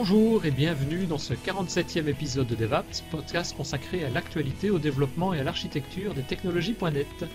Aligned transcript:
Bonjour 0.00 0.44
et 0.44 0.52
bienvenue 0.52 1.06
dans 1.06 1.18
ce 1.18 1.34
47e 1.34 2.06
épisode 2.06 2.46
de 2.46 2.54
DevApps, 2.54 3.00
podcast 3.10 3.56
consacré 3.56 4.04
à 4.04 4.10
l'actualité, 4.10 4.70
au 4.70 4.78
développement 4.78 5.34
et 5.34 5.40
à 5.40 5.42
l'architecture 5.42 6.14
des 6.14 6.22
technologies.net. 6.22 7.26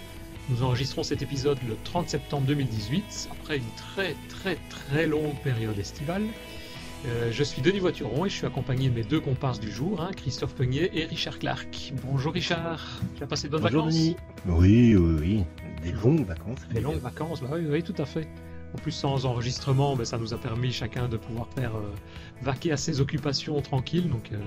Nous 0.48 0.64
enregistrons 0.64 1.04
cet 1.04 1.22
épisode 1.22 1.58
le 1.68 1.76
30 1.84 2.08
septembre 2.08 2.48
2018, 2.48 3.32
après 3.34 3.58
une 3.58 3.70
très 3.76 4.16
très 4.30 4.58
très 4.70 5.08
longue 5.08 5.36
période 5.44 5.78
estivale. 5.78 6.24
Euh, 7.06 7.34
je 7.34 7.44
suis 7.44 7.62
Denis 7.62 7.80
Voituron 7.80 8.26
et 8.26 8.30
je 8.30 8.36
suis 8.36 8.48
accompagné 8.48 8.88
de 8.88 8.96
mes 8.96 9.04
deux 9.04 9.20
comparses 9.20 9.60
du 9.60 9.70
jour, 9.70 10.00
hein, 10.00 10.12
Christophe 10.16 10.56
Peugnier 10.56 10.90
et 10.98 11.04
Richard 11.04 11.40
Clark. 11.40 11.92
Bonjour 12.06 12.32
Richard, 12.32 13.02
tu 13.18 13.24
as 13.24 13.28
passé 13.28 13.48
de 13.48 13.52
bonnes 13.52 13.64
Bonjour 13.64 13.82
vacances 13.82 13.94
Denis. 13.94 14.16
Oui, 14.46 14.96
oui, 14.96 15.18
oui. 15.20 15.44
Des 15.84 15.92
longues 15.92 16.26
vacances. 16.26 16.60
Des 16.74 16.80
longues 16.80 17.02
vacances, 17.02 17.42
bah 17.42 17.50
oui, 17.56 17.66
oui, 17.70 17.84
tout 17.84 18.02
à 18.02 18.06
fait. 18.06 18.26
En 18.74 18.78
plus, 18.78 18.92
sans 18.92 19.26
enregistrement, 19.26 19.96
ben, 19.96 20.06
ça 20.06 20.18
nous 20.18 20.34
a 20.34 20.38
permis 20.38 20.72
chacun 20.72 21.08
de 21.08 21.18
pouvoir 21.18 21.48
faire 21.56 21.76
euh, 21.76 21.94
vaquer 22.42 22.72
à 22.72 22.78
ses 22.78 23.02
occupations 23.02 23.62
tranquilles. 23.62 24.10
Donc, 24.10 24.32
euh, 24.32 24.38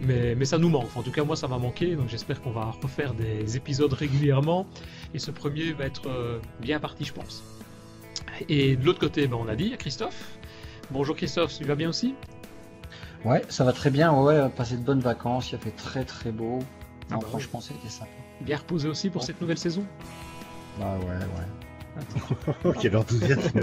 mais, 0.00 0.34
mais 0.36 0.44
ça 0.44 0.58
nous 0.58 0.68
manque. 0.68 0.96
En 0.96 1.02
tout 1.02 1.10
cas, 1.10 1.24
moi, 1.24 1.34
ça 1.34 1.48
m'a 1.48 1.58
manqué. 1.58 1.96
Donc, 1.96 2.08
j'espère 2.08 2.40
qu'on 2.40 2.52
va 2.52 2.70
refaire 2.82 3.14
des 3.14 3.56
épisodes 3.56 3.92
régulièrement. 3.92 4.66
Et 5.12 5.18
ce 5.18 5.30
premier 5.32 5.72
va 5.72 5.86
être 5.86 6.08
euh, 6.08 6.38
bien 6.60 6.78
parti, 6.78 7.04
je 7.04 7.12
pense. 7.12 7.42
Et 8.48 8.76
de 8.76 8.84
l'autre 8.84 9.00
côté, 9.00 9.26
ben, 9.26 9.36
on 9.40 9.48
a 9.48 9.56
dit, 9.56 9.72
a 9.74 9.76
Christophe. 9.76 10.38
Bonjour 10.90 11.16
Christophe, 11.16 11.56
tu 11.58 11.64
vas 11.64 11.74
bien 11.74 11.88
aussi? 11.88 12.14
Ouais, 13.24 13.42
ça 13.48 13.64
va 13.64 13.72
très 13.72 13.90
bien. 13.90 14.12
Ouais, 14.12 14.48
passer 14.50 14.76
de 14.76 14.82
bonnes 14.82 15.00
vacances. 15.00 15.50
Il 15.50 15.56
a 15.56 15.58
fait 15.58 15.72
très 15.72 16.04
très 16.04 16.30
beau. 16.30 16.60
Ah 17.10 17.16
bah 17.16 17.26
franchement, 17.26 17.60
c'était 17.60 17.88
sympa. 17.88 18.10
Bien 18.40 18.58
reposé 18.58 18.88
aussi 18.88 19.10
pour 19.10 19.24
cette 19.24 19.40
nouvelle 19.40 19.58
saison? 19.58 19.84
Bah 20.78 20.96
ouais, 21.00 21.06
ouais. 21.06 21.67
Quel 22.80 22.96
enthousiasme. 22.96 23.60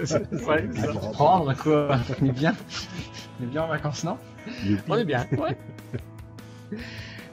Ouais, 0.47 0.67
prendre 1.13 1.53
quoi? 1.55 1.99
On 2.21 2.25
est 2.25 2.31
bien? 2.31 2.55
On 3.39 3.43
est 3.43 3.47
bien 3.47 3.63
en 3.63 3.67
vacances, 3.67 4.03
non? 4.03 4.17
On 4.87 4.97
est 4.97 5.05
bien, 5.05 5.25
ouais. 5.37 5.57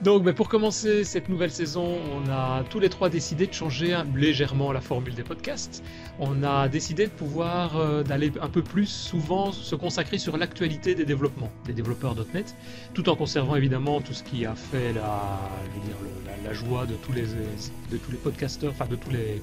Donc, 0.02 0.24
ben, 0.24 0.34
pour 0.34 0.48
commencer 0.48 1.04
cette 1.04 1.28
nouvelle 1.28 1.52
saison, 1.52 1.96
on 2.12 2.28
a 2.28 2.64
tous 2.68 2.80
les 2.80 2.88
trois 2.88 3.08
décidé 3.08 3.46
de 3.46 3.52
changer 3.52 3.96
légèrement 4.16 4.72
la 4.72 4.80
formule 4.80 5.14
des 5.14 5.22
podcasts. 5.22 5.84
On 6.18 6.42
a 6.42 6.68
décidé 6.68 7.06
de 7.06 7.10
pouvoir 7.12 7.76
euh, 7.76 8.02
d'aller 8.02 8.32
un 8.40 8.48
peu 8.48 8.62
plus 8.62 8.86
souvent 8.86 9.52
se 9.52 9.76
consacrer 9.76 10.18
sur 10.18 10.36
l'actualité 10.36 10.96
des 10.96 11.04
développements, 11.04 11.50
des 11.66 11.72
développeurs.net, 11.72 12.56
tout 12.94 13.08
en 13.10 13.14
conservant 13.14 13.54
évidemment 13.54 14.00
tout 14.00 14.12
ce 14.12 14.24
qui 14.24 14.44
a 14.44 14.56
fait 14.56 14.92
la, 14.92 15.38
je 15.72 15.80
veux 15.80 15.86
dire, 15.86 15.96
le- 16.02 16.42
la, 16.42 16.48
la 16.48 16.52
joie 16.52 16.84
de 16.84 16.94
tous 16.94 17.12
les 17.12 17.22
de 17.22 17.96
tous 17.96 18.10
les 18.10 18.18
podcasteurs, 18.18 18.72
enfin 18.72 18.86
de 18.86 18.96
tous 18.96 19.10
les 19.10 19.40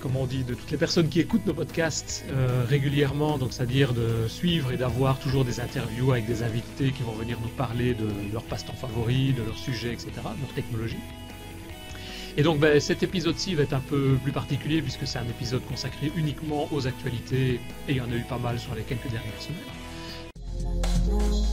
comment 0.00 0.22
on 0.22 0.26
dit, 0.26 0.44
de 0.44 0.54
toutes 0.54 0.70
les 0.70 0.76
personnes 0.76 1.08
qui 1.08 1.20
écoutent 1.20 1.46
nos 1.46 1.54
podcasts 1.54 2.24
euh, 2.30 2.64
régulièrement, 2.68 3.38
donc 3.38 3.52
c'est-à-dire 3.52 3.92
de 3.92 4.28
suivre 4.28 4.72
et 4.72 4.76
d'avoir 4.76 5.18
toujours 5.18 5.44
des 5.44 5.60
interviews 5.60 6.12
avec 6.12 6.26
des 6.26 6.42
invités 6.42 6.90
qui 6.90 7.02
vont 7.02 7.12
venir 7.12 7.38
nous 7.42 7.48
parler 7.48 7.94
de 7.94 8.08
leur 8.32 8.42
passe-temps 8.44 8.74
favori, 8.74 9.32
de 9.32 9.42
leurs 9.42 9.58
sujets, 9.58 9.92
etc., 9.92 10.10
de 10.14 10.42
leur 10.42 10.54
technologie. 10.54 10.98
Et 12.36 12.42
donc 12.42 12.58
ben, 12.58 12.78
cet 12.80 13.02
épisode-ci 13.02 13.54
va 13.54 13.62
être 13.62 13.72
un 13.72 13.80
peu 13.80 14.18
plus 14.22 14.32
particulier 14.32 14.82
puisque 14.82 15.06
c'est 15.06 15.18
un 15.18 15.28
épisode 15.28 15.64
consacré 15.64 16.12
uniquement 16.16 16.68
aux 16.70 16.86
actualités 16.86 17.60
et 17.88 17.92
il 17.92 17.96
y 17.96 18.00
en 18.00 18.10
a 18.10 18.14
eu 18.14 18.24
pas 18.28 18.38
mal 18.38 18.58
sur 18.58 18.74
les 18.74 18.82
quelques 18.82 19.10
dernières 19.10 19.40
semaines. 19.40 21.45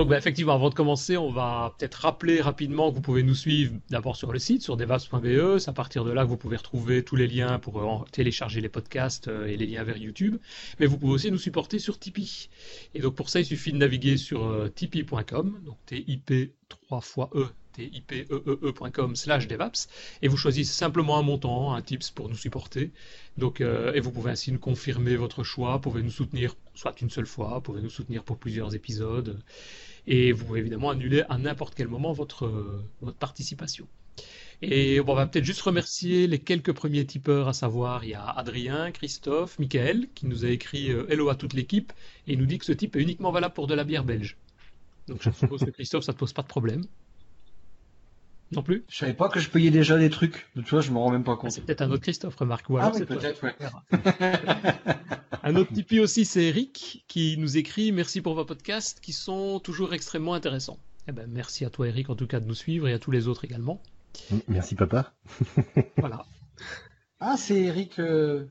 Donc 0.00 0.08
ben, 0.08 0.16
effectivement, 0.16 0.54
avant 0.54 0.70
de 0.70 0.74
commencer, 0.74 1.18
on 1.18 1.30
va 1.30 1.74
peut-être 1.76 1.96
rappeler 1.96 2.40
rapidement 2.40 2.88
que 2.88 2.94
vous 2.94 3.02
pouvez 3.02 3.22
nous 3.22 3.34
suivre 3.34 3.74
d'abord 3.90 4.16
sur 4.16 4.32
le 4.32 4.38
site, 4.38 4.62
sur 4.62 4.78
devas.be. 4.78 5.58
C'est 5.58 5.68
à 5.68 5.74
partir 5.74 6.06
de 6.06 6.10
là 6.10 6.24
que 6.24 6.28
vous 6.30 6.38
pouvez 6.38 6.56
retrouver 6.56 7.04
tous 7.04 7.16
les 7.16 7.26
liens 7.26 7.58
pour 7.58 7.82
euh, 7.82 8.04
télécharger 8.10 8.62
les 8.62 8.70
podcasts 8.70 9.28
euh, 9.28 9.44
et 9.44 9.58
les 9.58 9.66
liens 9.66 9.84
vers 9.84 9.98
YouTube. 9.98 10.38
Mais 10.78 10.86
vous 10.86 10.96
pouvez 10.96 11.12
aussi 11.12 11.30
nous 11.30 11.36
supporter 11.36 11.78
sur 11.78 11.98
Tipeee. 11.98 12.48
Et 12.94 13.00
donc 13.00 13.14
pour 13.14 13.28
ça, 13.28 13.40
il 13.40 13.44
suffit 13.44 13.72
de 13.72 13.76
naviguer 13.76 14.16
sur 14.16 14.46
euh, 14.46 14.68
tipeee.com, 14.68 15.60
donc 15.66 15.76
T-I-P 15.84 16.54
3 16.70 17.00
fois 17.02 17.28
E, 17.34 17.48
T-I-P-E-E-E.com 17.74 19.16
slash 19.16 19.48
devaps, 19.48 19.88
et 20.22 20.28
vous 20.28 20.36
choisissez 20.36 20.72
simplement 20.72 21.18
un 21.18 21.22
montant, 21.22 21.74
un 21.74 21.82
tips 21.82 22.10
pour 22.10 22.28
nous 22.28 22.36
supporter. 22.36 22.90
Donc, 23.36 23.60
euh, 23.60 23.92
et 23.92 24.00
vous 24.00 24.12
pouvez 24.12 24.30
ainsi 24.30 24.50
nous 24.50 24.58
confirmer 24.58 25.16
votre 25.16 25.44
choix, 25.44 25.74
vous 25.74 25.80
pouvez 25.80 26.02
nous 26.02 26.10
soutenir 26.10 26.56
soit 26.74 27.00
une 27.00 27.10
seule 27.10 27.26
fois, 27.26 27.54
vous 27.56 27.60
pouvez 27.60 27.82
nous 27.82 27.90
soutenir 27.90 28.24
pour 28.24 28.38
plusieurs 28.38 28.74
épisodes. 28.74 29.38
Et 30.06 30.32
vous 30.32 30.44
pouvez 30.44 30.60
évidemment 30.60 30.90
annuler 30.90 31.22
à 31.28 31.38
n'importe 31.38 31.74
quel 31.74 31.88
moment 31.88 32.12
votre, 32.12 32.46
euh, 32.46 32.84
votre 33.00 33.16
participation. 33.16 33.86
Et 34.62 35.00
on 35.00 35.14
va 35.14 35.26
peut-être 35.26 35.44
juste 35.44 35.62
remercier 35.62 36.26
les 36.26 36.38
quelques 36.38 36.72
premiers 36.72 37.06
tipeurs, 37.06 37.48
à 37.48 37.54
savoir 37.54 38.04
il 38.04 38.10
y 38.10 38.14
a 38.14 38.24
Adrien, 38.24 38.92
Christophe, 38.92 39.58
Michael, 39.58 40.08
qui 40.14 40.26
nous 40.26 40.44
a 40.44 40.48
écrit 40.48 40.90
euh, 40.90 41.06
Hello 41.08 41.30
à 41.30 41.34
toute 41.34 41.54
l'équipe, 41.54 41.92
et 42.26 42.36
nous 42.36 42.44
dit 42.46 42.58
que 42.58 42.66
ce 42.66 42.72
type 42.72 42.96
est 42.96 43.00
uniquement 43.00 43.32
valable 43.32 43.54
pour 43.54 43.66
de 43.66 43.74
la 43.74 43.84
bière 43.84 44.04
belge. 44.04 44.36
Donc 45.08 45.22
je 45.22 45.30
suppose 45.30 45.64
que 45.64 45.70
Christophe, 45.70 46.04
ça 46.04 46.12
te 46.12 46.18
pose 46.18 46.34
pas 46.34 46.42
de 46.42 46.48
problème. 46.48 46.82
Non 48.52 48.62
plus 48.64 48.84
Je 48.88 48.96
savais 48.96 49.14
pas 49.14 49.28
que 49.28 49.38
je 49.38 49.48
payais 49.48 49.70
déjà 49.70 49.96
des 49.96 50.10
trucs. 50.10 50.48
Tu 50.54 50.62
vois, 50.62 50.80
je 50.80 50.90
me 50.90 50.98
rends 50.98 51.10
même 51.10 51.22
pas 51.24 51.32
Ah, 51.34 51.36
compte. 51.36 51.52
C'est 51.52 51.60
peut-être 51.60 51.82
un 51.82 51.90
autre 51.90 52.02
Christophe, 52.02 52.34
remarque. 52.36 52.68
Ou 52.68 52.78
Ah 52.78 52.90
oui, 52.94 53.04
peut-être, 53.04 53.42
ouais. 53.44 53.54
Un 55.42 55.56
autre 55.56 55.72
Tipeee 55.72 56.00
aussi, 56.00 56.24
c'est 56.24 56.44
Eric, 56.44 57.04
qui 57.08 57.36
nous 57.38 57.56
écrit 57.56 57.92
Merci 57.92 58.20
pour 58.20 58.34
vos 58.34 58.44
podcasts 58.44 59.00
qui 59.00 59.12
sont 59.12 59.58
toujours 59.60 59.94
extrêmement 59.94 60.34
intéressants. 60.34 60.78
Eh 61.08 61.12
ben, 61.12 61.26
merci 61.30 61.64
à 61.64 61.70
toi, 61.70 61.88
Eric, 61.88 62.10
en 62.10 62.16
tout 62.16 62.26
cas, 62.26 62.40
de 62.40 62.46
nous 62.46 62.54
suivre 62.54 62.88
et 62.88 62.92
à 62.92 62.98
tous 62.98 63.10
les 63.10 63.26
autres 63.28 63.44
également. 63.44 63.80
Merci 64.48 64.74
papa. 64.74 65.14
Voilà. 65.96 66.24
Ah, 67.20 67.36
c'est 67.38 67.60
Eric. 67.60 67.98
euh, 68.00 68.46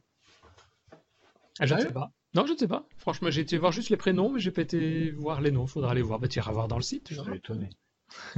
Ah, 1.60 1.66
je 1.66 1.76
ne 1.76 1.80
sais 1.82 1.92
pas. 1.92 2.12
Non, 2.36 2.46
je 2.46 2.54
ne 2.54 2.58
sais 2.58 2.68
pas. 2.68 2.88
Franchement, 2.98 3.30
j'ai 3.32 3.42
été 3.42 3.58
voir 3.58 3.72
juste 3.72 3.90
les 3.90 3.98
prénoms, 3.98 4.32
mais 4.32 4.40
j'ai 4.40 4.52
pas 4.52 4.62
été 4.62 5.12
voir 5.12 5.42
les 5.42 5.52
noms. 5.52 5.68
Faudra 5.68 5.92
aller 5.92 6.02
voir. 6.02 6.20
Bah, 6.20 6.28
tu 6.28 6.40
iras 6.40 6.52
voir 6.52 6.68
dans 6.68 6.78
le 6.78 6.84
site. 6.84 7.08
Je 7.10 7.16
verras. 7.16 7.30
suis 7.32 7.38
étonné. 7.38 7.70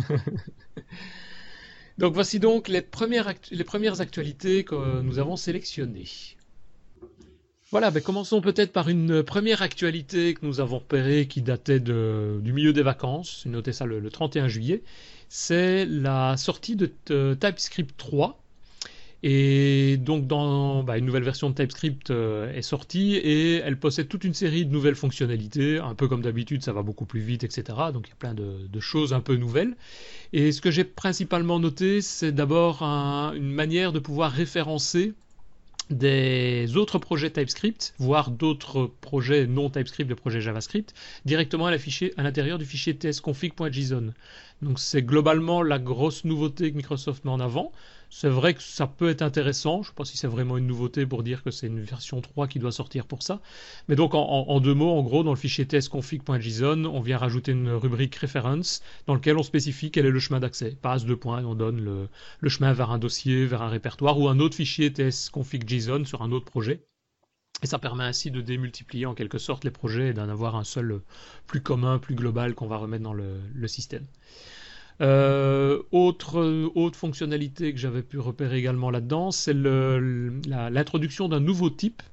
Donc, 1.97 2.13
voici 2.13 2.39
donc 2.39 2.67
les 2.67 2.81
premières, 2.81 3.27
actualités 4.01 4.63
que 4.63 5.01
nous 5.01 5.19
avons 5.19 5.35
sélectionnées. 5.35 6.05
Voilà, 7.71 7.89
ben 7.89 8.03
commençons 8.03 8.41
peut-être 8.41 8.73
par 8.73 8.89
une 8.89 9.23
première 9.23 9.61
actualité 9.61 10.33
que 10.33 10.45
nous 10.45 10.59
avons 10.59 10.79
repérée 10.79 11.25
qui 11.27 11.41
datait 11.41 11.79
du 11.79 12.51
milieu 12.53 12.73
des 12.73 12.83
vacances. 12.83 13.45
Noté 13.45 13.71
ça 13.71 13.85
le, 13.85 13.99
le 13.99 14.09
31 14.09 14.49
juillet. 14.49 14.83
C'est 15.29 15.85
la 15.85 16.35
sortie 16.35 16.75
de 16.75 16.91
euh, 17.11 17.35
TypeScript 17.35 17.95
3. 17.95 18.41
Et 19.23 19.97
donc, 19.97 20.25
dans, 20.25 20.83
bah, 20.83 20.97
une 20.97 21.05
nouvelle 21.05 21.23
version 21.23 21.49
de 21.49 21.55
TypeScript 21.55 22.09
euh, 22.09 22.51
est 22.53 22.63
sortie 22.63 23.15
et 23.15 23.57
elle 23.57 23.77
possède 23.77 24.07
toute 24.07 24.23
une 24.23 24.33
série 24.33 24.65
de 24.65 24.71
nouvelles 24.71 24.95
fonctionnalités. 24.95 25.77
Un 25.79 25.93
peu 25.93 26.07
comme 26.07 26.21
d'habitude, 26.21 26.63
ça 26.63 26.73
va 26.73 26.81
beaucoup 26.81 27.05
plus 27.05 27.19
vite, 27.19 27.43
etc. 27.43 27.63
Donc, 27.93 28.07
il 28.07 28.09
y 28.09 28.13
a 28.13 28.15
plein 28.17 28.33
de, 28.33 28.79
choses 28.79 29.13
un 29.13 29.19
peu 29.21 29.35
nouvelles. 29.35 29.75
Et 30.33 30.51
ce 30.51 30.59
que 30.61 30.71
j'ai 30.71 30.83
principalement 30.83 31.59
noté, 31.59 32.01
c'est 32.01 32.31
d'abord 32.31 32.81
un- 32.81 33.33
une 33.33 33.51
manière 33.51 33.91
de 33.91 33.99
pouvoir 33.99 34.31
référencer 34.31 35.13
des 35.91 36.77
autres 36.77 36.97
projets 36.99 37.29
TypeScript, 37.29 37.93
voire 37.99 38.31
d'autres 38.31 38.89
projets 39.01 39.45
non 39.45 39.69
TypeScript, 39.69 40.09
de 40.09 40.15
projets 40.15 40.41
JavaScript, 40.41 40.93
directement 41.25 41.67
à 41.67 41.71
l'intérieur 41.71 42.57
du 42.57 42.65
fichier 42.65 42.93
tsconfig.json. 42.93 44.13
Donc 44.61 44.79
c'est 44.79 45.03
globalement 45.03 45.61
la 45.61 45.79
grosse 45.79 46.23
nouveauté 46.23 46.71
que 46.71 46.77
Microsoft 46.77 47.25
met 47.25 47.31
en 47.31 47.39
avant. 47.39 47.71
C'est 48.13 48.27
vrai 48.27 48.53
que 48.53 48.61
ça 48.61 48.87
peut 48.87 49.09
être 49.09 49.21
intéressant, 49.21 49.83
je 49.83 49.87
ne 49.87 49.91
sais 49.91 49.95
pas 49.95 50.03
si 50.03 50.17
c'est 50.17 50.27
vraiment 50.27 50.57
une 50.57 50.67
nouveauté 50.67 51.05
pour 51.05 51.23
dire 51.23 51.43
que 51.43 51.49
c'est 51.49 51.67
une 51.67 51.79
version 51.79 52.19
3 52.19 52.49
qui 52.49 52.59
doit 52.59 52.73
sortir 52.73 53.05
pour 53.05 53.23
ça. 53.23 53.39
Mais 53.87 53.95
donc 53.95 54.13
en, 54.13 54.59
deux 54.59 54.73
mots, 54.73 54.91
en 54.91 55.01
gros, 55.01 55.23
dans 55.23 55.31
le 55.31 55.37
fichier 55.37 55.63
tsconfig.json, 55.63 56.83
on 56.85 56.99
vient 56.99 57.17
rajouter 57.17 57.53
une 57.53 57.71
rubrique 57.71 58.15
reference 58.17 58.83
dans 59.07 59.15
lequel 59.15 59.37
on 59.37 59.43
spécifie 59.43 59.91
quel 59.91 60.05
est 60.05 60.11
le 60.11 60.19
chemin 60.19 60.41
d'accès. 60.41 60.77
Passe 60.81 61.05
deux 61.05 61.15
points 61.15 61.45
on 61.45 61.55
donne 61.55 61.79
le, 61.79 62.49
chemin 62.49 62.73
vers 62.73 62.91
un 62.91 62.99
dossier, 62.99 63.45
vers 63.45 63.61
un 63.61 63.69
répertoire 63.69 64.19
ou 64.19 64.27
un 64.27 64.39
autre 64.41 64.55
fichier 64.57 64.89
tsconfig.json 64.89 66.03
sur 66.03 66.21
un 66.21 66.33
autre 66.33 66.45
projet. 66.45 66.85
Et 67.63 67.65
ça 67.65 67.79
permet 67.79 68.03
ainsi 68.03 68.29
de 68.29 68.41
démultiplier 68.41 69.05
en 69.05 69.13
quelque 69.13 69.37
sorte 69.37 69.63
les 69.63 69.71
projets 69.71 70.09
et 70.09 70.13
d'en 70.13 70.27
avoir 70.27 70.57
un 70.57 70.65
seul 70.65 70.99
plus 71.47 71.61
commun, 71.61 71.97
plus 71.97 72.15
global 72.15 72.55
qu'on 72.55 72.67
va 72.67 72.75
remettre 72.75 73.03
dans 73.03 73.13
le 73.13 73.67
système. 73.67 74.05
Euh, 75.01 75.81
autre, 75.91 76.39
euh, 76.39 76.69
autre 76.75 76.97
fonctionnalité 76.97 77.73
que 77.73 77.79
j'avais 77.79 78.03
pu 78.03 78.19
repérer 78.19 78.57
également 78.59 78.91
là-dedans, 78.91 79.31
c'est 79.31 79.53
l'introduction 79.53 81.27
d'un 81.27 81.39
nouveau 81.39 81.69
type. 81.71 82.03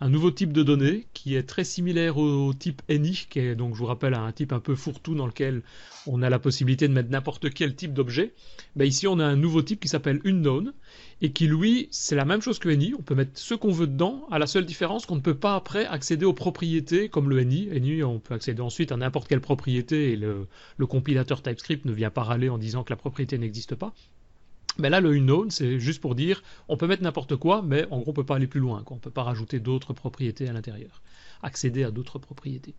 Un 0.00 0.08
nouveau 0.08 0.30
type 0.30 0.52
de 0.52 0.62
données 0.62 1.06
qui 1.12 1.34
est 1.34 1.42
très 1.42 1.64
similaire 1.64 2.18
au, 2.18 2.54
type 2.54 2.82
ANY, 2.88 3.26
qui 3.28 3.40
est 3.40 3.56
donc, 3.56 3.74
je 3.74 3.80
vous 3.80 3.86
rappelle, 3.86 4.14
un 4.14 4.30
type 4.30 4.52
un 4.52 4.60
peu 4.60 4.76
fourre-tout 4.76 5.14
dans 5.14 5.26
lequel 5.26 5.62
on 6.06 6.22
a 6.22 6.30
la 6.30 6.38
possibilité 6.38 6.86
de 6.86 6.92
mettre 6.92 7.10
n'importe 7.10 7.50
quel 7.50 7.74
type 7.74 7.92
d'objet. 7.92 8.32
Ben 8.76 8.84
ici, 8.86 9.08
on 9.08 9.18
a 9.18 9.24
un 9.24 9.34
nouveau 9.34 9.62
type 9.62 9.80
qui 9.80 9.88
s'appelle 9.88 10.20
unknown 10.24 10.72
et 11.20 11.32
qui, 11.32 11.48
lui, 11.48 11.88
c'est 11.90 12.14
la 12.14 12.24
même 12.24 12.40
chose 12.40 12.60
que 12.60 12.68
ANY. 12.68 12.94
On 12.96 13.02
peut 13.02 13.16
mettre 13.16 13.32
ce 13.34 13.54
qu'on 13.54 13.72
veut 13.72 13.88
dedans, 13.88 14.26
à 14.30 14.38
la 14.38 14.46
seule 14.46 14.66
différence 14.66 15.04
qu'on 15.04 15.16
ne 15.16 15.20
peut 15.20 15.36
pas 15.36 15.56
après 15.56 15.84
accéder 15.86 16.24
aux 16.24 16.34
propriétés 16.34 17.08
comme 17.08 17.28
le 17.28 17.38
ANY. 17.38 17.68
ANY, 17.74 18.02
on 18.04 18.20
peut 18.20 18.34
accéder 18.34 18.62
ensuite 18.62 18.92
à 18.92 18.96
n'importe 18.96 19.26
quelle 19.26 19.40
propriété 19.40 20.12
et 20.12 20.16
le 20.16 20.86
compilateur 20.86 21.42
TypeScript 21.42 21.84
ne 21.84 21.92
vient 21.92 22.10
pas 22.10 22.22
râler 22.22 22.48
en 22.48 22.58
disant 22.58 22.84
que 22.84 22.90
la 22.90 22.96
propriété 22.96 23.36
n'existe 23.36 23.74
pas. 23.74 23.92
Mais 24.78 24.90
là, 24.90 25.00
le 25.00 25.10
unknown, 25.10 25.50
c'est 25.50 25.80
juste 25.80 26.00
pour 26.00 26.14
dire, 26.14 26.42
on 26.68 26.76
peut 26.76 26.86
mettre 26.86 27.02
n'importe 27.02 27.36
quoi, 27.36 27.62
mais 27.62 27.86
en 27.90 27.98
gros, 27.98 28.10
on 28.10 28.14
peut 28.14 28.24
pas 28.24 28.36
aller 28.36 28.46
plus 28.46 28.60
loin. 28.60 28.82
Quoi. 28.84 28.96
On 28.96 29.00
peut 29.00 29.10
pas 29.10 29.24
rajouter 29.24 29.58
d'autres 29.58 29.92
propriétés 29.92 30.48
à 30.48 30.52
l'intérieur, 30.52 31.02
accéder 31.42 31.82
à 31.82 31.90
d'autres 31.90 32.18
propriétés. 32.18 32.74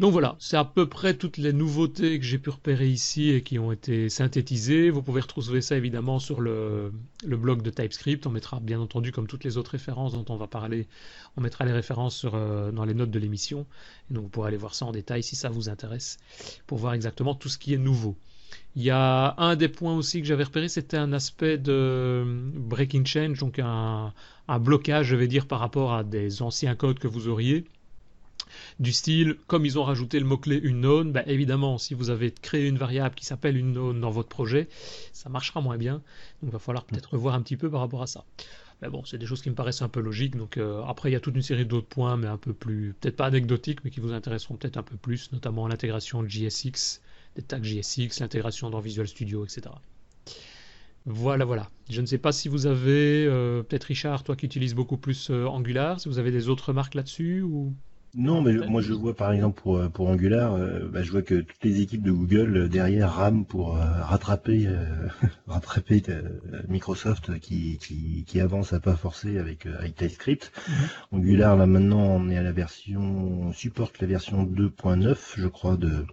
Donc 0.00 0.12
voilà, 0.12 0.36
c'est 0.38 0.56
à 0.56 0.64
peu 0.64 0.88
près 0.88 1.12
toutes 1.12 1.36
les 1.36 1.52
nouveautés 1.52 2.18
que 2.18 2.24
j'ai 2.24 2.38
pu 2.38 2.48
repérer 2.48 2.88
ici 2.88 3.28
et 3.30 3.42
qui 3.42 3.58
ont 3.58 3.70
été 3.70 4.08
synthétisées. 4.08 4.88
Vous 4.88 5.02
pouvez 5.02 5.20
retrouver 5.20 5.60
ça 5.60 5.76
évidemment 5.76 6.18
sur 6.18 6.40
le, 6.40 6.90
blog 7.22 7.60
de 7.60 7.68
TypeScript. 7.68 8.26
On 8.26 8.30
mettra 8.30 8.60
bien 8.60 8.80
entendu, 8.80 9.12
comme 9.12 9.26
toutes 9.26 9.44
les 9.44 9.58
autres 9.58 9.72
références 9.72 10.12
dont 10.12 10.24
on 10.30 10.36
va 10.36 10.46
parler, 10.46 10.88
on 11.36 11.42
mettra 11.42 11.66
les 11.66 11.72
références 11.72 12.24
euh, 12.32 12.72
dans 12.72 12.86
les 12.86 12.94
notes 12.94 13.10
de 13.10 13.18
l'émission. 13.18 13.66
Donc 14.10 14.22
vous 14.22 14.28
pourrez 14.30 14.48
aller 14.48 14.56
voir 14.56 14.74
ça 14.74 14.86
en 14.86 14.92
détail 14.92 15.22
si 15.22 15.36
ça 15.36 15.50
vous 15.50 15.68
intéresse, 15.68 16.16
pour 16.66 16.78
voir 16.78 16.94
exactement 16.94 17.34
tout 17.34 17.50
ce 17.50 17.58
qui 17.58 17.74
est 17.74 17.78
nouveau. 17.78 18.16
Il 18.76 18.82
y 18.82 18.90
a 18.90 19.34
un 19.38 19.56
des 19.56 19.68
points 19.68 19.96
aussi 19.96 20.20
que 20.20 20.26
j'avais 20.26 20.44
repéré, 20.44 20.68
c'était 20.68 20.96
un 20.96 21.12
aspect 21.12 21.58
de 21.58 22.24
breaking 22.54 23.04
change, 23.04 23.38
donc 23.40 23.58
un, 23.58 24.12
blocage, 24.60 25.06
je 25.06 25.16
vais 25.16 25.26
dire, 25.26 25.46
par 25.46 25.58
rapport 25.58 25.92
à 25.92 26.04
des 26.04 26.40
anciens 26.42 26.76
codes 26.76 27.00
que 27.00 27.08
vous 27.08 27.26
auriez. 27.26 27.64
Du 28.78 28.92
style, 28.92 29.36
comme 29.46 29.66
ils 29.66 29.78
ont 29.78 29.84
rajouté 29.84 30.18
le 30.18 30.26
mot-clé 30.26 30.60
unknown, 30.64 31.12
bah 31.12 31.22
évidemment, 31.26 31.78
si 31.78 31.94
vous 31.94 32.10
avez 32.10 32.30
créé 32.30 32.66
une 32.66 32.78
variable 32.78 33.14
qui 33.14 33.24
s'appelle 33.24 33.56
unknown 33.56 34.00
dans 34.00 34.10
votre 34.10 34.28
projet, 34.28 34.68
ça 35.12 35.28
marchera 35.28 35.60
moins 35.60 35.76
bien. 35.76 35.94
Donc 36.42 36.44
il 36.44 36.50
va 36.50 36.58
falloir 36.58 36.84
peut-être 36.84 37.12
revoir 37.12 37.34
un 37.34 37.42
petit 37.42 37.56
peu 37.56 37.70
par 37.70 37.80
rapport 37.80 38.02
à 38.02 38.06
ça. 38.06 38.24
Mais 38.82 38.88
bon, 38.88 39.04
c'est 39.04 39.18
des 39.18 39.26
choses 39.26 39.42
qui 39.42 39.50
me 39.50 39.54
paraissent 39.54 39.82
un 39.82 39.88
peu 39.88 40.00
logiques. 40.00 40.36
Donc 40.36 40.56
euh, 40.56 40.82
après, 40.84 41.10
il 41.10 41.12
y 41.12 41.16
a 41.16 41.20
toute 41.20 41.34
une 41.34 41.42
série 41.42 41.66
d'autres 41.66 41.86
points, 41.86 42.16
mais 42.16 42.28
un 42.28 42.38
peu 42.38 42.52
plus, 42.52 42.94
peut-être 43.00 43.16
pas 43.16 43.26
anecdotiques, 43.26 43.84
mais 43.84 43.90
qui 43.90 44.00
vous 44.00 44.12
intéresseront 44.12 44.54
peut-être 44.54 44.78
un 44.78 44.82
peu 44.82 44.96
plus, 44.96 45.30
notamment 45.32 45.68
l'intégration 45.68 46.22
de 46.22 46.28
JSX 46.28 47.00
tags 47.42 47.62
JSX, 47.62 48.20
l'intégration 48.20 48.70
dans 48.70 48.80
Visual 48.80 49.06
Studio, 49.06 49.44
etc. 49.44 49.62
Voilà, 51.06 51.44
voilà. 51.44 51.70
Je 51.88 52.00
ne 52.00 52.06
sais 52.06 52.18
pas 52.18 52.32
si 52.32 52.48
vous 52.48 52.66
avez, 52.66 53.26
euh, 53.26 53.62
peut-être 53.62 53.84
Richard, 53.84 54.22
toi 54.22 54.36
qui 54.36 54.46
utilises 54.46 54.74
beaucoup 54.74 54.98
plus 54.98 55.30
euh, 55.30 55.46
Angular, 55.46 55.98
si 56.00 56.08
vous 56.08 56.18
avez 56.18 56.30
des 56.30 56.48
autres 56.48 56.68
remarques 56.68 56.94
là-dessus 56.94 57.42
ou 57.42 57.74
non, 58.14 58.42
mais 58.42 58.54
moi 58.66 58.80
je 58.82 58.92
vois 58.92 59.14
par 59.14 59.32
exemple 59.32 59.60
pour, 59.62 59.88
pour 59.90 60.08
Angular, 60.08 60.54
euh, 60.54 60.88
bah, 60.92 61.02
je 61.02 61.12
vois 61.12 61.22
que 61.22 61.36
toutes 61.36 61.62
les 61.62 61.80
équipes 61.80 62.02
de 62.02 62.10
Google 62.10 62.56
euh, 62.56 62.68
derrière 62.68 63.12
rament 63.12 63.44
pour 63.44 63.76
euh, 63.76 63.84
rattraper 64.02 64.68
rattraper 65.46 66.02
Microsoft 66.68 67.38
qui, 67.38 67.78
qui, 67.78 68.24
qui, 68.26 68.40
avance 68.40 68.72
à 68.72 68.80
pas 68.80 68.96
forcer 68.96 69.38
avec, 69.38 69.66
avec 69.66 69.94
TypeScript. 69.94 70.50
Mhm. 70.68 70.74
Angular 71.12 71.56
là 71.56 71.66
maintenant 71.66 72.00
on 72.00 72.28
est 72.30 72.36
à 72.36 72.42
la 72.42 72.50
version, 72.50 73.00
on 73.00 73.52
supporte 73.52 74.00
la 74.00 74.08
version 74.08 74.44
2.9 74.44 75.16
je 75.36 75.46
crois 75.46 75.76
de, 75.76 76.04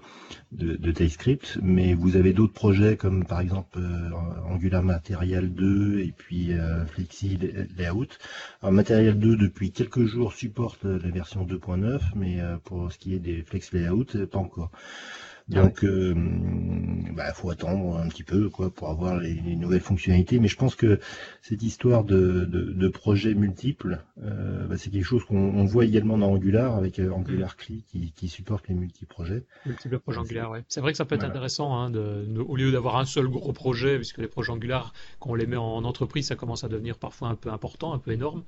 de, 0.52 0.76
de, 0.76 0.92
TypeScript, 0.92 1.58
mais 1.64 1.96
vous 1.96 2.16
avez 2.16 2.34
d'autres 2.34 2.54
projets 2.54 2.96
comme 2.96 3.26
par 3.26 3.42
exemple 3.42 3.80
Angular 4.48 4.84
Material 4.84 5.52
2 5.52 6.00
et 6.00 6.14
puis 6.16 6.52
Flexi 6.94 7.40
Layout. 7.76 8.08
Alors 8.62 8.72
Material 8.74 9.18
2 9.18 9.36
depuis 9.36 9.72
quelques 9.72 10.06
jours 10.06 10.34
supporte 10.34 10.84
la 10.84 11.10
version 11.10 11.44
2.9 11.44 11.87
mais 12.16 12.40
euh, 12.40 12.58
pour 12.64 12.92
ce 12.92 12.98
qui 12.98 13.14
est 13.14 13.20
des 13.20 13.42
flex 13.42 13.72
layout, 13.72 14.06
pas 14.32 14.40
encore. 14.40 14.72
Donc, 15.48 15.80
il 15.82 15.88
euh, 15.88 16.14
bah, 17.14 17.32
faut 17.34 17.50
attendre 17.50 17.98
un 17.98 18.10
petit 18.10 18.24
peu 18.24 18.50
quoi 18.50 18.70
pour 18.70 18.90
avoir 18.90 19.18
les, 19.18 19.56
nouvelles 19.56 19.82
fonctionnalités. 19.82 20.40
Mais 20.40 20.50
je 20.50 20.58
pense 20.58 20.76
que 20.76 21.00
cette 21.42 21.64
histoire 21.64 22.04
de, 22.04 22.46
de, 22.46 22.88
projets 22.90 23.34
multiples, 23.34 24.04
euh, 24.24 24.68
bah, 24.68 24.76
c'est 24.78 24.90
quelque 24.90 25.06
chose 25.06 25.24
qu'on 25.24 25.64
voit 25.64 25.86
également 25.86 26.18
dans 26.18 26.32
Angular 26.32 26.76
avec 26.76 27.00
euh, 27.00 27.12
Angular 27.12 27.52
mm. 27.52 27.64
CLI 27.64 27.84
qui, 27.88 28.12
qui, 28.12 28.28
supporte 28.28 28.68
les 28.68 28.76
multi-projets. 28.76 29.46
Projets 30.04 30.20
Angular, 30.20 30.52
ouais. 30.52 30.64
C'est 30.68 30.82
vrai 30.82 30.92
que 30.92 30.98
ça 30.98 31.06
peut 31.06 31.16
être 31.16 31.24
intéressant 31.24 31.74
hein, 31.78 31.92
de, 31.92 32.28
au 32.42 32.58
lieu 32.58 32.74
d'avoir 32.74 32.98
un 32.98 33.06
seul 33.06 33.30
gros 33.30 33.54
projet, 33.54 33.96
puisque 33.96 34.18
les 34.18 34.28
projets 34.28 34.52
Angular, 34.52 34.94
quand 35.20 35.30
on 35.30 35.36
les 35.36 35.48
met 35.48 35.56
en 35.56 35.86
entreprise, 35.86 36.28
ça 36.28 36.36
commence 36.36 36.66
à 36.66 36.68
devenir 36.68 36.98
parfois 36.98 37.30
un 37.30 37.36
peu 37.36 37.52
important, 37.52 37.94
un 37.94 38.00
peu 38.00 38.12
énorme. 38.12 38.44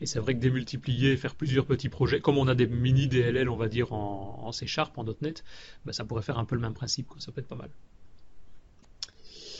Et 0.00 0.06
c'est 0.06 0.18
vrai 0.18 0.34
que 0.34 0.40
démultiplier, 0.40 1.16
faire 1.16 1.34
plusieurs 1.34 1.66
petits 1.66 1.88
projets, 1.88 2.20
comme 2.20 2.36
on 2.36 2.48
a 2.48 2.54
des 2.54 2.66
mini 2.66 3.06
DLL, 3.06 3.48
on 3.48 3.56
va 3.56 3.68
dire 3.68 3.92
en, 3.92 4.40
en 4.42 4.52
C 4.52 4.66
Sharp, 4.66 4.96
en 4.98 5.04
.NET, 5.20 5.44
bah, 5.84 5.92
ça 5.92 6.04
pourrait 6.04 6.22
faire 6.22 6.38
un 6.38 6.44
peu 6.44 6.56
le 6.56 6.60
même 6.60 6.74
principe, 6.74 7.06
quoi. 7.08 7.20
ça 7.20 7.32
peut 7.32 7.40
être 7.40 7.48
pas 7.48 7.54
mal. 7.54 7.70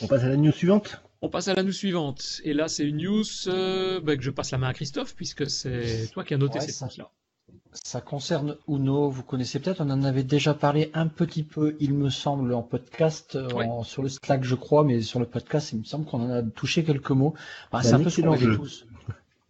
On 0.01 0.07
passe 0.07 0.23
à 0.23 0.29
la 0.29 0.35
news 0.35 0.51
suivante? 0.51 1.01
On 1.21 1.29
passe 1.29 1.47
à 1.47 1.55
la 1.55 1.63
news 1.63 1.71
suivante. 1.71 2.41
Et 2.43 2.53
là, 2.53 2.67
c'est 2.67 2.83
une 2.85 2.97
news 2.97 3.23
euh, 3.47 4.01
bah, 4.01 4.17
que 4.17 4.23
je 4.23 4.29
passe 4.29 4.51
la 4.51 4.57
main 4.57 4.67
à 4.67 4.73
Christophe, 4.73 5.15
puisque 5.15 5.49
c'est 5.49 6.09
toi 6.11 6.23
qui 6.23 6.33
as 6.33 6.37
noté 6.37 6.59
cette 6.59 6.81
news-là. 6.81 7.09
Ça 7.71 7.99
concerne 7.99 8.55
Uno, 8.69 9.09
vous 9.09 9.23
connaissez 9.23 9.59
peut-être, 9.59 9.81
on 9.81 9.89
en 9.89 10.03
avait 10.03 10.23
déjà 10.23 10.53
parlé 10.53 10.91
un 10.93 11.07
petit 11.07 11.43
peu, 11.43 11.75
il 11.81 11.93
me 11.93 12.09
semble, 12.09 12.53
en 12.53 12.61
podcast, 12.61 13.35
euh, 13.35 13.49
sur 13.83 14.01
le 14.01 14.07
Slack 14.07 14.45
je 14.45 14.55
crois, 14.55 14.85
mais 14.85 15.01
sur 15.01 15.19
le 15.19 15.25
podcast, 15.25 15.73
il 15.73 15.79
me 15.79 15.83
semble 15.83 16.05
qu'on 16.05 16.21
en 16.21 16.29
a 16.29 16.41
touché 16.41 16.85
quelques 16.85 17.11
mots. 17.11 17.33
c'est 17.81 17.93
un, 17.93 17.99
peu 17.99 18.09
ce 18.09 18.21
qu'on 18.21 18.37
tous. 18.37 18.85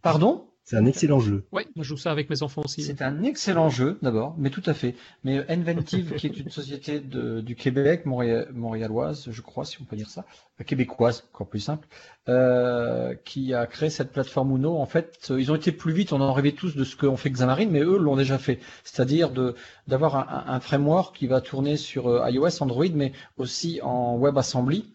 Pardon? 0.02 0.48
C'est 0.66 0.78
un 0.78 0.86
excellent 0.88 1.20
jeu. 1.20 1.46
Oui, 1.52 1.64
moi 1.76 1.84
je 1.84 1.90
joue 1.90 1.98
ça 1.98 2.12
avec 2.12 2.28
mes 2.28 2.42
enfants 2.42 2.64
aussi. 2.66 2.82
C'est 2.82 3.04
un 3.04 3.24
excellent 3.24 3.70
jeu 3.70 4.00
d'abord, 4.02 4.34
mais 4.40 4.50
tout 4.50 4.64
à 4.66 4.74
fait. 4.74 4.96
Mais 5.24 5.46
Inventive, 5.48 6.16
qui 6.16 6.26
est 6.26 6.40
une 6.40 6.50
société 6.50 7.00
de, 7.00 7.40
du 7.42 7.56
Québec, 7.56 8.08
montréaloise, 8.08 9.30
je 9.30 9.42
crois, 9.42 9.64
si 9.64 9.80
on 9.80 9.86
peut 9.86 9.96
dire 9.96 10.10
ça, 10.10 10.26
euh, 10.60 10.64
québécoise, 10.64 11.24
encore 11.32 11.48
plus 11.48 11.60
simple, 11.60 11.88
euh, 12.30 13.14
qui 13.26 13.54
a 13.54 13.68
créé 13.68 13.92
cette 13.92 14.12
plateforme 14.12 14.56
Uno. 14.58 14.76
En 14.78 14.88
fait, 14.88 15.32
ils 15.38 15.52
ont 15.52 15.56
été 15.56 15.72
plus 15.72 15.94
vite, 15.94 16.14
on 16.14 16.20
en 16.20 16.34
rêvait 16.34 16.54
tous 16.54 16.76
de 16.76 16.84
ce 16.84 16.96
qu'ont 16.96 17.16
fait 17.16 17.30
Xamarin, 17.30 17.68
mais 17.70 17.82
eux 17.82 18.00
l'ont 18.00 18.16
déjà 18.16 18.40
fait. 18.40 18.60
C'est-à-dire 18.84 19.30
de 19.30 19.56
d'avoir 19.88 20.16
un, 20.16 20.56
un, 20.56 20.60
framework 20.60 21.16
qui 21.16 21.28
va 21.28 21.42
tourner 21.42 21.78
sur 21.78 22.08
euh, 22.08 22.30
iOS, 22.30 22.64
Android, 22.64 22.86
mais 22.94 23.12
aussi 23.38 23.80
en 23.84 24.18
WebAssembly. 24.18 24.86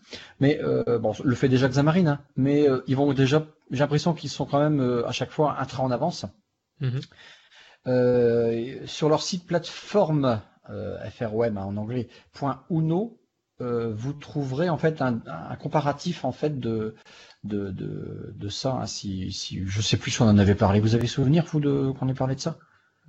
Mais 0.40 0.60
euh, 0.62 0.98
bon, 0.98 1.12
le 1.22 1.34
fait 1.34 1.48
déjà 1.48 1.68
Xamarin, 1.68 2.06
hein, 2.06 2.20
mais 2.36 2.68
euh, 2.68 2.82
ils 2.88 2.96
vont 2.96 3.12
déjà 3.12 3.46
j'ai 3.70 3.78
l'impression 3.78 4.14
qu'ils 4.14 4.30
sont 4.30 4.46
quand 4.46 4.60
même 4.60 4.80
euh, 4.80 5.06
à 5.06 5.12
chaque 5.12 5.30
fois 5.30 5.56
un 5.58 5.64
train 5.64 5.82
en 5.82 5.90
avance. 5.90 6.26
Mhm. 6.80 7.00
Euh, 7.86 8.86
sur 8.86 9.08
leur 9.08 9.22
site 9.22 9.46
plateforme 9.46 10.42
euh, 10.68 10.98
FRWeb 11.10 11.56
hein, 11.56 11.64
en 11.64 11.76
anglais 11.76 12.08
.uno, 12.70 13.16
vous 13.58 14.14
trouverez 14.14 14.70
en 14.70 14.78
fait 14.78 15.02
un, 15.02 15.20
comparatif 15.60 16.24
en 16.24 16.32
fait 16.32 16.58
de 16.58 16.94
de, 17.44 17.70
de, 17.70 18.48
ça. 18.48 18.72
Hein, 18.72 18.86
si, 18.86 19.32
si 19.32 19.66
je 19.66 19.82
sais 19.82 19.98
plus 19.98 20.10
si 20.10 20.22
on 20.22 20.26
en 20.26 20.38
avait 20.38 20.54
parlé. 20.54 20.80
Vous 20.80 20.94
avez 20.94 21.06
souvenir 21.06 21.44
vous 21.44 21.60
de 21.60 21.92
qu'on 21.98 22.08
ait 22.08 22.14
parlé 22.14 22.36
de 22.36 22.40
ça? 22.40 22.56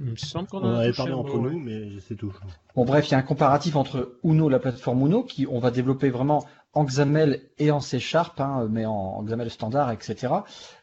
Il 0.01 0.11
me 0.11 0.15
semble 0.15 0.47
qu'on 0.47 0.63
en 0.63 0.75
avait 0.75 0.93
parlé 0.93 1.13
entre 1.13 1.37
nous, 1.37 1.59
mais 1.59 1.99
c'est 2.01 2.15
tout. 2.15 2.33
Bon 2.75 2.85
bref, 2.85 3.07
il 3.07 3.11
y 3.11 3.15
a 3.15 3.17
un 3.17 3.23
comparatif 3.23 3.75
entre 3.75 4.17
Uno, 4.23 4.49
la 4.49 4.59
plateforme 4.59 5.05
Uno, 5.05 5.23
qui 5.23 5.45
on 5.47 5.59
va 5.59 5.69
développer 5.69 6.09
vraiment 6.09 6.45
en 6.73 6.85
XAML 6.85 7.41
et 7.57 7.71
en 7.71 7.79
C 7.79 7.99
Sharp, 7.99 8.39
hein, 8.39 8.67
mais 8.69 8.85
en, 8.85 9.23
XAML 9.23 9.49
standard, 9.49 9.91
etc. 9.91 10.33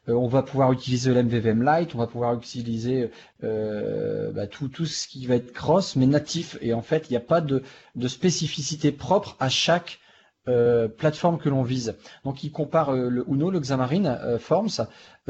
Euh, 0.09 0.13
on 0.13 0.29
va 0.29 0.43
pouvoir 0.43 0.73
utiliser 0.73 1.13
l'MVVM 1.13 1.63
Lite, 1.65 1.95
on 1.95 1.99
va 1.99 2.07
pouvoir 2.07 2.35
utiliser 2.35 3.11
euh, 3.43 4.31
bah, 4.33 4.47
tout, 4.47 4.69
tout 4.69 4.87
ce 4.87 5.09
qui 5.09 5.27
va 5.27 5.37
être 5.37 5.53
cross, 5.53 5.97
mais 5.97 6.07
natif. 6.07 6.59
Et 6.61 6.75
en 6.75 6.83
fait, 6.83 7.09
il 7.09 7.13
n'y 7.13 7.17
a 7.17 7.21
pas 7.21 7.41
de, 7.41 7.63
de, 7.97 8.09
spécificité 8.09 8.93
propre 8.93 9.37
à 9.41 9.49
chaque 9.49 9.99
euh, 10.47 10.89
plateforme 10.89 11.39
que 11.39 11.49
l'on 11.49 11.63
vise. 11.63 11.97
Donc, 12.25 12.45
il 12.45 12.53
compare 12.53 12.93
le 12.93 13.25
Uno, 13.29 13.51
le 13.51 13.61
Xamarin, 13.61 14.39
Forms, 14.39 14.87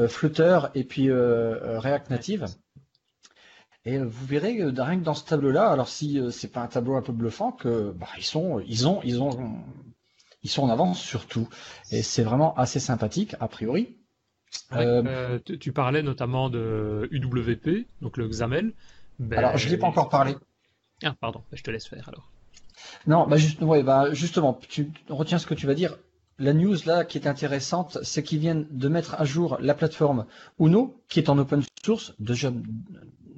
Flutter 0.07 0.59
et 0.75 0.83
puis 0.83 1.09
React 1.11 2.09
Native. 2.09 2.45
Et 3.85 3.97
vous 3.97 4.25
verrez 4.25 4.61
rien 4.77 4.99
que 4.99 5.03
dans 5.03 5.13
ce 5.13 5.25
tableau-là, 5.25 5.69
alors 5.69 5.87
si 5.87 6.21
c'est 6.31 6.49
pas 6.49 6.61
un 6.61 6.67
tableau 6.67 6.95
un 6.95 7.01
peu 7.01 7.13
bluffant, 7.13 7.51
que 7.53 7.91
bah, 7.91 8.07
ils 8.17 8.23
sont, 8.23 8.59
ils 8.59 8.87
ont, 8.87 8.99
ils 9.03 9.21
ont 9.21 9.63
ils 10.43 10.49
sont 10.49 10.63
en 10.63 10.69
avance 10.69 10.99
sur 10.99 11.25
tout. 11.25 11.47
Et 11.91 12.01
c'est 12.01 12.23
vraiment 12.23 12.55
assez 12.55 12.79
sympathique, 12.79 13.35
a 13.39 13.47
priori. 13.47 13.95
Euh, 14.73 15.03
euh, 15.05 15.39
tu 15.59 15.71
parlais 15.71 16.01
notamment 16.01 16.49
de 16.49 17.07
UWP, 17.11 17.87
donc 18.01 18.17
le 18.17 18.27
XAML. 18.27 18.73
Ben, 19.19 19.37
alors, 19.37 19.57
je 19.57 19.67
ne 19.67 19.71
l'ai 19.71 19.77
pas 19.77 19.87
encore 19.87 20.09
parlé. 20.09 20.35
Ah, 21.03 21.15
pardon, 21.19 21.43
je 21.53 21.61
te 21.61 21.71
laisse 21.71 21.87
faire 21.87 22.07
alors. 22.09 22.31
Non, 23.07 23.27
bah, 23.27 23.37
juste, 23.37 23.61
ouais, 23.61 23.83
bah 23.83 24.13
justement, 24.13 24.59
tu 24.69 24.91
retiens 25.09 25.37
ce 25.37 25.45
que 25.45 25.53
tu 25.53 25.67
vas 25.67 25.73
dire. 25.73 25.97
La 26.37 26.53
news 26.53 26.77
là 26.85 27.03
qui 27.03 27.17
est 27.17 27.27
intéressante, 27.27 27.97
c'est 28.01 28.23
qu'ils 28.23 28.39
viennent 28.39 28.65
de 28.71 28.87
mettre 28.87 29.15
à 29.15 29.25
jour 29.25 29.57
la 29.59 29.73
plateforme 29.73 30.25
Uno, 30.57 31.01
qui 31.09 31.19
est 31.19 31.29
en 31.29 31.37
open 31.37 31.61
source, 31.83 32.13
déjà 32.19 32.51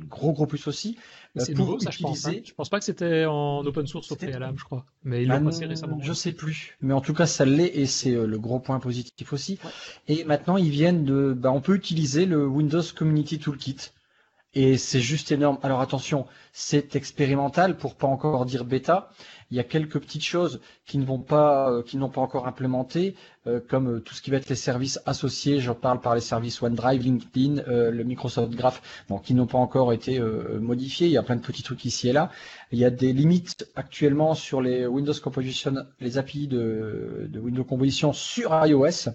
gros 0.07 0.33
gros 0.33 0.45
plus 0.45 0.67
aussi, 0.67 0.97
c'est 1.35 1.53
nouveau, 1.53 1.79
ça, 1.79 1.91
je 1.91 1.99
pense. 1.99 2.25
Hein. 2.25 2.35
Je 2.43 2.53
pense 2.53 2.69
pas 2.69 2.79
que 2.79 2.85
c'était 2.85 3.25
en 3.25 3.65
open 3.65 3.87
source 3.87 4.11
au 4.11 4.15
préalable, 4.15 4.59
je 4.59 4.65
crois. 4.65 4.85
Mais 5.03 5.23
ils 5.23 5.29
l'ont 5.29 5.43
passé 5.43 5.65
récemment. 5.65 5.99
Je 6.01 6.13
sais 6.13 6.33
plus. 6.33 6.77
Mais 6.81 6.93
en 6.93 7.01
tout 7.01 7.13
cas, 7.13 7.25
ça 7.25 7.45
l'est 7.45 7.71
et 7.73 7.85
c'est 7.85 8.13
euh, 8.13 8.27
le 8.27 8.37
gros 8.37 8.59
point 8.59 8.79
positif 8.79 9.31
aussi. 9.33 9.57
Et 10.07 10.23
maintenant, 10.25 10.57
ils 10.57 10.69
viennent 10.69 11.05
de, 11.05 11.33
bah, 11.37 11.51
on 11.51 11.61
peut 11.61 11.75
utiliser 11.75 12.25
le 12.25 12.45
Windows 12.45 12.83
Community 12.95 13.39
Toolkit. 13.39 13.91
Et 14.53 14.77
c'est 14.77 14.99
juste 14.99 15.31
énorme. 15.31 15.59
Alors 15.63 15.79
attention, 15.79 16.25
c'est 16.51 16.97
expérimental 16.97 17.77
pour 17.77 17.95
pas 17.95 18.07
encore 18.07 18.45
dire 18.45 18.65
bêta. 18.65 19.09
Il 19.49 19.55
y 19.55 19.61
a 19.61 19.63
quelques 19.63 19.99
petites 19.99 20.25
choses 20.25 20.59
qui 20.85 20.97
ne 20.97 21.05
vont 21.05 21.19
pas, 21.19 21.71
euh, 21.71 21.83
qui 21.83 21.95
n'ont 21.95 22.09
pas 22.09 22.19
encore 22.19 22.47
implémenté, 22.47 23.15
euh, 23.47 23.61
comme 23.65 23.95
euh, 23.95 23.99
tout 24.01 24.13
ce 24.13 24.21
qui 24.21 24.29
va 24.29 24.37
être 24.37 24.49
les 24.49 24.55
services 24.55 24.99
associés. 25.05 25.61
Je 25.61 25.71
parle 25.71 26.01
par 26.01 26.15
les 26.15 26.21
services 26.21 26.61
OneDrive, 26.61 27.01
LinkedIn, 27.01 27.63
le 27.65 28.03
Microsoft 28.03 28.51
Graph, 28.51 28.81
qui 29.23 29.33
n'ont 29.35 29.47
pas 29.47 29.57
encore 29.57 29.93
été 29.93 30.19
modifiés. 30.19 31.07
Il 31.07 31.13
y 31.13 31.17
a 31.17 31.23
plein 31.23 31.37
de 31.37 31.41
petits 31.41 31.63
trucs 31.63 31.85
ici 31.85 32.09
et 32.09 32.13
là. 32.13 32.29
Il 32.71 32.79
y 32.79 32.85
a 32.85 32.89
des 32.89 33.13
limites 33.13 33.67
actuellement 33.75 34.33
sur 34.33 34.61
les 34.61 34.85
Windows 34.85 35.13
Composition, 35.23 35.75
les 36.01 36.17
API 36.17 36.47
de, 36.47 37.27
de 37.29 37.39
Windows 37.39 37.63
Composition 37.63 38.11
sur 38.11 38.51
iOS. 38.65 39.09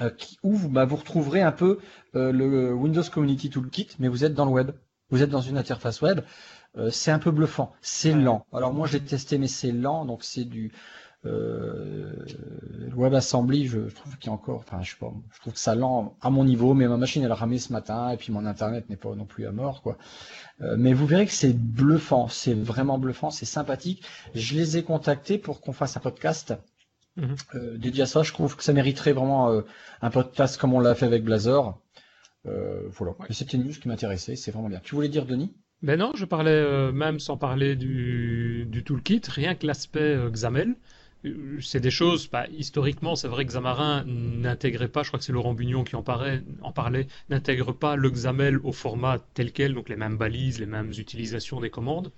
euh, 0.00 0.10
où 0.42 0.54
vous, 0.54 0.70
bah, 0.70 0.86
vous 0.86 0.96
retrouverez 0.96 1.42
un 1.42 1.52
peu 1.52 1.78
le 2.14 2.72
Windows 2.72 3.02
Community 3.02 3.50
Toolkit, 3.50 3.88
mais 3.98 4.08
vous 4.08 4.24
êtes 4.24 4.34
dans 4.34 4.46
le 4.46 4.52
web. 4.52 4.70
Vous 5.10 5.22
êtes 5.22 5.30
dans 5.30 5.42
une 5.42 5.58
interface 5.58 6.00
web. 6.00 6.22
Euh, 6.78 6.90
c'est 6.90 7.10
un 7.10 7.18
peu 7.18 7.30
bluffant, 7.30 7.72
c'est 7.80 8.12
lent. 8.12 8.46
Alors 8.52 8.74
moi 8.74 8.86
j'ai 8.86 9.00
testé 9.00 9.38
mais 9.38 9.48
c'est 9.48 9.72
lent, 9.72 10.04
donc 10.04 10.24
c'est 10.24 10.44
du 10.44 10.66
euh, 10.66 10.70
WebAssembly, 12.96 13.66
je, 13.66 13.80
trouve 13.80 14.16
qu'il 14.18 14.28
y 14.28 14.30
a 14.30 14.32
encore, 14.32 14.58
enfin 14.58 14.82
je 14.82 14.90
sais 14.90 14.96
pas, 14.98 15.12
je 15.34 15.40
trouve 15.40 15.52
que 15.52 15.58
ça 15.58 15.74
lent 15.74 16.16
à 16.22 16.30
mon 16.30 16.44
niveau, 16.44 16.74
mais 16.74 16.88
ma 16.88 16.96
machine 16.96 17.22
elle 17.22 17.30
a 17.30 17.34
ramé 17.34 17.58
ce 17.58 17.72
matin 17.72 18.10
et 18.10 18.16
puis 18.16 18.32
mon 18.32 18.46
internet 18.46 18.88
n'est 18.88 18.96
pas 18.96 19.14
non 19.14 19.26
plus 19.26 19.46
à 19.46 19.52
mort 19.52 19.82
quoi. 19.82 19.98
Euh, 20.62 20.76
mais 20.78 20.92
vous 20.94 21.06
verrez 21.06 21.26
que 21.26 21.32
c'est 21.32 21.52
bluffant, 21.52 22.28
c'est 22.28 22.54
vraiment 22.54 22.98
bluffant, 22.98 23.30
c'est 23.30 23.44
sympathique. 23.44 24.02
Je 24.34 24.54
les 24.54 24.78
ai 24.78 24.82
contactés 24.82 25.38
pour 25.38 25.60
qu'on 25.60 25.72
fasse 25.72 25.96
un 25.96 26.00
podcast. 26.00 26.54
Mhm. 27.16 27.36
Euh, 27.54 27.76
dédié 27.78 28.04
à 28.04 28.06
ça, 28.06 28.22
je 28.22 28.32
trouve 28.32 28.56
que 28.56 28.62
ça 28.62 28.72
mériterait 28.72 29.12
vraiment 29.12 29.50
euh, 29.50 29.62
un 30.02 30.10
podcast 30.10 30.58
comme 30.58 30.72
on 30.72 30.80
l'a 30.80 30.94
fait 30.94 31.06
avec 31.06 31.24
Blazor. 31.24 31.80
voilà, 32.44 33.12
c'était 33.30 33.56
une 33.56 33.64
news 33.64 33.72
qui 33.72 33.88
m'intéressait, 33.88 34.36
c'est 34.36 34.50
vraiment 34.50 34.68
bien. 34.68 34.80
Tu 34.82 34.94
voulais 34.94 35.08
dire 35.08 35.26
Denis? 35.26 35.52
Ben 35.82 35.98
non, 35.98 36.12
je 36.14 36.24
parlais 36.24 36.50
euh, 36.50 36.90
même 36.90 37.20
sans 37.20 37.36
parler 37.36 37.76
du, 37.76 38.66
du 38.66 38.82
toolkit, 38.82 39.20
rien 39.28 39.54
que 39.54 39.66
l'aspect 39.66 40.00
euh, 40.00 40.30
XAML. 40.30 40.74
Euh, 41.26 41.58
c'est 41.60 41.80
des 41.80 41.90
choses, 41.90 42.28
bah, 42.30 42.46
historiquement, 42.56 43.16
c'est 43.16 43.28
vrai 43.28 43.44
que 43.44 43.50
Xamarin 43.50 44.04
n'intégrait 44.06 44.88
pas, 44.88 45.02
je 45.02 45.08
crois 45.08 45.18
que 45.18 45.24
c'est 45.24 45.32
Laurent 45.32 45.54
Bugnon 45.54 45.84
qui 45.84 45.96
en, 45.96 46.02
parlait, 46.02 46.42
en 46.62 46.72
parlait, 46.72 47.06
n'intègre 47.28 47.72
pas 47.72 47.96
le 47.96 48.10
XAML 48.10 48.58
au 48.62 48.72
format 48.72 49.18
tel 49.34 49.52
quel, 49.52 49.74
donc 49.74 49.88
les 49.88 49.96
mêmes 49.96 50.16
balises, 50.16 50.60
les 50.60 50.66
mêmes 50.66 50.92
utilisations 50.96 51.60
des 51.60 51.70
commandes. 51.70 52.12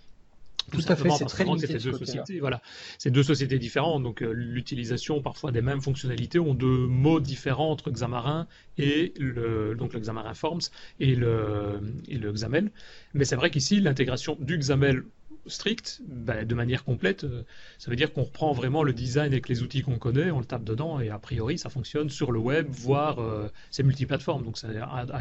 Tout, 0.70 0.82
à 0.88 0.96
fait, 0.96 1.08
c'est 1.10 1.24
très 1.24 1.44
limité. 1.44 1.78
deux 1.78 1.92
sociétés, 1.92 2.40
voilà, 2.40 2.60
c'est 2.98 3.10
deux 3.10 3.22
sociétés 3.22 3.58
différentes, 3.58 4.02
donc 4.02 4.22
euh, 4.22 4.32
l'utilisation 4.32 5.22
parfois 5.22 5.50
des 5.50 5.62
mêmes 5.62 5.80
fonctionnalités 5.80 6.38
ont 6.38 6.52
deux 6.52 6.86
mots 6.86 7.20
différents 7.20 7.70
entre 7.70 7.90
Xamarin 7.90 8.46
et 8.76 9.14
le 9.18 9.74
donc 9.74 9.94
le 9.94 10.00
Xamarin 10.00 10.34
Forms 10.34 10.60
et 11.00 11.14
le 11.14 11.80
et 12.08 12.18
le 12.18 12.32
XAML. 12.32 12.70
Mais 13.14 13.24
c'est 13.24 13.36
vrai 13.36 13.48
qu'ici 13.50 13.80
l'intégration 13.80 14.36
du 14.40 14.58
XAML 14.58 15.04
strict, 15.48 16.00
ben, 16.06 16.46
de 16.46 16.54
manière 16.54 16.84
complète, 16.84 17.24
euh, 17.24 17.44
ça 17.78 17.90
veut 17.90 17.96
dire 17.96 18.12
qu'on 18.12 18.24
reprend 18.24 18.52
vraiment 18.52 18.82
le 18.82 18.92
design 18.92 19.32
avec 19.32 19.48
les 19.48 19.62
outils 19.62 19.82
qu'on 19.82 19.98
connaît, 19.98 20.30
on 20.30 20.38
le 20.38 20.44
tape 20.44 20.64
dedans 20.64 21.00
et 21.00 21.10
a 21.10 21.18
priori 21.18 21.58
ça 21.58 21.70
fonctionne 21.70 22.10
sur 22.10 22.32
le 22.32 22.38
web, 22.38 22.68
voire 22.70 23.20
euh, 23.20 23.50
c'est 23.70 23.82
multiplateforme, 23.82 24.44
donc 24.44 24.58
c'est 24.58 24.68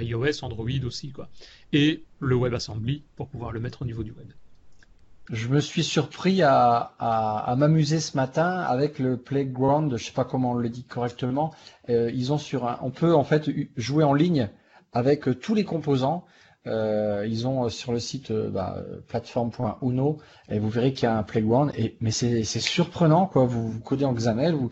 iOS, 0.01 0.43
Android 0.43 0.85
aussi 0.85 1.11
quoi. 1.11 1.29
Et 1.73 2.03
le 2.19 2.35
WebAssembly 2.35 3.03
pour 3.15 3.27
pouvoir 3.27 3.51
le 3.51 3.59
mettre 3.59 3.81
au 3.81 3.85
niveau 3.85 4.03
du 4.03 4.11
web. 4.11 4.31
Je 5.29 5.49
me 5.49 5.59
suis 5.59 5.83
surpris 5.83 6.41
à, 6.41 7.55
m'amuser 7.57 7.99
ce 7.99 8.15
matin 8.15 8.49
avec 8.49 8.97
le 8.97 9.17
Playground, 9.17 9.97
je 9.97 10.05
sais 10.05 10.13
pas 10.13 10.23
comment 10.23 10.51
on 10.51 10.55
le 10.55 10.69
dit 10.69 10.83
correctement. 10.83 11.53
Euh, 11.89 12.09
ils 12.13 12.31
ont 12.31 12.37
sur 12.37 12.65
un, 12.65 12.79
on 12.81 12.91
peut 12.91 13.13
en 13.13 13.25
fait 13.25 13.49
jouer 13.75 14.05
en 14.05 14.13
ligne 14.13 14.49
avec 14.93 15.27
tous 15.41 15.53
les 15.53 15.65
composants. 15.65 16.25
Euh, 16.67 17.25
ils 17.27 17.47
ont 17.47 17.65
euh, 17.65 17.69
sur 17.69 17.91
le 17.91 17.99
site 17.99 18.31
bah, 18.31 18.77
plateforme.uno 19.07 20.17
et 20.49 20.59
vous 20.59 20.69
verrez 20.69 20.93
qu'il 20.93 21.03
y 21.03 21.05
a 21.07 21.17
un 21.17 21.23
Playground. 21.23 21.71
Et 21.77 21.97
mais 22.01 22.11
c'est 22.11 22.43
surprenant 22.43 23.25
quoi. 23.25 23.45
Vous, 23.45 23.69
vous, 23.69 23.79
codez 23.79 24.05
en 24.05 24.13
XAML, 24.13 24.53
vous, 24.53 24.69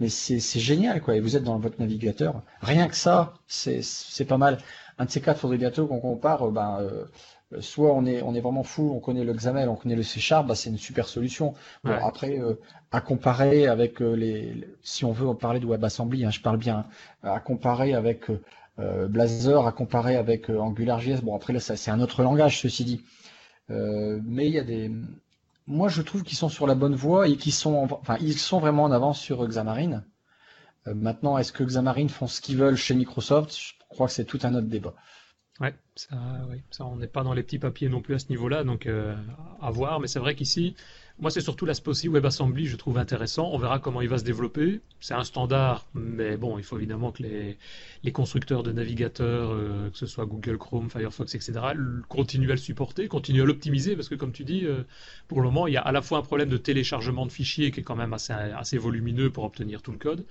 mais 0.00 0.08
c'est 0.08 0.40
génial 0.60 1.00
quoi. 1.00 1.16
Et 1.16 1.20
vous 1.20 1.36
êtes 1.36 1.44
dans 1.44 1.58
votre 1.58 1.80
navigateur. 1.80 2.42
Rien 2.60 2.88
que 2.88 2.96
ça, 2.96 3.34
c'est 3.46 4.26
pas 4.26 4.38
mal. 4.38 4.58
Un 4.98 5.04
de 5.04 5.10
ces 5.10 5.20
quatre, 5.20 5.40
faudrait 5.40 5.58
bientôt 5.58 5.86
qu'on 5.86 6.00
compare. 6.00 6.50
Ben, 6.50 6.78
euh, 7.52 7.60
soit 7.60 7.92
on 7.92 8.04
est, 8.06 8.22
on 8.22 8.34
est 8.34 8.40
vraiment 8.40 8.62
fou, 8.62 8.92
on 8.94 9.00
connaît 9.00 9.24
le 9.24 9.32
XAML, 9.32 9.68
on 9.68 9.76
connaît 9.76 9.94
le 9.94 10.02
C 10.02 10.20
Sharp, 10.20 10.46
bah, 10.46 10.54
c'est 10.54 10.70
une 10.70 10.78
super 10.78 11.08
solution. 11.08 11.54
Après, 11.84 12.38
euh, 12.38 12.54
à 12.90 13.00
comparer 13.00 13.66
avec 13.66 14.02
euh, 14.02 14.14
les, 14.14 14.68
si 14.82 15.04
on 15.04 15.12
veut 15.12 15.32
parler 15.34 15.60
de 15.60 15.66
WebAssembly, 15.66 16.24
hein, 16.24 16.30
je 16.30 16.40
parle 16.40 16.56
bien, 16.56 16.86
hein, 17.22 17.30
à 17.34 17.40
comparer 17.40 17.94
avec 17.94 18.24
Blazor, 18.78 19.66
à 19.66 19.72
comparer 19.72 20.16
avec 20.16 20.50
AngularJS, 20.50 21.22
bon 21.22 21.34
après 21.34 21.52
là 21.52 21.60
c'est 21.60 21.90
un 21.90 22.00
autre 22.00 22.22
langage 22.22 22.60
ceci 22.60 22.84
dit. 22.84 23.04
mais 23.68 24.46
il 24.46 24.52
y 24.52 24.58
a 24.58 24.64
des, 24.64 24.90
moi 25.66 25.88
je 25.88 26.02
trouve 26.02 26.22
qu'ils 26.22 26.36
sont 26.36 26.48
sur 26.48 26.66
la 26.66 26.74
bonne 26.74 26.94
voie 26.94 27.28
et 27.28 27.36
qu'ils 27.36 27.52
sont, 27.52 27.88
enfin 27.90 28.16
ils 28.20 28.38
sont 28.38 28.60
vraiment 28.60 28.84
en 28.84 28.92
avance 28.92 29.20
sur 29.20 29.46
Xamarin. 29.46 30.04
maintenant, 30.86 31.38
est-ce 31.38 31.52
que 31.52 31.64
Xamarin 31.64 32.08
font 32.08 32.26
ce 32.26 32.40
qu'ils 32.40 32.58
veulent 32.58 32.76
chez 32.76 32.94
Microsoft? 32.94 33.56
Je 33.56 33.72
crois 33.88 34.08
que 34.08 34.12
c'est 34.12 34.26
tout 34.26 34.40
un 34.42 34.54
autre 34.54 34.68
débat. 34.68 34.94
Ouais, 35.60 35.74
ça, 35.94 36.16
oui, 36.50 36.62
ça, 36.70 36.84
on 36.84 36.96
n'est 36.96 37.06
pas 37.06 37.22
dans 37.22 37.32
les 37.32 37.42
petits 37.42 37.58
papiers 37.58 37.88
non 37.88 38.02
plus 38.02 38.14
à 38.14 38.18
ce 38.18 38.28
niveau-là, 38.28 38.62
donc 38.62 38.86
euh, 38.86 39.16
à 39.62 39.70
voir. 39.70 40.00
Mais 40.00 40.06
c'est 40.06 40.18
vrai 40.18 40.34
qu'ici, 40.34 40.76
moi, 41.18 41.30
c'est 41.30 41.40
surtout 41.40 41.64
l'aspect 41.64 41.88
aussi 41.88 42.08
WebAssembly, 42.08 42.66
je 42.66 42.76
trouve 42.76 42.98
intéressant. 42.98 43.48
On 43.50 43.56
verra 43.56 43.78
comment 43.78 44.02
il 44.02 44.08
va 44.08 44.18
se 44.18 44.24
développer. 44.24 44.82
C'est 45.00 45.14
un 45.14 45.24
standard, 45.24 45.86
mais 45.94 46.36
bon, 46.36 46.58
il 46.58 46.64
faut 46.64 46.76
évidemment 46.76 47.10
que 47.10 47.22
les, 47.22 48.12
constructeurs 48.12 48.62
de 48.62 48.70
navigateurs, 48.70 49.50
euh, 49.50 49.88
que 49.90 49.96
ce 49.96 50.04
soit 50.04 50.26
Google 50.26 50.58
Chrome, 50.58 50.90
Firefox, 50.90 51.34
etc., 51.34 51.52
continuent 52.08 52.50
à 52.50 52.54
le 52.54 52.58
supporter, 52.58 53.08
continuent 53.08 53.42
à 53.42 53.46
l'optimiser, 53.46 53.96
parce 53.96 54.10
que 54.10 54.14
comme 54.14 54.32
tu 54.32 54.44
dis, 54.44 54.66
euh, 54.66 54.82
pour 55.26 55.40
le 55.40 55.46
moment, 55.46 55.66
il 55.66 55.72
y 55.72 55.78
a 55.78 55.80
à 55.80 55.90
la 55.90 56.02
fois 56.02 56.18
un 56.18 56.22
problème 56.22 56.50
de 56.50 56.58
téléchargement 56.58 57.24
de 57.24 57.32
fichiers 57.32 57.70
qui 57.70 57.80
est 57.80 57.82
quand 57.82 57.96
même 57.96 58.12
assez, 58.12 58.76
volumineux 58.76 59.30
pour 59.30 59.44
obtenir 59.44 59.80
tout 59.80 59.92
le 59.92 59.98
code, 59.98 60.26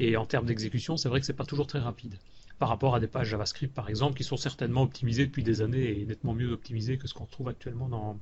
et 0.00 0.16
en 0.16 0.26
termes 0.26 0.46
d'exécution, 0.46 0.96
c'est 0.96 1.08
vrai 1.08 1.20
que 1.20 1.26
c'est 1.26 1.32
pas 1.32 1.44
toujours 1.44 1.68
très 1.68 1.78
rapide 1.78 2.18
par 2.58 2.68
rapport 2.68 2.94
à 2.94 3.00
des 3.00 3.08
pages 3.08 3.28
JavaScript 3.28 3.74
par 3.74 3.88
exemple 3.88 4.16
qui 4.16 4.22
sont 4.22 4.36
certainement 4.36 4.82
optimisées 4.82 5.26
depuis 5.26 5.42
des 5.42 5.60
années 5.60 6.00
et 6.00 6.04
nettement 6.04 6.34
mieux 6.34 6.52
optimisées 6.52 6.98
que 6.98 7.08
ce 7.08 7.14
qu'on 7.14 7.26
trouve 7.26 7.48
actuellement 7.48 7.88
dans, 7.88 8.16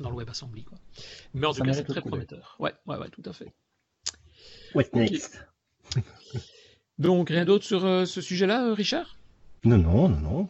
dans 0.00 0.10
le 0.10 0.16
WebAssembly. 0.16 0.64
Quoi. 0.64 0.78
Mais 1.34 1.46
en 1.46 1.52
tout 1.52 1.62
cas, 1.62 1.72
c'est 1.72 1.84
très 1.84 2.00
prometteur. 2.00 2.56
Ouais, 2.58 2.72
ouais, 2.86 2.96
ouais, 2.96 3.08
tout 3.10 3.22
à 3.24 3.32
fait. 3.32 3.52
What 4.74 4.84
next? 4.94 5.44
Donc, 6.98 7.30
rien 7.30 7.44
d'autre 7.44 7.64
sur 7.64 7.84
euh, 7.84 8.04
ce 8.04 8.20
sujet-là, 8.20 8.66
euh, 8.66 8.74
Richard? 8.74 9.16
Non, 9.64 9.78
non, 9.78 10.08
non, 10.08 10.48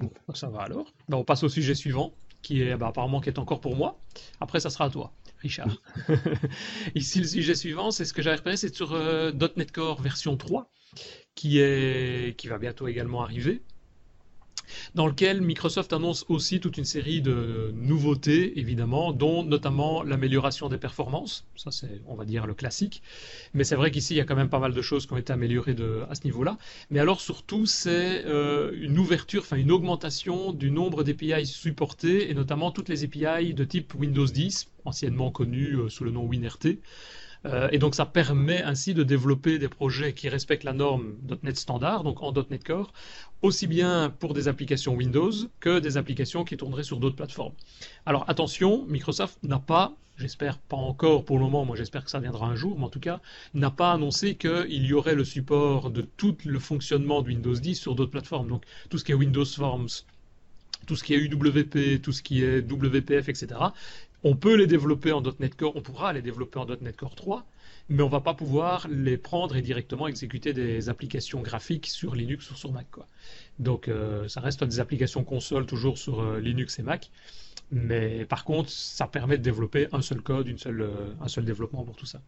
non. 0.00 0.10
Ça 0.34 0.48
va 0.48 0.62
alors. 0.62 0.92
Ben, 1.08 1.16
on 1.16 1.24
passe 1.24 1.42
au 1.42 1.48
sujet 1.48 1.74
suivant, 1.74 2.12
qui 2.42 2.62
est 2.62 2.76
bah, 2.76 2.88
apparemment 2.88 3.20
qui 3.20 3.28
est 3.28 3.38
encore 3.38 3.60
pour 3.60 3.76
moi. 3.76 3.98
Après, 4.40 4.60
ça 4.60 4.70
sera 4.70 4.84
à 4.84 4.90
toi, 4.90 5.12
Richard. 5.38 5.82
Ici, 6.94 7.20
le 7.20 7.26
sujet 7.26 7.54
suivant, 7.54 7.90
c'est 7.90 8.04
ce 8.04 8.12
que 8.12 8.22
j'avais 8.22 8.36
repéré, 8.36 8.56
c'est 8.56 8.74
sur 8.74 8.92
euh, 8.92 9.32
.NET 9.56 9.72
Core 9.72 10.00
version 10.00 10.36
3 10.36 10.70
qui, 11.34 11.58
est, 11.58 12.36
qui 12.36 12.48
va 12.48 12.58
bientôt 12.58 12.88
également 12.88 13.22
arriver, 13.22 13.62
dans 14.94 15.06
lequel 15.06 15.40
Microsoft 15.40 15.92
annonce 15.92 16.24
aussi 16.28 16.60
toute 16.60 16.78
une 16.78 16.84
série 16.84 17.20
de 17.20 17.72
nouveautés, 17.74 18.58
évidemment, 18.58 19.12
dont 19.12 19.42
notamment 19.44 20.02
l'amélioration 20.02 20.68
des 20.68 20.78
performances. 20.78 21.44
Ça, 21.56 21.70
c'est, 21.70 22.00
on 22.06 22.14
va 22.14 22.24
dire, 22.24 22.46
le 22.46 22.54
classique. 22.54 23.02
Mais 23.54 23.64
c'est 23.64 23.76
vrai 23.76 23.90
qu'ici, 23.90 24.14
il 24.14 24.18
y 24.18 24.20
a 24.20 24.24
quand 24.24 24.36
même 24.36 24.48
pas 24.48 24.58
mal 24.58 24.72
de 24.72 24.82
choses 24.82 25.06
qui 25.06 25.12
ont 25.12 25.16
été 25.16 25.32
améliorées 25.32 25.76
à 26.08 26.14
ce 26.14 26.24
niveau-là. 26.24 26.58
Mais 26.90 27.00
alors, 27.00 27.20
surtout, 27.20 27.66
c'est 27.66 28.24
euh, 28.26 28.72
une 28.80 28.98
ouverture, 28.98 29.42
enfin, 29.42 29.56
une 29.56 29.70
augmentation 29.70 30.52
du 30.52 30.70
nombre 30.70 31.04
d'API 31.04 31.46
supportés, 31.46 32.30
et 32.30 32.34
notamment 32.34 32.70
toutes 32.70 32.88
les 32.88 33.04
API 33.04 33.54
de 33.54 33.64
type 33.64 33.94
Windows 33.94 34.26
10, 34.26 34.68
anciennement 34.84 35.30
connues 35.30 35.76
euh, 35.76 35.88
sous 35.88 36.04
le 36.04 36.10
nom 36.10 36.26
WinRT. 36.26 36.78
Euh, 37.48 37.68
et 37.72 37.78
donc 37.78 37.94
ça 37.94 38.06
permet 38.06 38.62
ainsi 38.62 38.94
de 38.94 39.02
développer 39.02 39.58
des 39.58 39.68
projets 39.68 40.12
qui 40.12 40.28
respectent 40.28 40.64
la 40.64 40.72
norme 40.72 41.14
.NET 41.42 41.56
standard, 41.56 42.04
donc 42.04 42.22
en 42.22 42.32
.NET 42.32 42.62
Core, 42.62 42.92
aussi 43.42 43.66
bien 43.66 44.12
pour 44.18 44.34
des 44.34 44.48
applications 44.48 44.94
Windows 44.94 45.32
que 45.60 45.78
des 45.78 45.96
applications 45.96 46.44
qui 46.44 46.56
tourneraient 46.56 46.82
sur 46.82 46.98
d'autres 46.98 47.16
plateformes. 47.16 47.54
Alors 48.06 48.24
attention, 48.28 48.84
Microsoft 48.86 49.38
n'a 49.42 49.58
pas, 49.58 49.94
j'espère 50.18 50.58
pas 50.58 50.76
encore 50.76 51.24
pour 51.24 51.38
le 51.38 51.44
moment, 51.44 51.64
moi 51.64 51.76
j'espère 51.76 52.04
que 52.04 52.10
ça 52.10 52.20
viendra 52.20 52.46
un 52.46 52.56
jour, 52.56 52.78
mais 52.78 52.84
en 52.84 52.90
tout 52.90 53.00
cas, 53.00 53.20
n'a 53.54 53.70
pas 53.70 53.92
annoncé 53.92 54.34
qu'il 54.34 54.84
y 54.84 54.92
aurait 54.92 55.14
le 55.14 55.24
support 55.24 55.90
de 55.90 56.02
tout 56.02 56.36
le 56.44 56.58
fonctionnement 56.58 57.22
de 57.22 57.28
Windows 57.28 57.54
10 57.54 57.76
sur 57.76 57.94
d'autres 57.94 58.10
plateformes. 58.10 58.48
Donc 58.48 58.64
tout 58.90 58.98
ce 58.98 59.04
qui 59.04 59.12
est 59.12 59.16
Windows 59.16 59.44
Forms, 59.44 59.88
tout 60.86 60.96
ce 60.96 61.04
qui 61.04 61.14
est 61.14 61.18
UWP, 61.18 62.00
tout 62.02 62.12
ce 62.12 62.22
qui 62.22 62.42
est 62.42 62.60
WPF, 62.60 63.28
etc., 63.28 63.46
On 64.24 64.34
peut 64.34 64.56
les 64.56 64.66
développer 64.66 65.12
en 65.12 65.22
.NET 65.22 65.54
Core, 65.56 65.76
on 65.76 65.80
pourra 65.80 66.12
les 66.12 66.22
développer 66.22 66.58
en 66.58 66.66
.NET 66.66 66.96
Core 66.96 67.14
3, 67.14 67.46
mais 67.88 68.02
on 68.02 68.08
va 68.08 68.20
pas 68.20 68.34
pouvoir 68.34 68.88
les 68.88 69.16
prendre 69.16 69.54
et 69.54 69.62
directement 69.62 70.08
exécuter 70.08 70.52
des 70.52 70.88
applications 70.88 71.40
graphiques 71.40 71.86
sur 71.86 72.16
Linux 72.16 72.50
ou 72.50 72.56
sur 72.56 72.72
Mac. 72.72 72.88
Donc 73.60 73.86
euh, 73.86 74.26
ça 74.26 74.40
reste 74.40 74.64
des 74.64 74.80
applications 74.80 75.22
console 75.22 75.66
toujours 75.66 75.98
sur 75.98 76.20
euh, 76.20 76.40
Linux 76.40 76.80
et 76.80 76.82
Mac, 76.82 77.12
mais 77.70 78.24
par 78.24 78.44
contre 78.44 78.70
ça 78.70 79.06
permet 79.06 79.38
de 79.38 79.42
développer 79.44 79.86
un 79.92 80.02
seul 80.02 80.20
code, 80.20 80.48
euh, 80.66 81.14
un 81.20 81.28
seul 81.28 81.44
développement 81.44 81.84
pour 81.84 81.94
tout 81.94 82.06
ça. 82.06 82.20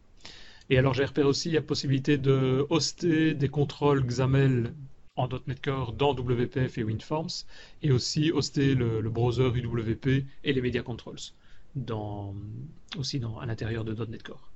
Et 0.70 0.78
alors 0.78 0.94
j'ai 0.94 1.04
repéré 1.04 1.26
aussi 1.26 1.50
la 1.50 1.60
possibilité 1.60 2.18
de 2.18 2.64
hoster 2.70 3.34
des 3.34 3.48
contrôles 3.48 4.06
XAML 4.06 4.72
en 5.16 5.28
.NET 5.48 5.60
Core 5.60 5.92
dans 5.94 6.14
WPF 6.14 6.78
et 6.78 6.84
WinForms, 6.84 7.44
et 7.82 7.90
aussi 7.90 8.30
hoster 8.30 8.76
le, 8.76 9.00
le 9.00 9.10
browser 9.10 9.48
UWP 9.48 10.24
et 10.44 10.52
les 10.52 10.60
Media 10.60 10.82
Controls 10.82 11.18
dans, 11.74 12.34
aussi 12.98 13.20
dans, 13.20 13.38
à 13.38 13.46
l'intérieur 13.46 13.84
de 13.84 13.94
.NET 14.04 14.22
Core. 14.22 14.50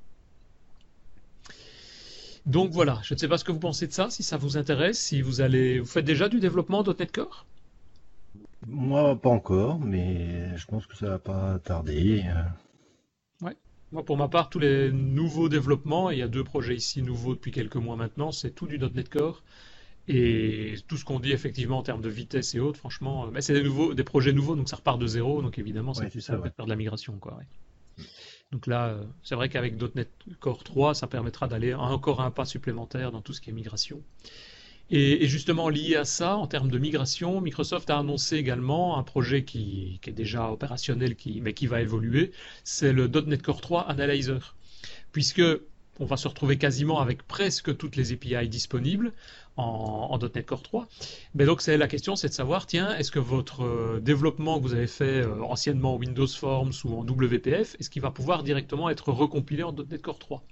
Donc 2.47 2.73
voilà, 2.73 3.01
je 3.03 3.15
ne 3.15 3.19
sais 3.19 3.29
pas 3.29 3.39
ce 3.39 3.45
que 3.45 3.53
vous 3.53 3.59
pensez 3.59 3.87
de 3.87 3.93
ça, 3.93 4.11
si 4.11 4.23
ça 4.23 4.37
vous 4.37 4.59
intéresse, 4.59 5.01
si 5.01 5.23
vous 5.23 5.41
allez, 5.41 5.81
vous 5.81 5.87
faites 5.87 6.05
déjà 6.05 6.29
du 6.29 6.41
développement 6.41 6.83
.NET 6.83 7.11
Core? 7.11 7.47
Moi, 8.67 9.17
pas 9.17 9.31
encore, 9.31 9.79
mais 9.79 10.57
je 10.57 10.67
pense 10.67 10.87
que 10.87 10.97
ça 10.97 11.09
va 11.09 11.19
pas 11.19 11.59
tarder. 11.59 12.25
Ouais. 13.41 13.57
Moi, 13.93 14.05
pour 14.05 14.17
ma 14.17 14.29
part, 14.29 14.51
tous 14.51 14.59
les 14.59 14.91
nouveaux 14.93 15.49
développements, 15.49 16.11
il 16.11 16.19
y 16.19 16.23
a 16.23 16.29
deux 16.29 16.45
projets 16.45 16.75
ici 16.75 17.03
nouveaux 17.03 17.35
depuis 17.35 17.51
quelques 17.51 17.77
mois 17.77 17.97
maintenant, 17.97 18.33
c'est 18.33 18.51
tout 18.51 18.67
du 18.67 18.79
.NET 18.79 19.09
Core. 19.09 19.43
Et 20.09 20.75
tout 20.89 20.97
ce 20.99 21.05
qu'on 21.05 21.21
dit 21.21 21.33
effectivement 21.33 21.79
en 21.79 21.83
termes 21.83 22.03
de 22.03 22.09
vitesse 22.11 22.55
et 22.55 22.61
autres, 22.61 22.79
franchement, 22.79 23.29
mais 23.33 23.41
c'est 23.43 23.55
des 23.55 23.63
nouveaux, 23.63 23.95
des 23.95 24.05
projets 24.05 24.33
nouveaux, 24.33 24.57
donc 24.57 24.69
ça 24.69 24.77
repart 24.77 24.99
de 25.01 25.07
zéro, 25.07 25.41
donc 25.43 25.59
évidemment, 25.59 25.95
ça, 25.95 26.05
Ouais, 26.05 26.11
ça 26.21 26.21
ça, 26.21 26.37
va 26.37 26.45
ouais. 26.45 26.51
faire 26.57 26.67
de 26.67 26.71
la 26.71 26.77
migration, 26.77 27.19
quoi. 27.19 27.37
ouais. 27.37 27.47
Donc 28.53 28.67
là, 28.67 28.89
euh, 28.89 29.05
c'est 29.23 29.35
vrai 29.35 29.49
qu'avec 29.49 29.75
.NET 29.95 30.11
Core 30.41 30.65
3, 30.65 30.95
ça 30.95 31.07
permettra 31.07 31.49
d'aller 31.49 31.75
encore 31.75 32.21
un 32.21 32.31
pas 32.31 32.45
supplémentaire 32.45 33.11
dans 33.13 33.21
tout 33.23 33.33
ce 33.33 33.41
qui 33.41 33.51
est 33.51 33.53
migration. 33.53 34.03
Et, 34.91 35.25
et 35.25 35.29
justement 35.29 35.69
lié 35.71 35.97
à 35.97 36.05
ça, 36.05 36.37
en 36.37 36.47
termes 36.47 36.71
de 36.71 36.79
migration, 36.79 37.41
Microsoft 37.41 37.89
a 37.91 37.99
annoncé 37.99 38.37
également 38.37 38.99
un 38.99 39.03
projet 39.03 39.45
qui, 39.45 39.99
qui 40.03 40.11
est 40.11 40.13
déjà 40.15 40.51
opérationnel, 40.51 41.17
qui, 41.17 41.41
mais 41.41 41.55
qui 41.55 41.67
va 41.67 41.81
évoluer, 41.83 42.33
c'est 42.65 42.93
le 42.93 43.09
.NET 43.09 43.43
Core 43.43 43.61
3 43.63 43.83
Analyzer. 43.89 44.57
Puisque 45.13 45.43
on 46.01 46.05
va 46.07 46.17
se 46.17 46.29
retrouver 46.29 46.59
quasiment 46.59 47.01
avec 47.01 47.23
presque 47.27 47.77
toutes 47.77 47.97
les 47.97 48.13
API 48.13 48.49
disponibles 48.49 49.13
en, 49.57 50.19
.NET 50.19 50.47
Core 50.47 50.63
3. 50.63 50.89
Mais 51.35 51.45
donc 51.45 51.61
c'est 51.61 51.77
la 51.77 51.89
question, 51.89 52.17
c'est 52.17 52.29
de 52.29 52.35
savoir, 52.35 52.67
tiens, 52.67 52.95
est-ce 52.97 53.11
que 53.11 53.19
votre 53.19 53.65
euh, 53.65 54.01
développement 54.01 54.59
que 54.59 54.63
vous 54.63 54.75
avez 54.75 54.87
fait 54.87 55.23
euh, 55.25 55.43
anciennement 55.43 55.95
en 55.95 55.99
Windows 55.99 56.27
Forms 56.27 56.73
ou 56.85 56.99
en 56.99 57.05
WPF, 57.05 57.77
est-ce 57.79 57.91
qu'il 57.91 58.03
va 58.03 58.11
pouvoir 58.11 58.43
directement 58.43 58.91
être 58.91 59.13
recompilé 59.13 59.63
en 59.63 59.73
.NET 59.73 60.03
Core 60.03 60.19
3 60.19 60.43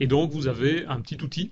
Et 0.00 0.06
donc 0.06 0.30
vous 0.30 0.48
avez 0.48 0.84
un 0.86 1.00
petit 1.00 1.22
outil 1.22 1.50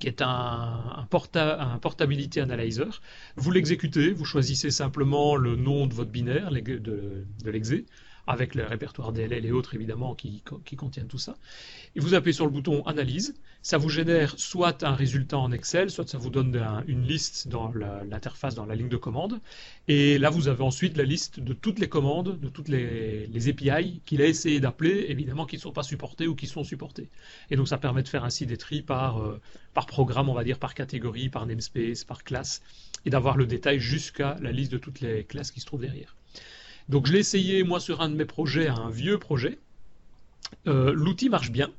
qui 0.00 0.08
est 0.08 0.22
un 0.22 1.06
portability 1.08 2.40
analyzer. 2.40 3.00
Vous 3.36 3.52
l'exécutez, 3.52 4.12
vous 4.12 4.24
choisissez 4.24 4.70
simplement 4.70 5.36
le 5.36 5.54
nom 5.54 5.86
de 5.86 5.94
votre 5.94 6.10
binaire 6.10 6.50
de, 6.50 6.78
de 6.78 7.50
l'exé, 7.50 7.86
avec 8.26 8.54
le 8.54 8.64
répertoire 8.64 9.12
DLL 9.12 9.44
et 9.44 9.52
autres 9.52 9.74
évidemment 9.74 10.14
qui, 10.14 10.42
contiennent 10.76 11.08
tout 11.08 11.18
ça. 11.18 11.36
Et 11.94 12.00
vous 12.00 12.14
appuyez 12.14 12.32
sur 12.32 12.44
le 12.44 12.50
bouton 12.50 12.82
Analyse. 12.86 13.34
Ça 13.62 13.78
vous 13.78 13.88
génère 13.88 14.34
soit 14.38 14.82
un 14.82 14.94
résultat 14.94 15.38
en 15.38 15.52
Excel, 15.52 15.90
soit 15.90 16.08
ça 16.08 16.18
vous 16.18 16.30
donne 16.30 16.56
un, 16.56 16.84
une 16.86 17.02
liste 17.02 17.48
dans 17.48 17.72
l'interface, 18.08 18.54
dans 18.54 18.66
la 18.66 18.74
ligne 18.74 18.88
de 18.88 18.96
commande. 18.96 19.40
Et 19.88 20.18
là, 20.18 20.30
vous 20.30 20.48
avez 20.48 20.62
ensuite 20.62 20.96
la 20.96 21.04
liste 21.04 21.40
de 21.40 21.52
toutes 21.52 21.78
les 21.78 21.88
commandes, 21.88 22.38
de 22.38 22.48
toutes 22.48 22.68
les, 22.68 23.26
les 23.26 23.48
API 23.48 24.00
qu'il 24.04 24.20
a 24.20 24.26
essayé 24.26 24.60
d'appeler, 24.60 25.06
évidemment 25.08 25.46
qui 25.46 25.56
ne 25.56 25.60
sont 25.60 25.72
pas 25.72 25.82
supportées 25.82 26.26
ou 26.26 26.34
qui 26.34 26.46
sont 26.46 26.64
supportées. 26.64 27.08
Et 27.50 27.56
donc 27.56 27.68
ça 27.68 27.78
permet 27.78 28.02
de 28.02 28.08
faire 28.08 28.24
ainsi 28.24 28.46
des 28.46 28.56
tris 28.56 28.82
par, 28.82 29.22
euh, 29.22 29.40
par 29.72 29.86
programme, 29.86 30.28
on 30.28 30.34
va 30.34 30.44
dire, 30.44 30.58
par 30.58 30.74
catégorie, 30.74 31.28
par 31.28 31.46
namespace, 31.46 32.04
par 32.04 32.24
classe, 32.24 32.62
et 33.04 33.10
d'avoir 33.10 33.36
le 33.36 33.46
détail 33.46 33.80
jusqu'à 33.80 34.36
la 34.40 34.52
liste 34.52 34.72
de 34.72 34.78
toutes 34.78 35.00
les 35.00 35.24
classes 35.24 35.50
qui 35.50 35.60
se 35.60 35.66
trouvent 35.66 35.80
derrière. 35.80 36.14
Donc 36.88 37.06
je 37.06 37.12
l'ai 37.12 37.20
essayé 37.20 37.62
moi 37.62 37.80
sur 37.80 38.00
un 38.00 38.08
de 38.08 38.16
mes 38.16 38.24
projets, 38.24 38.68
un 38.68 38.90
vieux 38.90 39.18
projet. 39.18 39.58
Euh, 40.66 40.92
L'outil 40.92 41.28
marche 41.28 41.50
bien. 41.50 41.70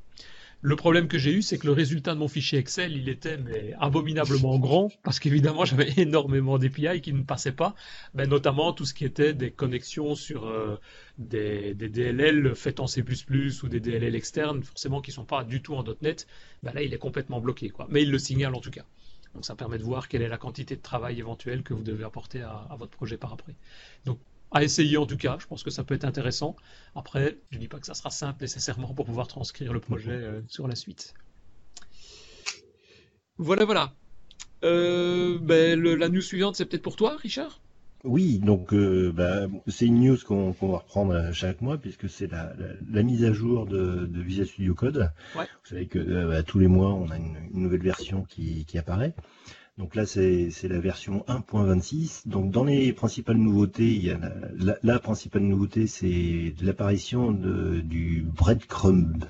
Le 0.62 0.74
problème 0.74 1.06
que 1.06 1.18
j'ai 1.18 1.32
eu, 1.32 1.42
c'est 1.42 1.58
que 1.58 1.66
le 1.66 1.72
résultat 1.72 2.14
de 2.14 2.18
mon 2.18 2.28
fichier 2.28 2.58
Excel, 2.58 2.96
il 2.96 3.08
était 3.08 3.36
mais 3.36 3.74
abominablement 3.78 4.58
grand, 4.58 4.90
parce 5.04 5.20
qu'évidemment 5.20 5.64
j'avais 5.66 5.92
énormément 5.96 6.58
d'API 6.58 7.02
qui 7.02 7.12
ne 7.12 7.22
passaient 7.22 7.52
pas, 7.52 7.74
ben, 8.14 8.28
notamment 8.28 8.72
tout 8.72 8.84
ce 8.84 8.94
qui 8.94 9.04
était 9.04 9.34
des 9.34 9.50
connexions 9.50 10.14
sur 10.14 10.46
euh, 10.46 10.80
des, 11.18 11.74
DLL 11.74 12.54
faites 12.56 12.80
en 12.80 12.86
C++ 12.86 13.04
ou 13.62 13.68
des 13.68 13.80
DLL 13.80 14.14
externes, 14.14 14.62
forcément 14.64 15.00
qui 15.00 15.10
ne 15.10 15.14
sont 15.14 15.24
pas 15.24 15.44
du 15.44 15.62
tout 15.62 15.74
en 15.74 15.84
.NET, 16.00 16.26
ben 16.62 16.72
là 16.72 16.82
il 16.82 16.92
est 16.92 16.98
complètement 16.98 17.40
bloqué. 17.40 17.70
Mais 17.90 18.02
il 18.02 18.10
le 18.10 18.18
signale 18.18 18.54
en 18.54 18.60
tout 18.60 18.70
cas. 18.70 18.84
Donc 19.34 19.44
ça 19.44 19.54
permet 19.54 19.78
de 19.78 19.84
voir 19.84 20.08
quelle 20.08 20.22
est 20.22 20.28
la 20.28 20.38
quantité 20.38 20.74
de 20.74 20.82
travail 20.82 21.18
éventuelle 21.18 21.62
que 21.62 21.74
vous 21.74 21.82
devez 21.82 22.04
apporter 22.04 22.40
à, 22.40 22.66
à 22.70 22.76
votre 22.76 22.92
projet 22.92 23.18
par 23.18 23.34
après. 23.34 23.54
Donc 24.06 24.18
à 24.50 24.62
essayer 24.62 24.96
en 24.96 25.06
tout 25.06 25.16
cas. 25.16 25.36
Je 25.40 25.46
pense 25.46 25.62
que 25.62 25.70
ça 25.70 25.84
peut 25.84 25.94
être 25.94 26.04
intéressant. 26.04 26.56
Après, 26.94 27.38
je 27.50 27.56
ne 27.56 27.60
dis 27.60 27.68
pas 27.68 27.78
que 27.78 27.86
ça 27.86 27.94
sera 27.94 28.10
simple 28.10 28.42
nécessairement 28.42 28.94
pour 28.94 29.06
pouvoir 29.06 29.28
transcrire 29.28 29.72
le 29.72 29.80
projet 29.80 30.12
euh, 30.12 30.40
sur 30.48 30.68
la 30.68 30.74
suite. 30.74 31.14
Voilà, 33.38 33.64
voilà. 33.64 33.92
Euh, 34.64 35.38
ben, 35.40 35.78
le, 35.78 35.94
la 35.94 36.08
news 36.08 36.22
suivante, 36.22 36.56
c'est 36.56 36.64
peut-être 36.64 36.82
pour 36.82 36.96
toi, 36.96 37.16
Richard? 37.18 37.60
Oui, 38.04 38.38
donc 38.38 38.72
euh, 38.72 39.12
bah, 39.12 39.46
c'est 39.66 39.86
une 39.86 40.00
news 40.00 40.16
qu'on 40.24 40.52
qu 40.52 40.66
va 40.66 40.78
reprendre 40.78 41.32
chaque 41.32 41.60
mois 41.60 41.76
puisque 41.76 42.08
c'est 42.08 42.30
la, 42.30 42.54
la, 42.56 42.66
la, 42.88 43.02
mise 43.02 43.24
à 43.24 43.32
jour 43.32 43.66
de, 43.66 44.06
de 44.06 44.20
Visual 44.20 44.46
Studio 44.46 44.74
Code. 44.74 45.10
Ouais. 45.36 45.44
Vous 45.64 45.70
savez 45.70 45.86
que 45.86 45.98
bah, 46.28 46.42
tous 46.42 46.60
les 46.60 46.68
mois, 46.68 46.94
on 46.94 47.10
a 47.10 47.16
une, 47.16 47.36
une 47.52 47.62
nouvelle 47.62 47.82
version 47.82 48.22
qui, 48.22 48.64
qui 48.64 48.78
apparaît. 48.78 49.12
Donc 49.78 49.94
là, 49.94 50.06
c'est 50.06 50.50
la 50.68 50.78
version 50.80 51.22
1.26. 51.28 52.28
Donc 52.28 52.50
dans 52.50 52.64
les 52.64 52.94
principales 52.94 53.36
nouveautés, 53.36 53.92
il 53.94 54.04
y 54.04 54.10
a 54.10 54.18
la, 54.82 54.98
principale 54.98 55.42
nouveauté, 55.42 55.86
c'est 55.86 56.54
l'apparition 56.62 57.30
du 57.30 58.24
breadcrumb. 58.34 59.24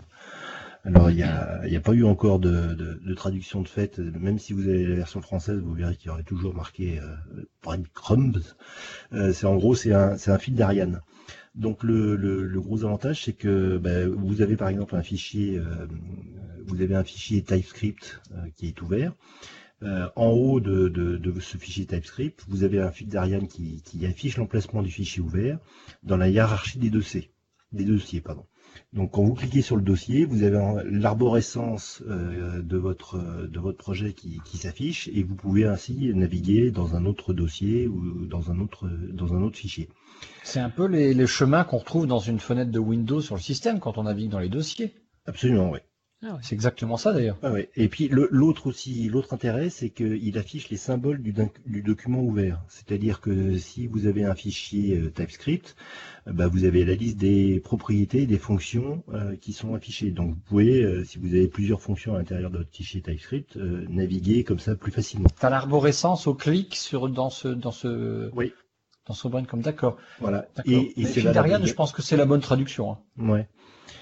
Alors 0.84 1.10
il 1.10 1.16
n'y 1.16 1.24
a, 1.24 1.80
pas 1.82 1.94
eu 1.94 2.04
encore 2.04 2.38
de, 2.38 3.14
traduction 3.16 3.60
de 3.60 3.66
fait, 3.66 3.98
même 3.98 4.38
si 4.38 4.52
vous 4.52 4.68
avez 4.68 4.86
la 4.86 4.94
version 4.94 5.20
française, 5.20 5.58
vous 5.58 5.74
verrez 5.74 5.96
qu'il 5.96 6.06
y 6.06 6.10
aurait 6.10 6.22
toujours 6.22 6.54
marqué 6.54 7.00
euh, 7.00 7.42
breadcrumbs. 7.64 8.54
Euh, 9.12 9.32
c'est 9.32 9.46
en 9.46 9.56
gros, 9.56 9.74
c'est 9.74 9.92
un, 9.92 10.38
fil 10.38 10.54
d'Ariane. 10.54 11.00
Donc 11.56 11.82
le, 11.82 12.60
gros 12.60 12.84
avantage, 12.84 13.24
c'est 13.24 13.32
que 13.32 13.78
bah, 13.78 14.06
vous 14.06 14.42
avez 14.42 14.56
par 14.56 14.68
exemple 14.68 14.94
un 14.94 15.02
fichier, 15.02 15.58
euh, 15.58 15.88
vous 16.68 16.80
avez 16.82 16.94
un 16.94 17.02
fichier 17.02 17.42
TypeScript 17.42 18.20
euh, 18.32 18.46
qui 18.54 18.68
est 18.68 18.80
ouvert. 18.80 19.12
Euh, 19.82 20.08
en 20.16 20.28
haut 20.28 20.58
de, 20.58 20.88
de, 20.88 21.18
de, 21.18 21.40
ce 21.40 21.58
fichier 21.58 21.84
TypeScript, 21.84 22.44
vous 22.48 22.64
avez 22.64 22.80
un 22.80 22.90
fil 22.90 23.08
d'Ariane 23.08 23.46
qui, 23.46 23.82
qui, 23.82 24.06
affiche 24.06 24.38
l'emplacement 24.38 24.82
du 24.82 24.90
fichier 24.90 25.20
ouvert 25.22 25.58
dans 26.02 26.16
la 26.16 26.30
hiérarchie 26.30 26.78
des 26.78 26.88
dossiers. 26.88 27.30
Des 27.72 27.84
dossiers 27.84 28.22
pardon. 28.22 28.46
Donc 28.94 29.12
quand 29.12 29.22
vous 29.22 29.34
cliquez 29.34 29.60
sur 29.60 29.76
le 29.76 29.82
dossier, 29.82 30.24
vous 30.24 30.44
avez 30.44 30.58
l'arborescence 30.90 32.02
euh, 32.08 32.62
de, 32.62 32.76
votre, 32.78 33.18
de 33.18 33.58
votre 33.60 33.76
projet 33.76 34.14
qui, 34.14 34.40
qui 34.46 34.56
s'affiche 34.56 35.08
et 35.08 35.22
vous 35.22 35.34
pouvez 35.34 35.66
ainsi 35.66 36.10
naviguer 36.14 36.70
dans 36.70 36.94
un 36.94 37.04
autre 37.04 37.34
dossier 37.34 37.86
ou 37.86 38.24
dans 38.24 38.50
un 38.50 38.60
autre, 38.60 38.88
dans 39.12 39.34
un 39.34 39.42
autre 39.42 39.58
fichier. 39.58 39.90
C'est 40.42 40.60
un 40.60 40.70
peu 40.70 40.86
les, 40.86 41.12
les 41.12 41.26
chemins 41.26 41.64
qu'on 41.64 41.78
retrouve 41.78 42.06
dans 42.06 42.18
une 42.18 42.38
fenêtre 42.38 42.70
de 42.70 42.78
Windows 42.78 43.20
sur 43.20 43.34
le 43.34 43.42
système 43.42 43.78
quand 43.78 43.98
on 43.98 44.04
navigue 44.04 44.30
dans 44.30 44.38
les 44.38 44.48
dossiers. 44.48 44.94
Absolument, 45.26 45.70
oui. 45.70 45.80
Ah 46.28 46.32
ouais. 46.34 46.40
C'est 46.42 46.54
exactement 46.54 46.96
ça 46.96 47.12
d'ailleurs. 47.12 47.36
Ah 47.42 47.52
ouais. 47.52 47.70
Et 47.76 47.88
puis 47.88 48.08
l'autre 48.08 48.66
aussi, 48.66 49.08
l'autre 49.08 49.32
intérêt, 49.32 49.70
c'est 49.70 49.90
qu'il 49.90 50.36
affiche 50.38 50.70
les 50.70 50.76
symboles 50.76 51.22
du, 51.22 51.32
du 51.66 51.82
document 51.82 52.20
ouvert. 52.20 52.60
C'est-à-dire 52.68 53.20
que 53.20 53.56
si 53.58 53.86
vous 53.86 54.06
avez 54.06 54.24
un 54.24 54.34
fichier 54.34 54.96
euh, 54.96 55.10
TypeScript, 55.10 55.76
euh, 56.26 56.32
bah, 56.32 56.48
vous 56.48 56.64
avez 56.64 56.84
la 56.84 56.94
liste 56.94 57.18
des 57.18 57.60
propriétés, 57.60 58.26
des 58.26 58.38
fonctions 58.38 59.04
euh, 59.12 59.36
qui 59.36 59.52
sont 59.52 59.74
affichées. 59.74 60.10
Donc 60.10 60.30
vous 60.30 60.40
pouvez, 60.48 60.82
euh, 60.82 61.04
si 61.04 61.18
vous 61.18 61.28
avez 61.28 61.46
plusieurs 61.46 61.80
fonctions 61.80 62.14
à 62.14 62.18
l'intérieur 62.18 62.50
de 62.50 62.58
votre 62.58 62.72
fichier 62.72 63.00
TypeScript, 63.02 63.56
euh, 63.56 63.86
naviguer 63.88 64.42
comme 64.42 64.58
ça 64.58 64.74
plus 64.74 64.92
facilement. 64.92 65.28
T'as 65.38 65.50
l'arborescence 65.50 66.26
au 66.26 66.34
clic 66.34 66.74
sur 66.74 67.08
dans 67.08 67.30
ce 67.30 67.48
dans 67.48 67.70
ce 67.70 68.30
oui. 68.34 68.52
dans 69.06 69.14
ce 69.14 69.28
brain 69.28 69.44
comme 69.44 69.60
d'accord. 69.60 69.96
Voilà. 70.18 70.48
Et, 70.64 71.00
et 71.00 71.04
c'est 71.04 71.20
je 71.20 71.74
pense 71.74 71.92
que 71.92 72.02
c'est 72.02 72.16
la 72.16 72.26
bonne 72.26 72.40
traduction. 72.40 72.92
Hein. 72.92 72.98
Ouais. 73.18 73.48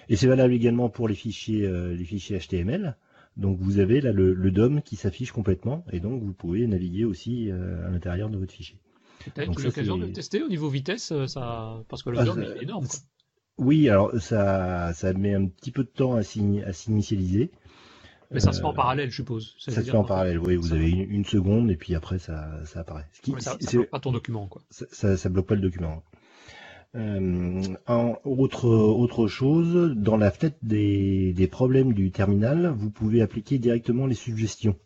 Et 0.09 0.17
c'est 0.17 0.27
valable 0.27 0.53
également 0.53 0.89
pour 0.89 1.09
les 1.09 1.15
fichiers, 1.15 1.67
euh, 1.67 1.95
les 1.95 2.05
fichiers 2.05 2.39
HTML. 2.39 2.97
Donc 3.37 3.59
vous 3.59 3.79
avez 3.79 4.01
là 4.01 4.13
le, 4.13 4.33
le 4.33 4.51
DOM 4.51 4.83
qui 4.83 4.97
s'affiche 4.97 5.33
complètement 5.33 5.85
et 5.93 5.99
donc 5.99 6.23
vous 6.23 6.33
pouvez 6.33 6.67
naviguer 6.67 7.05
aussi 7.05 7.51
euh, 7.51 7.87
à 7.87 7.91
l'intérieur 7.91 8.31
de 8.31 8.39
votre 8.39 8.53
fichier. 8.53 8.79
Peut-être 9.25 9.61
l'occasion 9.63 9.97
de 9.97 10.07
tester 10.07 10.43
au 10.43 10.49
niveau 10.49 10.69
vitesse, 10.69 11.11
euh, 11.13 11.27
ça, 11.27 11.83
parce 11.89 12.03
que 12.03 12.11
le 12.11 12.19
ah, 12.19 12.25
DOM 12.25 12.43
est 12.43 12.63
énorme. 12.63 12.87
Quoi. 12.87 12.99
Oui, 13.57 13.89
alors 13.89 14.13
ça, 14.21 14.93
ça 14.95 15.13
met 15.13 15.35
un 15.35 15.47
petit 15.47 15.71
peu 15.71 15.85
de 15.85 15.89
temps 15.89 16.15
à 16.15 16.23
s'initialiser. 16.23 17.51
Mais 18.31 18.41
ça 18.41 18.53
se 18.53 18.61
fait 18.61 18.67
en 18.67 18.75
parallèle, 18.75 19.11
je 19.11 19.17
suppose. 19.17 19.55
Ça, 19.59 19.71
ça 19.71 19.83
se 19.83 19.91
fait 19.91 19.97
en 19.97 20.05
parallèle, 20.05 20.39
oui. 20.39 20.57
Vous 20.57 20.73
avez 20.73 20.91
une, 20.91 21.09
une, 21.11 21.25
seconde 21.25 21.71
et 21.71 21.77
puis 21.77 21.95
après 21.95 22.19
ça, 22.19 22.65
ça 22.65 22.81
apparaît. 22.81 23.07
Ce 23.13 23.21
qui, 23.21 23.33
ça, 23.39 23.57
bloque 23.57 23.91
pas 23.91 24.01
ton 24.01 24.11
document, 24.11 24.49
quoi. 24.49 24.63
Ça 24.71 25.29
bloque 25.29 25.47
pas 25.47 25.55
le 25.55 25.61
document. 25.61 26.03
En 26.95 28.19
autre, 28.25 28.69
autre 28.69 29.27
chose, 29.27 29.95
dans 29.97 30.17
la 30.17 30.31
fenêtre 30.31 30.57
des, 30.63 31.33
des 31.33 31.47
problèmes 31.47 31.93
du 31.93 32.11
terminal, 32.11 32.73
vous 32.77 32.91
pouvez 32.91 33.23
appliquer 33.23 33.59
directement 33.59 34.07
les 34.07 34.15
suggestions. 34.15 34.77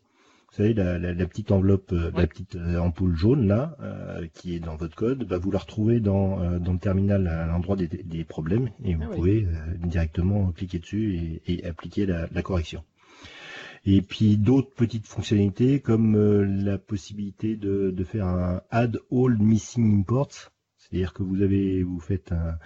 Vous 0.51 0.57
savez, 0.57 0.73
la, 0.73 0.99
la, 0.99 1.27
petite 1.27 1.53
enveloppe, 1.53 1.93
la 1.93 2.27
petite 2.27 2.57
ampoule 2.81 3.15
jaune 3.15 3.47
là, 3.47 3.77
qui 4.33 4.55
est 4.55 4.61
dans 4.61 4.77
votre 4.77 4.97
code, 4.97 5.25
bah, 5.25 5.37
vous 5.37 5.51
la 5.51 5.59
retrouvez 5.59 6.01
dans, 6.01 6.59
dans 6.59 6.73
le 6.73 6.79
terminal 6.79 7.29
à 7.29 7.47
l'endroit 7.47 7.77
des, 7.77 7.87
des, 7.87 8.25
problèmes 8.25 8.71
et 8.83 8.95
vous 8.95 9.05
ah 9.05 9.15
pouvez 9.15 9.47
directement 9.85 10.51
cliquer 10.53 10.79
dessus 10.79 11.41
et, 11.47 11.53
et 11.53 11.67
appliquer 11.67 12.07
la, 12.07 12.29
la 12.33 12.43
correction. 12.43 12.83
Et 13.85 14.03
puis 14.03 14.37
d'autres 14.37 14.75
petites 14.75 15.07
fonctionnalités 15.07 15.81
comme 15.81 16.17
euh, 16.17 16.45
la 16.45 16.79
possibilité 16.79 17.57
de, 17.57 17.91
de, 17.91 18.05
faire 18.05 18.27
un 18.27 18.63
add 18.71 18.99
all 19.11 19.39
missing 19.39 20.01
imports, 20.01 20.53
c'est-à-dire 20.91 21.13
que 21.13 21.23
vous 21.23 21.43
avez 21.43 21.83
vous 21.83 22.01
faites 22.01 22.33
un 22.33 22.59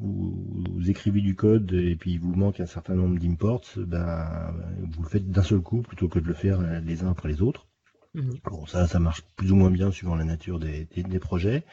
vous, 0.00 0.88
écrivez 0.88 1.20
du 1.20 1.34
code 1.34 1.72
et 1.72 1.96
puis 1.96 2.12
il 2.12 2.20
vous 2.20 2.34
manque 2.34 2.60
un 2.60 2.66
certain 2.66 2.94
nombre 2.94 3.18
d'imports, 3.18 3.64
ben 3.76 4.54
vous 4.90 5.02
le 5.02 5.08
faites 5.08 5.28
d'un 5.30 5.42
seul 5.42 5.60
coup 5.60 5.82
plutôt 5.82 6.08
que 6.08 6.18
de 6.18 6.26
le 6.26 6.34
faire 6.34 6.60
les 6.82 7.02
uns 7.02 7.10
après 7.10 7.28
les 7.28 7.42
autres. 7.42 7.66
Mhm. 8.14 8.38
Bon, 8.44 8.66
ça, 8.66 8.86
ça 8.86 8.98
marche 8.98 9.22
plus 9.36 9.52
ou 9.52 9.56
moins 9.56 9.70
bien 9.70 9.90
suivant 9.90 10.14
la 10.14 10.24
nature 10.24 10.58
des, 10.58 10.86
des, 10.86 11.18
projets. 11.18 11.64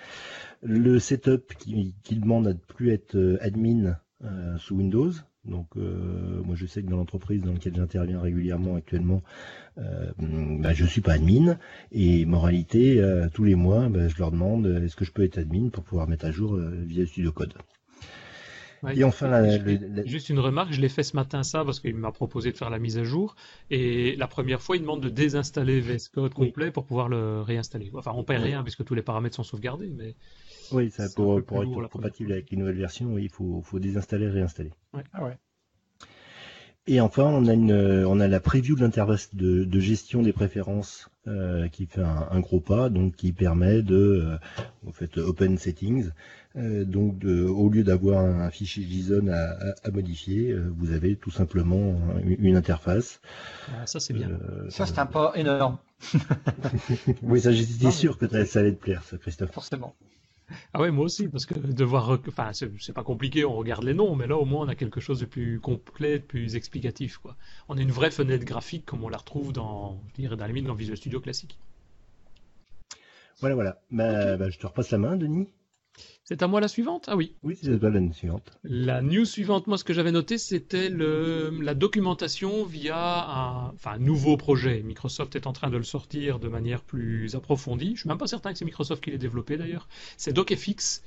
Le 0.61 0.99
setup 0.99 1.53
qui, 1.57 1.95
qui, 2.03 2.17
demande 2.17 2.47
à 2.47 2.53
ne 2.53 2.59
plus 2.59 2.91
être 2.91 3.15
euh, 3.15 3.37
admin 3.41 3.97
euh, 4.23 4.57
sous 4.57 4.75
Windows, 4.75 5.11
donc 5.45 5.67
euh, 5.77 6.41
moi 6.43 6.55
je 6.55 6.65
sais 6.65 6.81
que 6.81 6.89
dans 6.89 6.97
l'entreprise 6.97 7.41
dans 7.41 7.53
laquelle 7.53 7.75
j'interviens 7.75 8.19
régulièrement 8.19 8.75
actuellement, 8.75 9.21
euh, 9.77 10.11
bah, 10.17 10.73
je 10.73 10.85
suis 10.85 11.01
pas 11.01 11.13
admin 11.13 11.57
et 11.91 12.25
moralité 12.25 12.99
euh, 12.99 13.27
tous 13.33 13.43
les 13.43 13.55
mois 13.55 13.89
bah, 13.89 14.07
je 14.07 14.17
leur 14.17 14.31
demande 14.31 14.65
est-ce 14.83 14.95
que 14.95 15.05
je 15.05 15.11
peux 15.11 15.23
être 15.23 15.37
admin 15.37 15.69
pour 15.69 15.83
pouvoir 15.83 16.07
mettre 16.07 16.25
à 16.25 16.31
jour 16.31 16.55
euh, 16.55 16.71
via 16.85 17.05
Studio 17.05 17.31
Code. 17.31 17.53
et 18.93 19.03
enfin, 19.03 19.43
juste 20.05 20.29
une 20.29 20.39
remarque, 20.39 20.71
je 20.71 20.81
l'ai 20.81 20.89
fait 20.89 21.03
ce 21.03 21.15
matin 21.15 21.43
ça 21.43 21.63
parce 21.63 21.79
qu'il 21.79 21.95
m'a 21.95 22.11
proposé 22.11 22.51
de 22.51 22.57
faire 22.57 22.69
la 22.69 22.79
mise 22.79 22.97
à 22.97 23.03
jour 23.03 23.35
et 23.69 24.15
la 24.15 24.27
première 24.27 24.61
fois 24.61 24.77
il 24.77 24.81
demande 24.81 25.01
de 25.01 25.09
désinstaller 25.09 25.79
VS 25.79 26.09
Code 26.13 26.33
complet 26.33 26.71
pour 26.71 26.85
pouvoir 26.85 27.07
le 27.07 27.41
réinstaller. 27.41 27.91
Enfin 27.93 28.13
on 28.15 28.23
perd 28.23 28.43
rien 28.43 28.63
puisque 28.63 28.83
tous 28.83 28.95
les 28.95 29.03
paramètres 29.03 29.35
sont 29.35 29.43
sauvegardés 29.43 29.91
mais 29.95 30.15
oui, 30.71 30.91
ça, 30.91 31.07
pour, 31.15 31.43
pour 31.43 31.63
être 31.63 31.89
compatible 31.89 32.31
avec 32.31 32.51
les 32.51 32.57
nouvelles 32.57 32.77
versions, 32.77 33.13
oui, 33.13 33.23
il 33.23 33.29
faut, 33.29 33.61
faut 33.61 33.79
désinstaller 33.79 34.25
et 34.25 34.29
réinstaller. 34.29 34.71
Ah 35.13 35.23
ouais. 35.23 35.37
Et 36.87 37.01
enfin, 37.01 37.23
on 37.23 37.47
a, 37.47 37.53
une, 37.53 37.73
on 37.73 38.19
a 38.19 38.27
la 38.27 38.39
preview 38.39 38.75
de 38.75 38.81
l'interface 38.81 39.33
de, 39.33 39.63
de, 39.63 39.79
gestion 39.79 40.21
des 40.21 40.33
préférences 40.33 41.09
euh, 41.25 41.67
qui 41.67 41.87
fait 41.87 42.03
un, 42.03 42.39
gros 42.41 42.59
pas, 42.59 42.89
donc 42.89 43.15
qui 43.15 43.31
permet 43.31 43.81
de, 43.81 43.95
euh, 43.95 44.37
vous 44.83 44.91
faites 44.91 45.17
Open 45.17 45.57
Settings, 45.57 46.11
euh, 46.57 46.85
donc 46.85 47.17
de, 47.17 47.43
au 47.43 47.69
lieu 47.69 47.83
d'avoir 47.83 48.23
un, 48.23 48.51
fichier 48.51 48.83
JSON 48.83 49.27
à, 49.29 49.57
à, 49.83 49.91
modifier, 49.91 50.51
euh, 50.51 50.71
vous 50.77 50.91
avez 50.91 51.15
tout 51.15 51.31
simplement 51.31 51.95
une, 52.23 52.55
interface. 52.55 53.19
Ah, 53.73 53.87
ça 53.87 53.99
c'est 53.99 54.13
bien. 54.13 54.29
Euh, 54.29 54.69
ça 54.69 54.85
c'est 54.85 54.99
un 54.99 55.07
pas 55.07 55.33
énorme. 55.35 55.79
oui, 57.23 57.41
ça 57.41 57.51
j'étais 57.51 57.89
sûr 57.89 58.19
que 58.19 58.27
ça 58.45 58.59
allait 58.59 58.73
te 58.73 58.79
plaire, 58.79 59.03
ça, 59.03 59.17
Christophe. 59.17 59.51
Forcément. 59.51 59.95
Ah 60.73 60.81
ouais, 60.81 60.91
moi 60.91 61.05
aussi, 61.05 61.27
parce 61.27 61.45
que 61.45 61.53
devoir, 61.53 62.19
enfin, 62.27 62.51
c'est 62.53 62.93
pas 62.93 63.03
compliqué, 63.03 63.45
on 63.45 63.55
regarde 63.55 63.83
les 63.83 63.93
noms, 63.93 64.15
mais 64.15 64.27
là 64.27 64.37
au 64.37 64.45
moins 64.45 64.65
on 64.65 64.69
a 64.69 64.75
quelque 64.75 64.99
chose 64.99 65.19
de 65.19 65.25
plus 65.25 65.59
complet, 65.59 66.19
de 66.19 66.23
plus 66.23 66.55
explicatif, 66.55 67.17
quoi. 67.17 67.35
On 67.67 67.77
a 67.77 67.81
une 67.81 67.91
vraie 67.91 68.11
fenêtre 68.11 68.45
graphique 68.45 68.85
comme 68.85 69.03
on 69.03 69.09
la 69.09 69.17
retrouve 69.17 69.53
dans, 69.53 69.99
je 70.09 70.21
dirais, 70.21 70.35
dans 70.35 70.43
la 70.43 70.47
limite 70.47 70.65
dans 70.65 70.75
Visual 70.75 70.97
Studio 70.97 71.19
classique. 71.19 71.57
Voilà, 73.39 73.55
voilà. 73.55 73.81
Bah, 73.91 74.37
bah, 74.37 74.49
je 74.49 74.57
te 74.57 74.67
repasse 74.67 74.91
la 74.91 74.97
main, 74.97 75.17
Denis. 75.17 75.47
C'est 76.27 76.41
à 76.41 76.47
moi 76.47 76.59
la 76.59 76.67
suivante? 76.67 77.05
Ah 77.07 77.15
oui. 77.15 77.35
Oui, 77.43 77.55
c'est 77.61 77.71
à 77.71 77.77
toi 77.77 77.91
la 77.91 78.11
suivante. 78.11 78.57
La 78.63 79.03
news 79.03 79.25
suivante, 79.25 79.67
moi 79.67 79.77
ce 79.77 79.83
que 79.83 79.93
j'avais 79.93 80.11
noté, 80.11 80.39
c'était 80.39 80.89
la 80.89 81.75
documentation 81.75 82.65
via 82.65 82.97
un, 82.97 83.69
enfin, 83.69 83.99
nouveau 83.99 84.35
projet. 84.35 84.81
Microsoft 84.81 85.35
est 85.35 85.45
en 85.45 85.53
train 85.53 85.69
de 85.69 85.77
le 85.77 85.83
sortir 85.83 86.39
de 86.39 86.47
manière 86.47 86.81
plus 86.81 87.35
approfondie. 87.35 87.91
Je 87.93 88.01
suis 88.01 88.09
même 88.09 88.17
pas 88.17 88.25
certain 88.25 88.51
que 88.51 88.57
c'est 88.57 88.65
Microsoft 88.65 89.03
qui 89.03 89.11
l'ait 89.11 89.19
développé 89.19 89.55
d'ailleurs. 89.55 89.87
C'est 90.17 90.33
DocFX, 90.33 91.03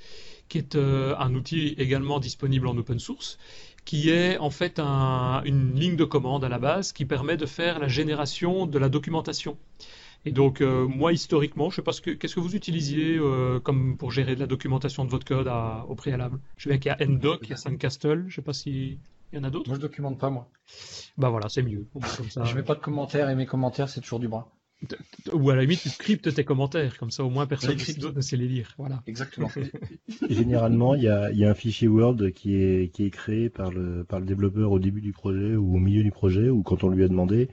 qui 0.48 0.59
est 0.59 0.77
euh, 0.77 1.16
un 1.18 1.35
outil 1.35 1.74
également 1.79 2.20
disponible 2.20 2.68
en 2.68 2.77
open 2.77 3.01
source 3.01 3.38
qui 3.85 4.11
est 4.11 4.37
en 4.37 4.51
fait 4.51 4.81
une 4.81 5.74
ligne 5.74 5.96
de 5.96 6.05
commande 6.05 6.44
à 6.44 6.51
la 6.51 6.59
base 6.59 6.92
qui 6.92 7.07
permet 7.07 7.38
de 7.38 7.46
faire 7.46 7.79
la 7.79 7.88
génération 7.88 8.66
de 8.66 8.79
la 8.79 8.90
documentation. 8.90 9.57
Et 10.24 10.33
donc, 10.33 10.61
euh, 10.61 10.87
moi, 10.87 11.12
historiquement, 11.12 11.70
je 11.70 11.76
sais 11.76 11.83
pas 11.83 11.92
ce 11.92 12.00
que, 12.00 12.11
qu'est-ce 12.11 12.35
que 12.35 12.40
vous 12.40 12.57
utilisiez 12.57 13.16
euh, 13.18 13.61
comme 13.61 13.96
pour 13.96 14.11
gérer 14.11 14.35
de 14.35 14.40
la 14.40 14.46
documentation 14.46 15.04
de 15.04 15.11
votre 15.11 15.24
code 15.24 15.50
au 15.88 15.94
préalable? 15.94 16.38
Je 16.57 16.64
sais 16.64 16.70
bien 16.70 16.78
qu'il 16.78 16.88
y 16.90 17.02
a 17.02 17.07
NDoc, 17.07 17.40
il 17.44 17.50
y 17.50 17.52
a 17.52 17.57
Sandcastle, 17.57 18.24
je 18.28 18.37
sais 18.37 18.42
pas 18.42 18.52
s'il 18.52 18.98
y 19.33 19.38
en 19.38 19.44
a 19.44 19.50
d'autres. 19.50 19.68
Moi, 19.68 19.76
je 19.76 19.83
documente 19.83 20.18
pas, 20.18 20.31
moi. 20.31 20.48
Bah 21.16 21.31
voilà, 21.31 21.48
c'est 21.48 21.62
mieux. 21.62 21.87
Comme 21.92 22.02
ça, 22.02 22.44
je 22.44 22.54
mets 22.54 22.62
pas 22.62 22.74
de 22.74 22.81
commentaires 22.81 23.31
et 23.31 23.35
mes 23.35 23.46
commentaires, 23.46 23.88
c'est 23.88 24.00
toujours 24.00 24.20
du 24.20 24.28
bras. 24.28 24.52
Ou 25.33 25.50
à 25.50 25.57
la 25.57 25.62
limite, 25.62 25.81
tu 25.81 25.88
scriptes 25.88 26.33
tes 26.33 26.44
commentaires, 26.44 26.98
comme 26.98 27.11
ça 27.11 27.24
au 27.24 27.31
moins 27.31 27.46
personne 27.46 27.76
ne 27.76 28.20
sait 28.20 28.37
les 28.37 28.46
lire. 28.46 28.74
Voilà. 28.78 29.02
Exactement. 29.09 29.48
Généralement, 30.31 30.94
il 30.94 31.02
y 31.02 31.09
a, 31.09 31.33
y 31.33 31.44
a, 31.44 31.50
un 31.50 31.54
fichier 31.54 31.88
Word 31.88 32.31
qui 32.33 32.54
est, 32.54 32.92
qui 32.92 33.04
est 33.04 33.11
créé 33.11 33.50
par 33.50 33.72
le, 33.72 34.04
par 34.04 34.20
le 34.20 34.26
développeur 34.26 34.70
au 34.70 34.78
début 34.78 35.00
du 35.00 35.12
projet 35.12 35.57
ou 35.57 35.74
au 35.74 35.78
milieu 35.78 36.04
du 36.04 36.12
projet, 36.12 36.48
ou 36.48 36.62
quand 36.62 36.85
on 36.85 36.90
lui 36.90 37.02
a 37.02 37.09
demandé, 37.09 37.48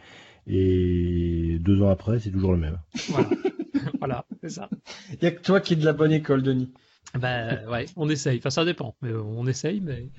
et 0.48 1.58
deux 1.60 1.82
ans 1.82 1.90
après, 1.90 2.20
c'est 2.20 2.32
toujours 2.32 2.52
le 2.52 2.60
même. 2.60 2.80
Voilà, 3.10 3.30
voilà 4.00 4.26
c'est 4.42 4.50
ça. 4.50 4.70
Il 5.12 5.20
n'y 5.22 5.28
a 5.28 5.32
que 5.32 5.42
toi 5.42 5.60
qui 5.60 5.74
es 5.74 5.76
de 5.76 5.86
la 5.86 5.94
bonne 5.94 6.12
école, 6.12 6.44
Denis. 6.44 6.72
Ben 7.18 7.66
ouais, 7.70 7.86
on 7.96 8.10
essaye. 8.10 8.40
Enfin, 8.40 8.50
ça 8.50 8.66
dépend, 8.66 8.96
mais 9.02 9.14
on 9.14 9.48
essaye. 9.48 9.80
Mais, 9.80 10.10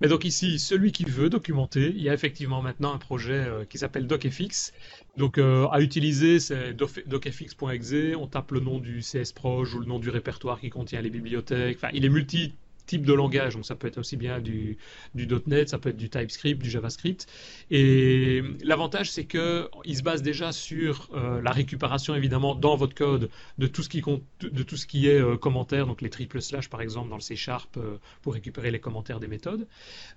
mais 0.00 0.08
donc 0.08 0.24
ici, 0.24 0.58
celui 0.58 0.90
qui 0.90 1.04
veut 1.04 1.28
documenter, 1.28 1.90
il 1.94 2.02
y 2.02 2.08
a 2.08 2.14
effectivement 2.14 2.62
maintenant 2.62 2.94
un 2.94 2.98
projet 2.98 3.34
euh, 3.34 3.64
qui 3.64 3.78
s'appelle 3.78 4.06
DocFX. 4.06 4.72
Donc 5.16 5.38
euh, 5.38 5.66
à 5.68 5.80
utiliser, 5.80 6.40
c'est 6.40 6.72
docfx.exe. 6.72 8.16
On 8.18 8.26
tape 8.26 8.52
le 8.52 8.60
nom 8.60 8.78
du 8.78 9.00
CSProj 9.00 9.74
ou 9.74 9.80
le 9.80 9.86
nom 9.86 9.98
du 9.98 10.08
répertoire 10.08 10.60
qui 10.60 10.70
contient 10.70 11.02
les 11.02 11.10
bibliothèques. 11.10 11.76
Enfin, 11.76 11.90
il 11.92 12.04
est 12.04 12.10
multi 12.10 12.54
type 12.86 13.04
de 13.04 13.12
langage. 13.12 13.54
Donc 13.54 13.66
ça 13.66 13.74
peut 13.74 13.88
être 13.88 13.98
aussi 13.98 14.16
bien 14.16 14.40
du, 14.40 14.78
.NET, 15.46 15.68
ça 15.68 15.78
peut 15.78 15.90
être 15.90 15.96
du 15.96 16.08
TypeScript, 16.08 16.62
du 16.62 16.70
JavaScript. 16.70 17.26
Et 17.70 18.42
l'avantage, 18.62 19.10
c'est 19.10 19.24
que 19.24 19.68
il 19.84 19.96
se 19.96 20.02
base 20.02 20.22
déjà 20.22 20.52
sur 20.52 21.08
euh, 21.14 21.40
la 21.42 21.50
récupération 21.50 22.14
évidemment 22.14 22.54
dans 22.54 22.76
votre 22.76 22.94
code 22.94 23.30
de 23.58 23.66
tout 23.66 23.82
ce 23.82 23.88
qui 23.88 24.02
de 24.40 24.62
tout 24.62 24.76
ce 24.76 24.86
qui 24.86 25.08
est 25.08 25.20
euh, 25.20 25.36
commentaire, 25.36 25.86
donc 25.86 26.00
les 26.02 26.10
triple 26.10 26.40
slash 26.40 26.68
par 26.68 26.80
exemple 26.80 27.08
dans 27.08 27.16
le 27.16 27.20
C 27.20 27.34
Sharp 27.36 27.76
euh, 27.76 27.96
pour 28.22 28.34
récupérer 28.34 28.70
les 28.70 28.78
commentaires 28.78 29.20
des 29.20 29.28
méthodes. 29.28 29.66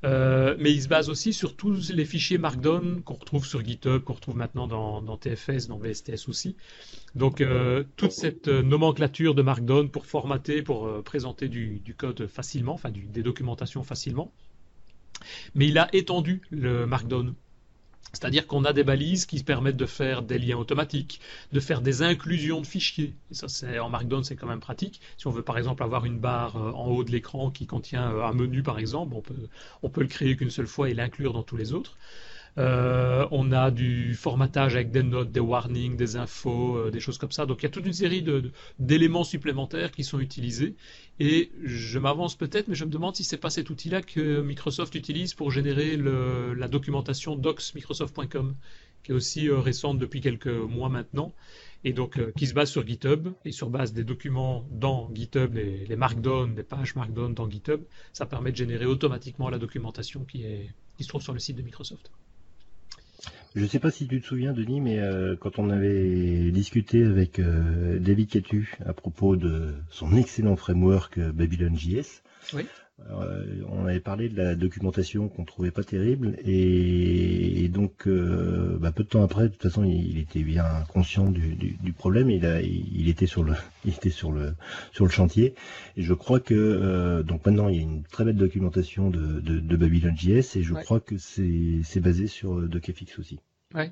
mais 0.03 0.71
il 0.71 0.81
se 0.81 0.87
base 0.87 1.09
aussi 1.09 1.33
sur 1.33 1.55
tous 1.55 1.91
les 1.91 2.05
fichiers 2.05 2.37
Markdown 2.37 3.01
qu'on 3.03 3.15
retrouve 3.15 3.45
sur 3.45 3.63
GitHub, 3.63 4.03
qu'on 4.03 4.13
retrouve 4.13 4.37
maintenant 4.37 4.67
dans, 4.67 5.17
TFS, 5.17 5.67
dans 5.67 5.77
VSTS 5.77 6.27
aussi. 6.27 6.55
Donc 7.15 7.43
toute 7.95 8.11
cette 8.11 8.47
nomenclature 8.47 9.33
de 9.33 9.41
Markdown 9.41 9.89
pour 9.89 10.05
formater, 10.05 10.61
pour 10.61 11.03
présenter 11.03 11.47
du, 11.47 11.95
code 11.97 12.27
des 12.93 13.23
documentations 13.23 13.83
facilement. 13.83 14.31
Mais 15.55 15.67
il 15.67 15.77
a 15.77 15.89
étendu 15.93 16.41
le 16.49 16.85
Markdown. 16.85 17.33
C'est-à-dire 18.13 18.47
qu'on 18.47 18.65
a 18.65 18.73
des 18.73 18.83
balises 18.83 19.27
qui 19.27 19.43
permettent 19.43 19.77
de 19.77 19.85
faire 19.85 20.23
des 20.23 20.39
liens 20.39 20.57
automatiques, 20.57 21.21
de 21.51 21.59
faire 21.59 21.81
des 21.81 22.01
inclusions 22.01 22.59
de 22.59 22.65
fichiers. 22.65 23.13
Ça, 23.31 23.47
c'est 23.47 23.77
en 23.77 23.89
Markdown, 23.89 24.23
c'est 24.23 24.35
quand 24.35 24.47
même 24.47 24.59
pratique. 24.59 24.99
Si 25.17 25.27
on 25.27 25.31
veut 25.31 25.43
par 25.43 25.59
exemple 25.59 25.83
avoir 25.83 26.05
une 26.05 26.17
barre 26.17 26.55
euh, 26.57 26.71
en 26.71 26.87
haut 26.87 27.03
de 27.03 27.11
l'écran 27.11 27.51
qui 27.51 27.67
contient 27.67 28.11
euh, 28.11 28.23
un 28.23 28.33
menu, 28.33 28.63
par 28.63 28.79
exemple, 28.79 29.13
on 29.83 29.89
peut 29.89 30.01
le 30.01 30.07
créer 30.07 30.35
qu'une 30.35 30.49
seule 30.49 30.67
fois 30.67 30.89
et 30.89 30.95
l'inclure 30.95 31.33
dans 31.33 31.43
tous 31.43 31.57
les 31.57 31.73
autres. 31.73 31.97
Euh, 32.57 33.27
on 33.31 33.51
a 33.51 33.71
du 33.71 34.15
formatage 34.15 34.75
avec 34.75 34.91
des 34.91 35.03
notes, 35.03 35.31
des 35.31 35.39
warnings, 35.39 35.95
des 35.95 36.15
infos, 36.15 36.77
euh, 36.77 36.91
des 36.91 36.99
choses 36.99 37.17
comme 37.17 37.31
ça. 37.31 37.45
Donc 37.45 37.61
il 37.61 37.63
y 37.63 37.67
a 37.67 37.69
toute 37.69 37.85
une 37.85 37.93
série 37.93 38.25
d'éléments 38.79 39.23
supplémentaires 39.23 39.91
qui 39.91 40.03
sont 40.03 40.19
utilisés. 40.19 40.75
Et 41.19 41.51
je 41.63 41.99
m'avance 41.99 42.35
peut-être, 42.35 42.67
mais 42.67 42.75
je 42.75 42.85
me 42.85 42.89
demande 42.89 43.15
si 43.15 43.23
c'est 43.23 43.37
pas 43.37 43.49
cet 43.49 43.69
outil-là 43.69 44.01
que 44.01 44.41
Microsoft 44.41 44.95
utilise 44.95 45.33
pour 45.33 45.51
générer 45.51 45.97
la 45.97 46.67
documentation 46.67 47.35
docsmicrosoft.com, 47.35 48.55
qui 49.03 49.11
est 49.11 49.15
aussi 49.15 49.49
euh, 49.49 49.59
récente 49.59 49.99
depuis 49.99 50.21
quelques 50.21 50.47
mois 50.47 50.89
maintenant 50.89 51.33
et 51.85 51.93
donc 51.93 52.19
qui 52.33 52.45
se 52.45 52.53
base 52.53 52.69
sur 52.69 52.85
GitHub 52.85 53.29
et 53.45 53.53
sur 53.53 53.69
base 53.69 53.93
des 53.93 54.03
documents 54.03 54.65
dans 54.69 55.09
GitHub, 55.15 55.53
les, 55.53 55.85
les 55.85 55.95
Markdown, 55.95 56.53
les 56.53 56.63
pages 56.63 56.93
Markdown 56.93 57.33
dans 57.33 57.49
GitHub, 57.49 57.81
ça 58.11 58.25
permet 58.25 58.51
de 58.51 58.57
générer 58.57 58.85
automatiquement 58.85 59.49
la 59.49 59.59
documentation 59.59 60.25
qui, 60.25 60.43
est, 60.43 60.69
qui 60.97 61.05
se 61.05 61.07
trouve 61.07 61.21
sur 61.21 61.31
le 61.31 61.39
site 61.39 61.55
de 61.55 61.61
Microsoft. 61.61 62.11
Je 63.55 63.61
ne 63.61 63.67
sais 63.67 63.79
pas 63.79 63.89
si 63.89 64.07
tu 64.07 64.21
te 64.21 64.27
souviens, 64.27 64.53
Denis, 64.53 64.79
mais 64.79 64.99
euh, 64.99 65.35
quand 65.35 65.57
on 65.57 65.71
avait 65.71 66.51
discuté 66.51 67.03
avec 67.03 67.39
euh, 67.39 67.97
David 67.99 68.29
Catu 68.29 68.75
à 68.85 68.93
propos 68.93 69.35
de 69.35 69.73
son 69.89 70.15
excellent 70.15 70.55
framework 70.55 71.17
euh, 71.17 71.31
Babylon 71.31 71.75
JS, 71.75 72.21
Euh, 73.11 73.63
on 73.69 73.85
avait 73.85 73.99
parlé 73.99 74.29
de 74.29 74.37
la 74.37 74.55
documentation 74.55 75.29
qu'on 75.29 75.43
trouvait 75.43 75.71
pas 75.71 75.83
terrible 75.83 76.37
et, 76.45 77.67
donc 77.69 78.07
euh, 78.07 78.77
bah, 78.79 78.91
peu 78.91 79.03
de 79.03 79.09
temps 79.09 79.23
après, 79.23 79.43
de 79.43 79.47
toute 79.49 79.61
façon, 79.61 79.83
il, 79.83 80.17
était 80.17 80.43
bien 80.43 80.65
conscient 80.89 81.31
du, 81.31 81.93
problème. 81.93 82.29
il, 82.29 82.45
a, 82.45 82.61
il, 82.61 83.09
était 83.09 83.25
sur 83.25 83.43
le, 83.43 83.53
il 83.85 83.93
était 83.93 84.09
sur 84.09 84.31
le 84.31 84.53
sur 84.91 85.05
le 85.05 85.11
chantier. 85.11 85.55
Et 85.97 86.03
je 86.03 86.13
crois 86.13 86.39
que 86.39 86.53
euh, 86.53 87.23
donc 87.23 87.45
maintenant 87.45 87.67
il 87.67 87.75
y 87.75 87.79
a 87.79 87.81
une 87.81 88.03
très 88.03 88.23
belle 88.25 88.37
documentation 88.37 89.09
de, 89.09 89.39
de, 89.39 89.59
de 89.59 89.75
Babylon.js 89.75 90.57
et 90.57 90.63
je 90.63 90.73
crois 90.73 90.99
que 90.99 91.17
c'est 91.17 91.99
basé 91.99 92.27
sur 92.27 92.67
DocFX 92.67 93.19
aussi. 93.19 93.39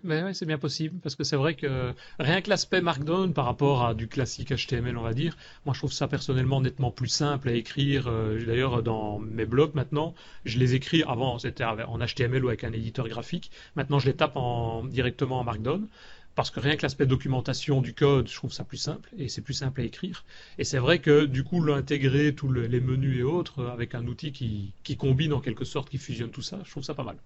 Mais 0.03 0.23
ouais, 0.23 0.33
c'est 0.33 0.47
bien 0.47 0.57
possible 0.57 0.99
parce 1.01 1.13
que 1.13 1.23
c'est 1.23 1.35
vrai 1.35 1.53
que 1.53 1.93
rien 2.17 2.41
que 2.41 2.49
l'aspect 2.49 2.81
Markdown 2.81 3.31
par 3.31 3.45
rapport 3.45 3.85
à 3.85 3.93
du 3.93 4.07
classique 4.07 4.51
HTML, 4.51 4.97
on 4.97 5.03
va 5.03 5.13
dire, 5.13 5.37
moi 5.67 5.75
je 5.75 5.79
trouve 5.79 5.93
ça 5.93 6.07
personnellement 6.07 6.61
nettement 6.61 6.89
plus 6.89 7.09
simple 7.09 7.47
à 7.49 7.51
écrire. 7.51 8.07
Euh, 8.07 8.43
d'ailleurs, 8.43 8.81
dans 8.81 9.19
mes 9.19 9.45
blogs 9.45 9.75
maintenant, 9.75 10.15
je 10.45 10.57
les 10.57 10.73
écris 10.73 11.03
avant, 11.03 11.37
c'était 11.37 11.63
en 11.63 11.99
HTML 11.99 12.43
ou 12.43 12.47
avec 12.47 12.63
un 12.63 12.71
éditeur 12.71 13.07
graphique. 13.07 13.51
Maintenant, 13.75 13.99
je 13.99 14.07
les 14.07 14.15
tape 14.15 14.35
en, 14.35 14.83
directement 14.83 15.41
en 15.41 15.43
Markdown 15.43 15.87
parce 16.33 16.49
que 16.49 16.59
rien 16.59 16.75
que 16.75 16.81
l'aspect 16.81 17.05
documentation 17.05 17.79
du 17.81 17.93
code, 17.93 18.27
je 18.27 18.33
trouve 18.33 18.51
ça 18.51 18.63
plus 18.63 18.77
simple 18.77 19.11
et 19.19 19.29
c'est 19.29 19.41
plus 19.41 19.53
simple 19.53 19.81
à 19.81 19.83
écrire. 19.83 20.25
Et 20.57 20.63
c'est 20.63 20.79
vrai 20.79 20.97
que 20.97 21.25
du 21.25 21.43
coup, 21.43 21.63
l'intégrer 21.63 22.33
tous 22.33 22.51
les 22.51 22.81
menus 22.81 23.19
et 23.19 23.23
autres 23.23 23.67
avec 23.67 23.93
un 23.93 24.07
outil 24.07 24.31
qui, 24.31 24.73
qui 24.83 24.97
combine 24.97 25.33
en 25.33 25.39
quelque 25.39 25.65
sorte, 25.65 25.87
qui 25.87 25.99
fusionne 25.99 26.31
tout 26.31 26.41
ça, 26.41 26.57
je 26.65 26.71
trouve 26.71 26.83
ça 26.83 26.95
pas 26.95 27.03
mal. 27.03 27.17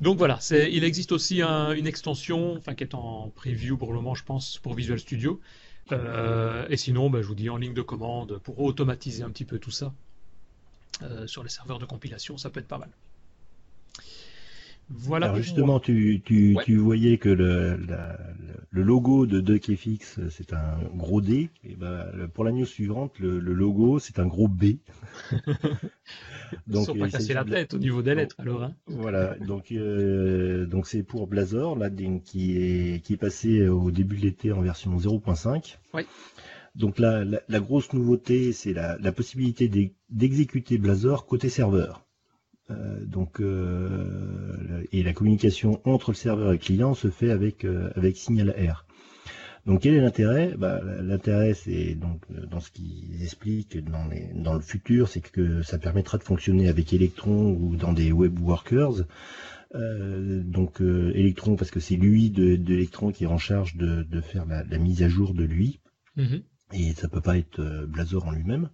Donc 0.00 0.18
voilà, 0.18 0.38
il 0.50 0.84
existe 0.84 1.12
aussi 1.12 1.42
une 1.42 1.86
extension, 1.86 2.54
enfin 2.56 2.74
qui 2.74 2.84
est 2.84 2.94
en 2.94 3.30
preview 3.34 3.78
pour 3.78 3.92
le 3.92 3.96
moment, 3.96 4.14
je 4.14 4.24
pense, 4.24 4.58
pour 4.58 4.74
Visual 4.74 4.98
Studio. 4.98 5.40
Euh, 5.92 6.66
et 6.68 6.76
sinon, 6.76 7.10
bah, 7.10 7.22
je 7.22 7.26
vous 7.26 7.34
dis 7.34 7.48
en 7.48 7.56
ligne 7.56 7.74
de 7.74 7.82
commande 7.82 8.38
pour 8.38 8.60
automatiser 8.60 9.22
un 9.22 9.30
petit 9.30 9.44
peu 9.44 9.58
tout 9.58 9.70
ça 9.70 9.94
euh, 11.02 11.26
sur 11.26 11.42
les 11.42 11.48
serveurs 11.48 11.78
de 11.78 11.86
compilation, 11.86 12.36
ça 12.36 12.50
peut 12.50 12.60
être 12.60 12.68
pas 12.68 12.78
mal. 12.78 12.90
Voilà. 14.88 15.26
Alors 15.26 15.38
justement, 15.38 15.80
tu, 15.80 16.22
tu, 16.24 16.56
tu, 16.64 16.76
voyais 16.76 17.18
que 17.18 17.28
le, 17.28 17.76
le 18.70 18.82
logo 18.82 19.26
de 19.26 19.40
DuckFX, 19.40 20.20
c'est 20.30 20.52
un 20.52 20.78
gros 20.94 21.20
D. 21.20 21.50
Et 21.64 21.74
ben, 21.74 22.28
pour 22.34 22.44
la 22.44 22.52
news 22.52 22.66
suivante, 22.66 23.18
le, 23.18 23.38
logo, 23.38 23.98
c'est 23.98 24.18
un 24.18 24.26
gros 24.26 24.48
B. 24.48 24.76
donc, 26.66 26.82
Ils 26.82 26.84
sont 26.84 26.94
pas 26.94 27.08
cassés 27.08 27.34
la 27.34 27.44
tête 27.44 27.74
au 27.74 27.78
niveau 27.78 28.02
des 28.02 28.14
lettres, 28.14 28.36
alors. 28.38 28.62
Hein. 28.62 28.74
voilà. 28.86 29.34
Donc, 29.38 29.72
euh, 29.72 30.66
donc 30.66 30.86
c'est 30.86 31.02
pour 31.02 31.26
Blazor, 31.26 31.76
là, 31.76 31.90
qui 32.24 32.56
est, 32.56 33.02
qui 33.02 33.14
est 33.14 33.18
passé 33.18 33.66
au 33.68 33.90
début 33.90 34.16
de 34.16 34.22
l'été 34.22 34.52
en 34.52 34.60
version 34.60 34.96
0.5. 34.96 35.78
Oui. 35.94 36.02
Donc 36.76 36.98
la, 36.98 37.24
la, 37.24 37.60
grosse 37.60 37.92
nouveauté, 37.94 38.52
c'est 38.52 38.74
la, 38.74 38.98
la 38.98 39.10
possibilité 39.10 39.70
d'exécuter 40.10 40.76
Blazor 40.76 41.24
côté 41.24 41.48
serveur. 41.48 42.05
Euh, 42.70 43.04
donc 43.04 43.40
euh, 43.40 44.84
et 44.90 45.04
la 45.04 45.12
communication 45.12 45.80
entre 45.84 46.10
le 46.10 46.16
serveur 46.16 46.48
et 46.48 46.52
le 46.54 46.58
client 46.58 46.94
se 46.94 47.10
fait 47.10 47.30
avec 47.30 47.64
euh, 47.64 47.90
avec 47.94 48.16
signal 48.16 48.50
R. 48.50 48.84
Donc 49.66 49.82
quel 49.82 49.94
est 49.94 50.00
l'intérêt? 50.00 50.54
Bah, 50.58 50.80
L'intérêt 51.00 51.54
c'est 51.54 51.94
donc 51.94 52.22
dans 52.50 52.58
ce 52.58 52.72
qu'ils 52.72 53.22
expliquent 53.22 53.78
dans, 53.84 54.08
dans 54.34 54.54
le 54.54 54.60
futur, 54.60 55.08
c'est 55.08 55.20
que 55.20 55.62
ça 55.62 55.78
permettra 55.78 56.18
de 56.18 56.24
fonctionner 56.24 56.68
avec 56.68 56.92
Electron 56.92 57.52
ou 57.52 57.76
dans 57.76 57.92
des 57.92 58.10
web 58.10 58.38
workers. 58.40 59.04
donc 59.74 60.80
Electron 60.80 61.56
parce 61.56 61.72
que 61.72 61.80
c'est 61.80 61.96
lui 61.96 62.30
de, 62.30 62.56
de 62.56 63.10
qui 63.12 63.24
est 63.24 63.28
en 63.28 63.38
charge 63.38 63.76
de, 63.76 64.04
de 64.04 64.20
faire 64.20 64.46
la, 64.46 64.78
mise 64.78 65.02
à 65.02 65.08
jour 65.08 65.34
de 65.34 65.42
lui. 65.42 65.80
Mm-hmm. 66.16 66.42
Et 66.74 66.92
ça 66.92 67.08
peut 67.08 67.20
pas 67.20 67.36
être 67.36 67.86
Blazor 67.86 68.24
en 68.26 68.30
lui-même. 68.30 68.70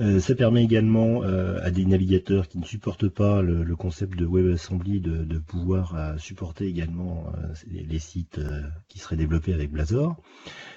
Euh, 0.00 0.18
ça 0.18 0.34
permet 0.34 0.64
également 0.64 1.22
euh, 1.22 1.60
à 1.62 1.70
des 1.70 1.86
navigateurs 1.86 2.48
qui 2.48 2.58
ne 2.58 2.64
supportent 2.64 3.08
pas 3.08 3.42
le, 3.42 3.76
concept 3.76 4.18
de 4.18 4.26
WebAssembly 4.26 5.00
de, 5.00 5.24
de 5.24 5.38
pouvoir 5.38 5.94
euh, 5.94 6.18
supporter 6.18 6.66
également 6.66 7.32
les, 7.68 7.98
sites 8.00 8.40
qui 8.88 8.98
seraient 8.98 9.16
développés 9.16 9.54
avec 9.54 9.70
Blazor. 9.70 10.16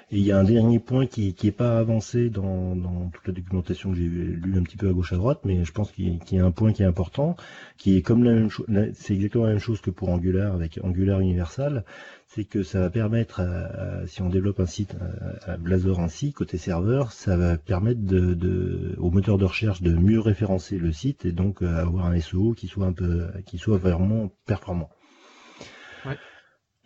Et 0.09 0.19
il 0.19 0.25
y 0.25 0.31
a 0.31 0.39
un 0.39 0.45
dernier 0.45 0.79
point 0.79 1.05
qui 1.05 1.35
n'est 1.43 1.51
pas 1.51 1.77
avancé 1.77 2.29
dans, 2.29 3.09
toute 3.13 3.27
la 3.27 3.33
documentation 3.33 3.91
que 3.91 3.97
j'ai 3.97 4.03
lu 4.03 4.57
un 4.57 4.63
petit 4.63 4.77
peu 4.77 4.87
à 4.87 4.93
gauche 4.93 5.11
à 5.11 5.17
droite, 5.17 5.41
mais 5.43 5.65
je 5.65 5.71
pense 5.73 5.91
qu'il 5.91 6.17
y, 6.31 6.39
a 6.39 6.45
un 6.45 6.51
point 6.51 6.71
qui 6.71 6.81
est 6.81 6.85
important, 6.85 7.35
qui 7.77 7.97
est 7.97 8.01
comme 8.01 8.23
la 8.23 8.31
même 8.31 8.49
chose, 8.49 8.65
c'est 8.93 9.13
exactement 9.13 9.43
la 9.43 9.51
même 9.51 9.59
chose 9.59 9.81
que 9.81 9.89
pour 9.89 10.07
Angular 10.07 10.53
avec 10.53 10.79
Angular 10.81 11.19
Universal, 11.19 11.83
c'est 12.27 12.45
que 12.45 12.63
ça 12.63 12.79
va 12.79 12.89
permettre, 12.89 13.41
si 14.07 14.21
on 14.21 14.29
développe 14.29 14.61
un 14.61 14.65
site 14.65 14.95
à, 15.45 15.57
Blazor 15.57 15.99
ainsi, 15.99 16.31
côté 16.31 16.57
serveur, 16.57 17.11
ça 17.11 17.35
va 17.35 17.57
permettre 17.57 17.99
au 18.99 19.11
moteur 19.11 19.37
de 19.37 19.45
recherche 19.45 19.81
de 19.81 19.93
mieux 19.93 20.21
référencer 20.21 20.77
le 20.77 20.93
site 20.93 21.25
et 21.25 21.33
donc 21.33 21.61
euh, 21.61 21.75
avoir 21.75 22.05
un 22.05 22.19
SEO 22.19 22.53
qui 22.53 22.67
soit 22.67 22.85
un 22.85 22.93
peu, 22.93 23.27
qui 23.45 23.57
soit 23.57 23.77
vraiment 23.77 24.31
performant. 24.45 24.89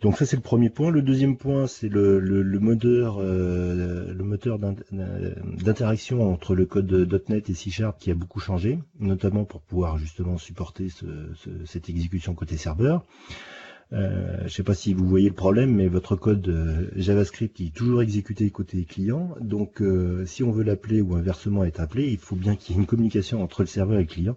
Donc 0.02 0.18
ça 0.18 0.26
c'est 0.26 0.36
le 0.36 0.42
premier 0.42 0.68
point. 0.68 0.90
Le 0.90 1.00
deuxième 1.00 1.36
point 1.36 1.66
c'est 1.66 1.88
le, 1.88 2.20
moteur, 2.58 3.18
euh, 3.20 4.12
le 4.12 4.24
moteur 4.24 4.58
d'interaction 4.58 6.30
entre 6.30 6.54
le 6.54 6.66
code 6.66 6.92
.NET 7.28 7.48
et 7.48 7.54
C 7.54 7.70
Sharp 7.70 7.98
qui 7.98 8.10
a 8.10 8.14
beaucoup 8.14 8.40
changé, 8.40 8.80
notamment 8.98 9.44
pour 9.44 9.62
pouvoir 9.62 9.98
justement 9.98 10.38
supporter 10.38 10.88
cette 11.64 11.88
exécution 11.88 12.34
côté 12.34 12.56
serveur. 12.56 13.04
Euh, 13.92 14.38
je 14.38 14.44
ne 14.44 14.48
sais 14.48 14.62
pas 14.62 14.74
si 14.74 14.94
vous 14.94 15.06
voyez 15.06 15.28
le 15.28 15.34
problème, 15.34 15.74
mais 15.74 15.86
votre 15.86 16.16
code 16.16 16.48
euh, 16.48 16.88
JavaScript 16.96 17.60
est 17.60 17.74
toujours 17.74 18.00
exécuté 18.00 18.50
côté 18.50 18.84
client. 18.84 19.34
Donc, 19.40 19.82
euh, 19.82 20.24
si 20.24 20.42
on 20.42 20.50
veut 20.50 20.62
l'appeler 20.62 21.02
ou 21.02 21.14
inversement 21.14 21.64
être 21.64 21.80
appelé, 21.80 22.08
il 22.08 22.18
faut 22.18 22.36
bien 22.36 22.56
qu'il 22.56 22.74
y 22.74 22.78
ait 22.78 22.80
une 22.80 22.86
communication 22.86 23.42
entre 23.42 23.62
le 23.62 23.66
serveur 23.66 23.98
et 23.98 24.02
le 24.02 24.08
client. 24.08 24.36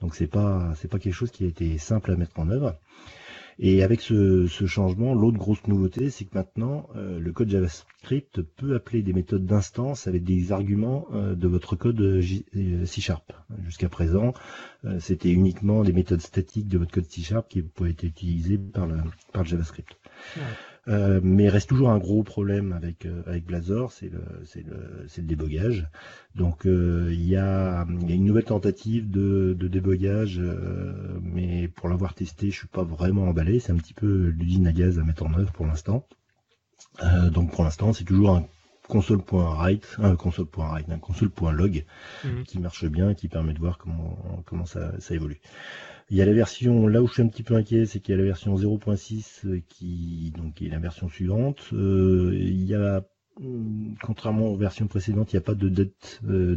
Donc, 0.00 0.14
c'est 0.14 0.26
pas 0.26 0.72
pas 0.90 0.98
quelque 0.98 1.12
chose 1.12 1.30
qui 1.30 1.44
a 1.44 1.46
été 1.46 1.76
simple 1.76 2.12
à 2.12 2.16
mettre 2.16 2.38
en 2.38 2.48
œuvre. 2.48 2.76
Et 3.58 3.82
avec 3.82 4.00
ce, 4.00 4.46
changement, 4.46 5.14
l'autre 5.14 5.38
grosse 5.38 5.66
nouveauté, 5.66 6.10
c'est 6.10 6.24
que 6.24 6.34
maintenant, 6.34 6.88
euh, 6.96 7.18
le 7.20 7.32
code 7.32 7.48
JavaScript 7.48 8.42
peut 8.42 8.74
appeler 8.74 9.02
des 9.02 9.12
méthodes 9.12 9.46
d'instance 9.46 10.06
avec 10.06 10.24
des 10.24 10.52
arguments 10.52 11.06
euh, 11.12 11.34
de 11.34 11.46
votre 11.48 11.76
code 11.76 12.00
euh, 12.00 12.84
C 12.84 13.00
Sharp. 13.00 13.32
Jusqu'à 13.64 13.88
présent, 13.88 14.32
c'était 14.98 15.30
uniquement 15.30 15.82
des 15.82 15.92
méthodes 15.92 16.20
statiques 16.20 16.68
de 16.68 16.78
votre 16.78 16.92
code 16.92 17.10
C 17.10 17.22
Sharp 17.22 17.48
qui 17.48 17.62
pouvaient 17.62 17.90
être 17.90 18.04
utilisées 18.04 18.58
par 18.58 18.86
le, 18.86 18.96
par 19.32 19.44
le 19.44 19.48
JavaScript. 19.48 19.96
Euh, 20.88 21.20
mais 21.22 21.44
il 21.44 21.48
reste 21.48 21.68
toujours 21.68 21.90
un 21.90 21.98
gros 21.98 22.22
problème 22.22 22.72
avec 22.72 23.06
euh, 23.06 23.22
avec 23.26 23.46
Blazor, 23.46 23.90
c'est 23.92 24.10
le 24.10 24.20
c'est 24.44 24.64
le 24.66 25.06
c'est 25.08 25.22
le 25.22 25.26
débogage. 25.26 25.88
Donc 26.34 26.66
euh, 26.66 27.08
il 27.10 27.26
y 27.26 27.36
a 27.36 27.86
il 28.00 28.08
y 28.08 28.12
a 28.12 28.14
une 28.14 28.24
nouvelle 28.24 28.44
tentative 28.44 29.10
de 29.10 29.56
de 29.58 29.68
débogage, 29.68 30.40
mais 31.22 31.68
pour 31.68 31.88
l'avoir 31.88 32.14
testé, 32.14 32.50
je 32.50 32.58
suis 32.58 32.68
pas 32.68 32.84
vraiment 32.84 33.28
emballé. 33.28 33.60
C'est 33.60 33.72
un 33.72 33.76
petit 33.76 33.94
peu 33.94 34.28
l'usine 34.36 34.66
à 34.66 34.72
gaz 34.72 34.98
à 34.98 35.04
mettre 35.04 35.24
en 35.24 35.32
œuvre 35.34 35.52
pour 35.52 35.66
l'instant. 35.66 36.06
donc 37.32 37.52
pour 37.52 37.64
l'instant, 37.64 37.92
c'est 37.92 38.04
toujours 38.04 38.36
un 38.36 38.46
console.write, 38.88 39.96
un 40.02 40.16
console.write, 40.16 40.90
un 40.90 40.98
console.log 40.98 41.84
mhm. 42.24 42.44
qui 42.44 42.58
marche 42.58 42.84
bien 42.84 43.10
et 43.10 43.14
qui 43.14 43.28
permet 43.28 43.54
de 43.54 43.58
voir 43.58 43.78
comment 43.78 44.42
comment 44.44 44.66
ça, 44.66 45.00
ça 45.00 45.14
évolue. 45.14 45.40
Il 46.10 46.18
y 46.18 46.22
a 46.22 46.26
la 46.26 46.34
version, 46.34 46.86
là 46.86 47.02
où 47.02 47.06
je 47.06 47.14
suis 47.14 47.22
un 47.22 47.28
petit 47.28 47.42
peu 47.42 47.54
inquiet, 47.54 47.86
c'est 47.86 48.00
qu'il 48.00 48.12
y 48.12 48.18
a 48.18 48.18
la 48.18 48.26
version 48.26 48.54
0.6 48.56 49.46
euh, 49.46 49.62
qui 49.68 50.32
donc 50.36 50.60
est 50.60 50.68
la 50.68 50.78
version 50.78 51.08
suivante. 51.08 51.70
Euh, 51.72 52.32
il 52.34 52.64
y 52.64 52.74
a, 52.74 53.04
hum, 53.40 53.94
contrairement 54.02 54.48
aux 54.48 54.56
versions 54.56 54.86
précédentes, 54.86 55.32
il 55.32 55.36
n'y 55.36 55.38
a 55.38 55.42
pas 55.42 55.54
de 55.54 55.68
date 55.68 56.20
euh. 56.28 56.56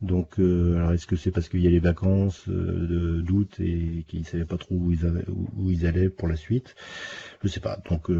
Donc, 0.00 0.40
alors 0.40 0.92
est-ce 0.92 1.06
que 1.06 1.14
c'est 1.14 1.30
parce 1.30 1.48
qu'il 1.48 1.60
y 1.60 1.66
a 1.68 1.70
les 1.70 1.78
vacances 1.78 2.48
d'août 2.48 3.60
et 3.60 4.04
qu'ils 4.08 4.20
ne 4.20 4.24
savaient 4.24 4.44
pas 4.44 4.58
trop 4.58 4.74
où 4.74 4.90
ils, 4.90 5.06
où 5.56 5.70
ils, 5.70 5.86
allaient 5.86 6.08
pour 6.08 6.26
la 6.26 6.34
suite? 6.34 6.74
Je 7.44 7.48
sais 7.48 7.60
pas. 7.60 7.78
Donc, 7.88 8.10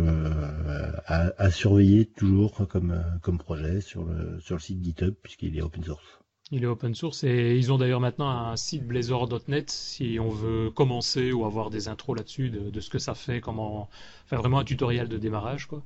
à, 1.07 1.33
à, 1.37 1.51
surveiller 1.51 2.07
toujours 2.07 2.69
comme, 2.69 3.03
comme 3.21 3.39
projet 3.39 3.81
sur 3.81 4.05
le, 4.05 4.39
sur 4.39 4.55
le 4.55 4.61
site 4.61 4.85
GitHub 4.85 5.15
puisqu'il 5.23 5.57
est 5.57 5.63
open 5.63 5.83
source. 5.83 6.22
Il 6.55 6.65
est 6.65 6.67
open 6.67 6.95
source 6.95 7.25
et 7.25 7.57
ils 7.57 7.73
ont 7.73 7.79
d'ailleurs 7.79 7.99
maintenant 7.99 8.29
un 8.29 8.57
site 8.57 8.87
blazor.net 8.87 9.71
si 9.71 10.19
on 10.21 10.29
veut 10.29 10.71
commencer 10.71 11.33
ou 11.33 11.47
avoir 11.47 11.71
des 11.71 11.89
intros 11.89 12.15
là-dessus 12.15 12.51
de, 12.51 12.79
ce 12.79 12.91
que 12.91 12.99
ça 12.99 13.15
fait, 13.15 13.41
comment, 13.41 13.89
enfin 14.27 14.37
vraiment 14.37 14.59
un 14.59 14.65
tutoriel 14.65 15.09
de 15.09 15.17
démarrage 15.17 15.65
quoi. 15.67 15.83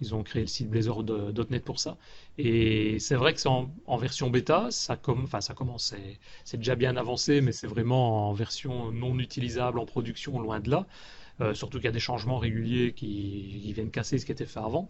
Ils 0.00 0.14
ont 0.14 0.22
créé 0.22 0.40
le 0.40 0.48
site 0.48 0.70
blazor.net 0.70 1.62
pour 1.64 1.78
ça. 1.78 1.98
Et 2.38 2.98
c'est 2.98 3.14
vrai 3.14 3.34
que 3.34 3.40
c'est 3.40 3.48
en, 3.50 3.96
version 3.98 4.30
bêta, 4.30 4.68
ça, 4.70 4.98
enfin, 5.06 5.42
ça 5.42 5.52
commence, 5.52 5.94
c'est 6.44 6.56
déjà 6.56 6.76
bien 6.76 6.96
avancé, 6.96 7.42
mais 7.42 7.52
c'est 7.52 7.66
vraiment 7.66 8.30
en 8.30 8.32
version 8.32 8.92
non 8.92 9.18
utilisable 9.18 9.78
en 9.78 9.84
production, 9.84 10.40
loin 10.40 10.60
de 10.60 10.70
là. 10.70 10.86
Euh, 11.40 11.52
surtout 11.52 11.78
qu'il 11.78 11.84
y 11.84 11.88
a 11.88 11.92
des 11.92 12.00
changements 12.00 12.38
réguliers 12.38 12.92
qui, 12.92 13.72
viennent 13.74 13.90
casser 13.90 14.18
ce 14.18 14.24
qui 14.24 14.32
était 14.32 14.46
fait 14.46 14.60
avant. 14.60 14.88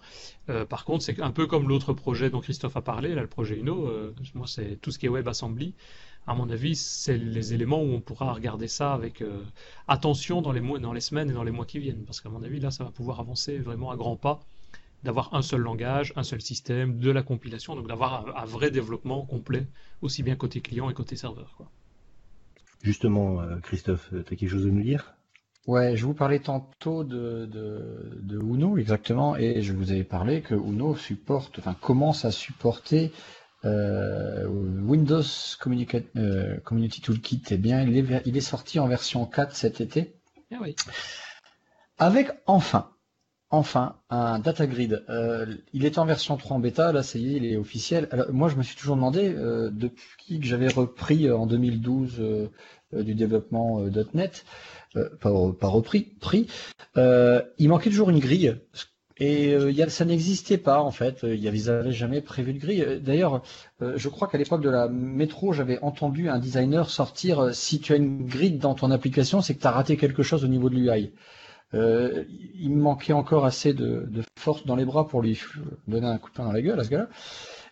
Euh, 0.48 0.64
par 0.64 0.84
contre, 0.84 1.02
c'est 1.02 1.20
un 1.20 1.32
peu 1.32 1.46
comme 1.46 1.68
l'autre 1.68 1.92
projet 1.92 2.30
dont 2.30 2.40
Christophe 2.40 2.76
a 2.76 2.82
parlé, 2.82 3.14
là, 3.14 3.22
le 3.22 3.26
projet 3.26 3.56
Uno, 3.56 3.88
euh, 3.88 4.14
moi 4.34 4.46
c'est 4.46 4.76
tout 4.80 4.92
ce 4.92 4.98
qui 4.98 5.06
est 5.06 5.08
WebAssembly. 5.08 5.74
À 6.28 6.34
mon 6.34 6.48
avis, 6.50 6.76
c'est 6.76 7.16
les 7.16 7.54
éléments 7.54 7.82
où 7.82 7.92
on 7.92 8.00
pourra 8.00 8.32
regarder 8.32 8.66
ça 8.66 8.92
avec 8.92 9.22
attention 9.86 10.42
dans 10.42 10.50
les, 10.50 11.00
semaines 11.00 11.30
et 11.30 11.32
dans 11.32 11.44
les 11.44 11.52
mois 11.52 11.66
qui 11.66 11.78
viennent. 11.78 12.04
Parce 12.04 12.20
qu'à 12.20 12.28
mon 12.28 12.42
avis, 12.42 12.58
là, 12.58 12.72
ça 12.72 12.82
va 12.82 12.90
pouvoir 12.90 13.20
avancer 13.20 13.58
vraiment 13.58 13.92
à 13.92 13.96
grands 13.96 14.16
pas 14.16 14.40
d'avoir 15.04 15.32
un 15.34 15.42
seul 15.42 15.60
langage, 15.60 16.12
un 16.16 16.24
seul 16.24 16.40
système, 16.40 16.98
de 16.98 17.12
la 17.12 17.22
compilation, 17.22 17.76
donc 17.76 17.86
d'avoir 17.86 18.36
un, 18.36 18.44
vrai 18.44 18.72
développement 18.72 19.24
complet, 19.24 19.68
aussi 20.02 20.24
bien 20.24 20.34
côté 20.34 20.60
client 20.60 20.90
et 20.90 20.94
côté 20.94 21.14
serveur. 21.14 21.56
Justement, 22.82 23.40
Christophe, 23.62 24.08
tu 24.10 24.16
as 24.16 24.36
quelque 24.36 24.48
chose 24.48 24.66
à 24.66 24.70
nous 24.70 24.82
dire? 24.82 25.15
Ouais, 25.66 25.96
je 25.96 26.06
vous 26.06 26.14
parlais 26.14 26.38
tantôt 26.38 27.02
de, 27.02 27.46
de, 27.46 28.20
de, 28.22 28.38
Uno 28.38 28.78
exactement, 28.78 29.36
et 29.36 29.62
je 29.62 29.72
vous 29.72 29.90
avais 29.90 30.04
parlé 30.04 30.40
que 30.40 30.54
Uno 30.54 30.94
supporte, 30.94 31.58
enfin 31.58 31.74
commence 31.80 32.24
à 32.24 32.30
supporter 32.30 33.10
euh, 33.64 34.46
Windows 34.46 35.22
euh, 35.22 36.56
Community 36.64 37.00
Toolkit. 37.00 37.42
Eh 37.50 37.56
bien, 37.56 37.82
il 37.82 37.96
est, 37.98 38.22
il 38.26 38.36
est 38.36 38.40
sorti 38.40 38.78
en 38.78 38.86
version 38.86 39.26
4 39.26 39.56
cet 39.56 39.80
été. 39.80 40.14
Ah 40.52 40.58
oui. 40.60 40.76
Avec 41.98 42.30
enfin, 42.46 42.90
enfin 43.50 43.96
un 44.08 44.38
data 44.38 44.68
grid. 44.68 45.04
Euh, 45.08 45.46
il 45.72 45.84
est 45.84 45.98
en 45.98 46.04
version 46.04 46.36
3 46.36 46.58
en 46.58 46.60
bêta, 46.60 46.92
là 46.92 47.02
ça 47.02 47.18
y 47.18 47.34
est, 47.34 47.36
il 47.38 47.44
est 47.44 47.56
officiel. 47.56 48.06
Alors, 48.12 48.32
moi 48.32 48.48
je 48.48 48.54
me 48.54 48.62
suis 48.62 48.76
toujours 48.76 48.94
demandé, 48.94 49.30
depuis 49.32 50.38
que 50.38 50.46
j'avais 50.46 50.68
repris 50.68 51.28
en 51.32 51.46
2012 51.46 52.50
du 52.92 53.14
développement 53.14 53.80
.NET, 54.14 54.44
euh, 54.96 55.08
pas, 55.20 55.68
repris, 55.68 56.02
pris, 56.20 56.46
euh, 56.96 57.42
il 57.58 57.68
manquait 57.68 57.90
toujours 57.90 58.10
une 58.10 58.18
grille. 58.18 58.56
Et 59.18 59.54
euh, 59.54 59.88
ça 59.88 60.04
n'existait 60.04 60.58
pas 60.58 60.80
en 60.80 60.90
fait. 60.90 61.20
Il 61.22 61.40
y 61.42 61.48
avait, 61.48 61.92
jamais 61.92 62.20
prévu 62.20 62.52
de 62.52 62.58
grille. 62.58 63.00
D'ailleurs, 63.02 63.42
je 63.80 64.08
crois 64.08 64.28
qu'à 64.28 64.38
l'époque 64.38 64.62
de 64.62 64.70
la 64.70 64.88
métro, 64.88 65.52
j'avais 65.52 65.78
entendu 65.80 66.28
un 66.28 66.38
designer 66.38 66.90
sortir 66.90 67.54
si 67.54 67.80
tu 67.80 67.92
as 67.92 67.96
une 67.96 68.26
grille 68.26 68.58
dans 68.58 68.74
ton 68.74 68.90
application, 68.90 69.40
c'est 69.40 69.54
que 69.54 69.60
tu 69.60 69.66
as 69.66 69.70
raté 69.70 69.96
quelque 69.96 70.22
chose 70.22 70.44
au 70.44 70.48
niveau 70.48 70.68
de 70.68 70.76
l'UI. 70.76 71.12
il 71.72 72.70
me 72.70 72.82
manquait 72.82 73.14
encore 73.14 73.46
assez 73.46 73.72
de, 73.72 74.06
force 74.38 74.66
dans 74.66 74.76
les 74.76 74.84
bras 74.84 75.08
pour 75.08 75.22
lui 75.22 75.40
donner 75.88 76.06
un 76.06 76.18
coup 76.18 76.30
de 76.30 76.34
poing 76.34 76.44
dans 76.44 76.52
la 76.52 76.62
gueule 76.62 76.78
à 76.78 76.84
ce 76.84 76.90
gars-là. 76.90 77.08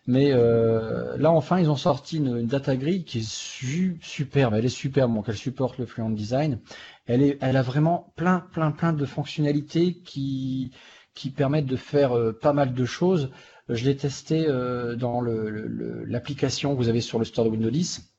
Mais 0.06 0.32
euh, 0.32 1.16
là, 1.16 1.30
enfin, 1.30 1.58
ils 1.60 1.70
ont 1.70 1.76
sorti 1.76 2.18
une, 2.18 2.46
data 2.46 2.76
grid 2.76 3.04
qui 3.04 3.20
est 3.20 4.00
superbe. 4.02 4.54
Elle 4.54 4.66
est 4.66 4.68
superbe, 4.68 5.14
donc 5.14 5.26
elle 5.28 5.36
supporte 5.36 5.78
le 5.78 5.86
Fluent 5.86 6.10
Design. 6.10 6.60
Elle, 7.06 7.22
est, 7.22 7.38
elle 7.40 7.56
a 7.56 7.62
vraiment 7.62 8.12
plein, 8.16 8.40
plein, 8.40 8.70
plein 8.70 8.92
de 8.92 9.06
fonctionnalités 9.06 9.94
qui, 9.94 10.72
qui 11.14 11.30
permettent 11.30 11.66
de 11.66 11.76
faire 11.76 12.16
euh, 12.16 12.32
pas 12.32 12.52
mal 12.52 12.74
de 12.74 12.84
choses. 12.84 13.30
Je 13.70 13.84
l'ai 13.86 13.96
testé 13.96 14.46
euh, 14.46 14.94
dans 14.94 15.22
l'application 15.22 16.74
que 16.74 16.78
vous 16.78 16.90
avez 16.90 17.00
sur 17.00 17.18
le 17.18 17.24
store 17.24 17.46
de 17.46 17.50
Windows 17.50 17.70
10 17.70 18.13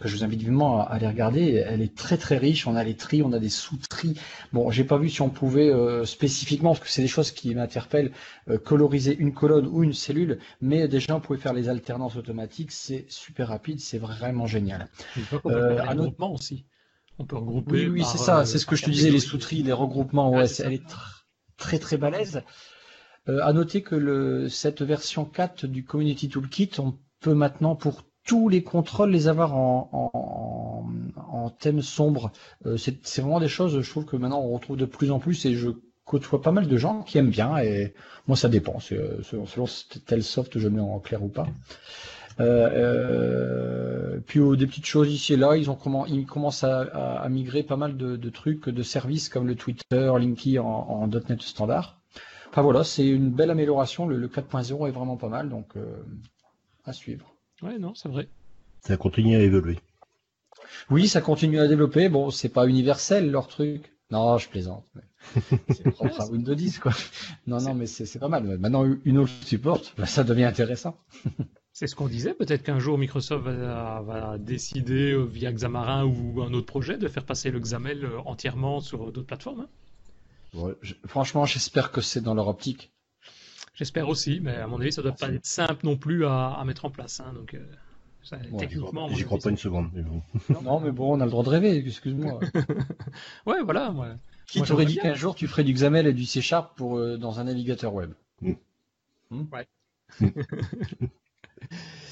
que 0.00 0.08
je 0.08 0.16
vous 0.16 0.24
invite 0.24 0.40
vivement 0.40 0.80
à 0.80 0.84
aller 0.84 1.06
regarder. 1.06 1.64
Elle 1.66 1.80
est 1.80 1.94
très 1.94 2.18
très 2.18 2.36
riche. 2.36 2.66
On 2.66 2.76
a 2.76 2.84
les 2.84 2.96
tris, 2.96 3.22
on 3.22 3.32
a 3.32 3.38
des 3.38 3.48
sous-tris. 3.48 4.18
Bon, 4.52 4.70
j'ai 4.70 4.84
pas 4.84 4.98
vu 4.98 5.08
si 5.08 5.22
on 5.22 5.30
pouvait 5.30 5.70
euh, 5.70 6.04
spécifiquement, 6.04 6.72
parce 6.72 6.80
que 6.80 6.90
c'est 6.90 7.02
des 7.02 7.08
choses 7.08 7.30
qui 7.30 7.54
m'interpellent, 7.54 8.12
euh, 8.48 8.58
coloriser 8.58 9.16
une 9.16 9.32
colonne 9.32 9.66
ou 9.66 9.82
une 9.82 9.94
cellule, 9.94 10.38
mais 10.60 10.88
déjà 10.88 11.16
on 11.16 11.20
pouvait 11.20 11.38
faire 11.38 11.54
les 11.54 11.68
alternances 11.68 12.16
automatiques. 12.16 12.72
C'est 12.72 13.06
super 13.08 13.48
rapide, 13.48 13.80
c'est 13.80 13.98
vraiment 13.98 14.46
génial. 14.46 14.88
Euh, 15.46 15.78
un 15.80 15.90
regroupement 15.90 16.32
aussi. 16.32 16.66
On 17.18 17.24
peut 17.24 17.36
regrouper. 17.36 17.72
Oui, 17.72 17.86
oui, 17.86 18.04
c'est 18.04 18.18
ça. 18.18 18.44
C'est 18.44 18.58
ce 18.58 18.66
que 18.66 18.76
je 18.76 18.84
te 18.84 18.90
disais, 18.90 19.10
les 19.10 19.20
sous-tris, 19.20 19.62
les 19.62 19.72
regroupements. 19.72 20.30
Ouais, 20.30 20.46
elle 20.58 20.74
est 20.74 20.82
très 21.56 21.78
très 21.78 21.96
balèze. 21.96 22.42
À 23.26 23.52
noter 23.52 23.82
que 23.82 23.96
le, 23.96 24.48
cette 24.48 24.82
version 24.82 25.24
4 25.24 25.66
du 25.66 25.84
Community 25.84 26.28
Toolkit, 26.28 26.70
on 26.78 26.96
peut 27.20 27.34
maintenant 27.34 27.74
pour 27.74 28.02
tous 28.26 28.48
les 28.48 28.62
contrôles 28.62 29.10
les 29.10 29.28
avoir 29.28 29.54
en, 29.54 30.90
thème 31.60 31.80
sombre. 31.80 32.32
Euh, 32.66 32.76
c'est 32.76 33.20
vraiment 33.20 33.38
des 33.38 33.48
choses, 33.48 33.80
je 33.80 33.90
trouve 33.90 34.04
que 34.04 34.16
maintenant 34.16 34.40
on 34.40 34.52
retrouve 34.52 34.76
de 34.76 34.84
plus 34.84 35.12
en 35.12 35.20
plus 35.20 35.46
et 35.46 35.54
je 35.54 35.70
côtoie 36.04 36.42
pas 36.42 36.50
mal 36.50 36.66
de 36.66 36.76
gens 36.76 37.02
qui 37.02 37.18
aiment 37.18 37.30
bien 37.30 37.56
et 37.58 37.94
moi 38.26 38.36
ça 38.36 38.48
dépend. 38.48 38.78
Euh, 38.92 39.22
selon, 39.22 39.46
selon 39.46 39.66
tel 40.06 40.22
soft 40.24 40.58
je 40.58 40.68
mets 40.68 40.80
en 40.80 40.98
clair 40.98 41.22
ou 41.22 41.28
pas. 41.28 41.46
Euh, 42.40 44.18
puis 44.26 44.40
des 44.58 44.66
petites 44.66 44.86
choses 44.86 45.10
ici 45.10 45.34
et 45.34 45.36
là, 45.36 45.56
ils 45.56 45.70
ont 45.70 45.76
comment 45.76 46.04
ils 46.04 46.26
commencent 46.26 46.64
à, 46.64 47.26
migrer 47.30 47.62
pas 47.62 47.76
mal 47.76 47.96
de, 47.96 48.30
trucs, 48.30 48.68
de 48.68 48.82
services 48.82 49.28
comme 49.28 49.46
le 49.46 49.54
Twitter, 49.54 50.12
Linky 50.18 50.58
en, 50.58 51.06
.NET 51.06 51.40
standard. 51.42 52.00
Enfin 52.50 52.62
voilà, 52.62 52.82
c'est 52.82 53.06
une 53.06 53.30
belle 53.30 53.50
amélioration. 53.50 54.06
Le, 54.06 54.16
le 54.16 54.28
4.0 54.28 54.88
est 54.88 54.90
vraiment 54.90 55.16
pas 55.16 55.28
mal, 55.28 55.48
donc 55.48 55.74
à 56.84 56.92
suivre. 56.92 57.35
Ouais, 57.62 57.78
non, 57.78 57.94
c'est 57.94 58.08
vrai. 58.08 58.28
Ça 58.80 58.96
continue 58.96 59.36
à 59.36 59.40
évoluer. 59.40 59.78
Oui, 60.90 61.08
ça 61.08 61.20
continue 61.20 61.58
à 61.58 61.68
développer. 61.68 62.08
Bon, 62.08 62.30
c'est 62.30 62.48
pas 62.48 62.66
universel 62.66 63.30
leur 63.30 63.48
truc. 63.48 63.92
Non, 64.10 64.38
je 64.38 64.48
plaisante. 64.48 64.86
C'est 65.68 65.90
propre 65.90 66.20
à 66.20 66.26
Windows 66.28 66.54
10, 66.54 66.78
quoi. 66.78 66.92
Non, 67.48 67.60
non, 67.60 67.74
mais 67.74 67.86
c'est 67.86 68.20
pas 68.20 68.28
mal. 68.28 68.44
Maintenant, 68.58 68.86
une 69.04 69.18
autre 69.18 69.32
support, 69.42 69.82
bah, 69.98 70.06
ça 70.06 70.22
devient 70.22 70.44
intéressant. 70.44 70.96
C'est 71.72 71.88
ce 71.88 71.96
qu'on 71.96 72.06
disait. 72.06 72.32
Peut-être 72.32 72.62
qu'un 72.62 72.78
jour 72.78 72.96
Microsoft 72.96 73.44
va, 73.44 74.36
décider 74.38 75.12
euh, 75.12 75.24
via 75.24 75.52
Xamarin 75.52 76.04
ou 76.04 76.40
un 76.40 76.54
autre 76.54 76.66
projet 76.66 76.96
de 76.96 77.08
faire 77.08 77.24
passer 77.24 77.50
le 77.50 77.58
XAML 77.58 78.04
euh, 78.04 78.18
entièrement 78.24 78.80
sur 78.80 79.12
d'autres 79.12 79.26
plateformes. 79.26 79.66
Hein. 80.54 80.74
franchement, 81.04 81.44
j'espère 81.44 81.90
que 81.90 82.00
c'est 82.00 82.22
dans 82.22 82.32
leur 82.34 82.48
optique. 82.48 82.92
J'espère 83.76 84.08
aussi, 84.08 84.40
mais 84.40 84.56
à 84.56 84.66
mon 84.66 84.80
avis, 84.80 84.90
ça 84.90 85.02
doit 85.02 85.12
pas 85.12 85.28
être 85.28 85.44
simple 85.44 85.84
non 85.84 85.98
plus 85.98 86.24
à, 86.24 86.62
mettre 86.64 86.86
en 86.86 86.90
place. 86.90 87.20
Hein, 87.20 87.34
donc, 87.34 87.52
euh, 87.52 87.62
techniquement. 88.58 89.08
J'y 89.08 89.24
crois 89.24 89.38
pas 89.38 89.50
une 89.50 89.58
seconde. 89.58 89.90
non, 90.62 90.80
mais 90.80 90.90
bon, 90.90 91.14
on 91.16 91.20
a 91.20 91.26
le 91.26 91.30
droit 91.30 91.44
de 91.44 91.50
rêver, 91.50 91.76
excuse-moi. 91.76 92.40
ouais, 93.46 93.62
voilà. 93.62 93.94
Qui 94.46 94.62
t'aurait 94.62 94.86
dit 94.86 94.96
qu'un 94.96 95.14
jour 95.14 95.34
tu 95.34 95.46
ferais 95.46 95.62
du 95.62 95.74
XAML 95.74 96.06
et 96.06 96.14
du 96.14 96.24
C 96.24 96.40
Sharp 96.40 96.74
pour, 96.76 96.96
euh, 96.96 97.18
dans 97.18 97.38
un 97.38 97.44
navigateur 97.44 97.92
web? 97.92 98.12
Mm. 98.40 98.52
Hmm? 99.30 99.44
Ouais. 99.52 99.68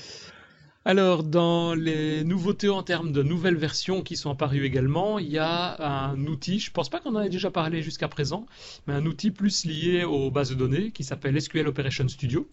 Alors, 0.86 1.22
dans 1.22 1.72
les 1.72 2.24
nouveautés 2.24 2.68
en 2.68 2.82
termes 2.82 3.10
de 3.10 3.22
nouvelles 3.22 3.56
versions 3.56 4.02
qui 4.02 4.16
sont 4.16 4.30
apparues 4.30 4.66
également, 4.66 5.18
il 5.18 5.30
y 5.30 5.38
a 5.38 5.82
un 5.82 6.26
outil, 6.26 6.58
je 6.58 6.68
ne 6.68 6.74
pense 6.74 6.90
pas 6.90 7.00
qu'on 7.00 7.14
en 7.14 7.22
ait 7.22 7.30
déjà 7.30 7.50
parlé 7.50 7.80
jusqu'à 7.80 8.06
présent, 8.06 8.44
mais 8.86 8.92
un 8.92 9.06
outil 9.06 9.30
plus 9.30 9.64
lié 9.64 10.04
aux 10.04 10.30
bases 10.30 10.50
de 10.50 10.56
données 10.56 10.90
qui 10.90 11.02
s'appelle 11.02 11.40
SQL 11.40 11.68
Operation 11.68 12.06
Studio 12.06 12.46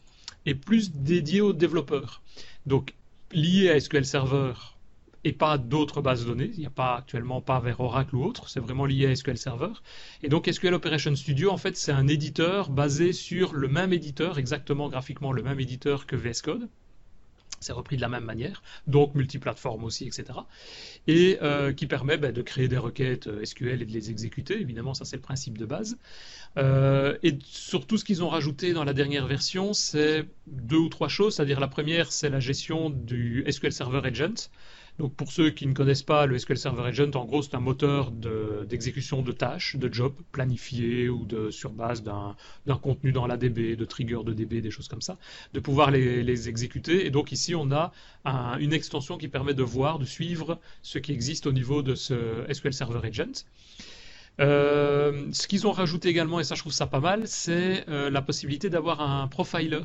et 0.46 0.56
plus 0.56 0.94
dédié 0.94 1.42
aux 1.42 1.52
développeurs. 1.52 2.22
Donc, 2.66 2.94
lié 3.34 3.70
à 3.70 3.78
SQL 3.78 4.06
Server 4.06 4.54
et 5.26 5.34
pas 5.34 5.58
d'autres 5.58 6.02
bases 6.02 6.24
de 6.24 6.30
données. 6.30 6.52
Il 6.54 6.60
n'y 6.60 6.66
a 6.66 6.70
pas 6.70 6.96
actuellement 6.96 7.42
pas 7.42 7.60
vers 7.60 7.82
Oracle 7.82 8.16
ou 8.16 8.24
autre, 8.24 8.48
c'est 8.48 8.62
vraiment 8.62 8.86
lié 8.86 9.08
à 9.08 9.16
SQL 9.16 9.38
Server. 9.38 9.74
Et 10.24 10.30
donc 10.30 10.50
SQL 10.50 10.74
Operation 10.74 11.14
Studio, 11.18 11.52
en 11.52 11.58
fait, 11.58 11.76
c'est 11.76 11.92
un 11.92 12.08
éditeur 12.08 12.70
basé 12.70 13.12
sur 13.12 13.54
le 13.54 13.68
même 13.68 13.92
éditeur, 13.92 14.40
exactement 14.40 14.88
graphiquement 14.88 15.34
le 15.34 15.44
même 15.44 15.60
éditeur 15.60 16.06
que 16.06 16.16
VS 16.16 16.42
Code 16.42 16.70
c'est 17.62 17.74
repris 17.74 17.96
de 17.96 18.02
la 18.02 18.10
même 18.10 18.26
manière, 18.26 18.62
donc 18.88 19.16
multiplateforme 19.16 19.84
aussi, 19.84 20.06
etc. 20.06 20.40
Et 21.08 21.38
euh, 21.42 21.72
qui 21.72 21.88
permet 21.88 22.18
ben, 22.18 22.34
de 22.34 22.42
créer 22.42 22.68
des 22.68 22.78
requêtes 22.78 23.28
euh, 23.28 23.46
SQL 23.46 23.82
et 23.82 23.86
de 23.86 23.92
les 23.92 24.10
exécuter, 24.10 24.60
évidemment, 24.60 24.94
ça 24.94 25.06
c'est 25.06 25.16
le 25.16 25.22
principe 25.22 25.58
de 25.58 25.66
base. 25.66 25.98
Euh, 26.58 27.18
et 27.24 27.38
surtout 27.44 27.98
ce 27.98 28.04
qu'ils 28.04 28.24
ont 28.24 28.30
rajouté 28.30 28.74
dans 28.74 28.84
la 28.84 28.94
dernière 28.94 29.28
version, 29.28 29.74
c'est 29.74 30.26
deux 30.48 30.78
ou 30.78 30.90
trois 30.90 31.08
choses, 31.08 31.36
c'est-à-dire 31.36 31.60
la 31.60 31.68
première, 31.68 32.12
c'est 32.12 32.30
la 32.30 32.40
gestion 32.40 32.90
du 32.90 33.46
SQL 33.50 33.72
Server 33.72 34.02
Agent. 34.04 34.50
Donc 35.00 35.14
pour 35.16 35.32
ceux 35.32 35.50
qui 35.50 35.66
ne 35.68 35.74
connaissent 35.74 36.04
pas 36.04 36.26
le 36.26 36.38
SQL 36.38 36.58
Server 36.58 36.84
Agent, 36.84 37.12
en 37.16 37.26
gros 37.26 37.42
c'est 37.42 37.56
un 37.56 37.60
moteur 37.60 38.12
d'exécution 38.12 39.22
de, 39.22 39.32
tâches, 39.32 39.76
de 39.76 39.92
jobs 39.92 40.14
planifiés 40.32 41.10
ou 41.10 41.26
de, 41.26 41.50
sur 41.50 41.72
base 41.72 42.04
d'un 42.04 42.36
contenu 42.78 43.12
dans 43.12 43.26
l'ADB, 43.26 43.76
de 43.76 43.86
triggers 43.86 44.24
de 44.24 44.34
DB, 44.34 44.62
des 44.62 44.72
choses 44.72 44.88
comme 44.88 45.02
ça, 45.02 45.18
de 45.54 45.60
pouvoir 45.60 45.92
les, 45.92 46.50
exécuter. 46.50 47.06
Et 47.06 47.10
donc 47.10 47.32
ici 47.32 47.56
on 47.56 47.72
a 47.72 47.92
une 48.60 48.74
extension 48.74 49.18
qui 49.18 49.28
permet 49.28 49.54
de 49.54 49.64
voir, 49.64 50.00
de 50.00 50.06
suivre 50.06 50.60
ce 50.82 51.00
qui 51.00 51.12
existe 51.12 51.48
au 51.48 51.52
niveau 51.52 51.82
de 51.82 51.96
ce 51.96 52.46
SQL 52.52 52.74
Server 52.74 53.00
Agent. 53.08 53.46
Euh, 54.40 55.28
ce 55.34 55.48
qu'ils 55.48 55.68
ont 55.68 55.72
rajouté 55.72 56.10
également, 56.10 56.40
et 56.40 56.44
ça 56.44 56.56
je 56.56 56.62
trouve 56.62 56.72
ça 56.72 56.88
pas 56.88 57.00
mal, 57.00 57.28
c'est 57.28 57.88
euh, 57.90 58.10
la 58.10 58.22
possibilité 58.22 58.70
d'avoir 58.70 59.02
un 59.02 59.28
profiler. 59.28 59.82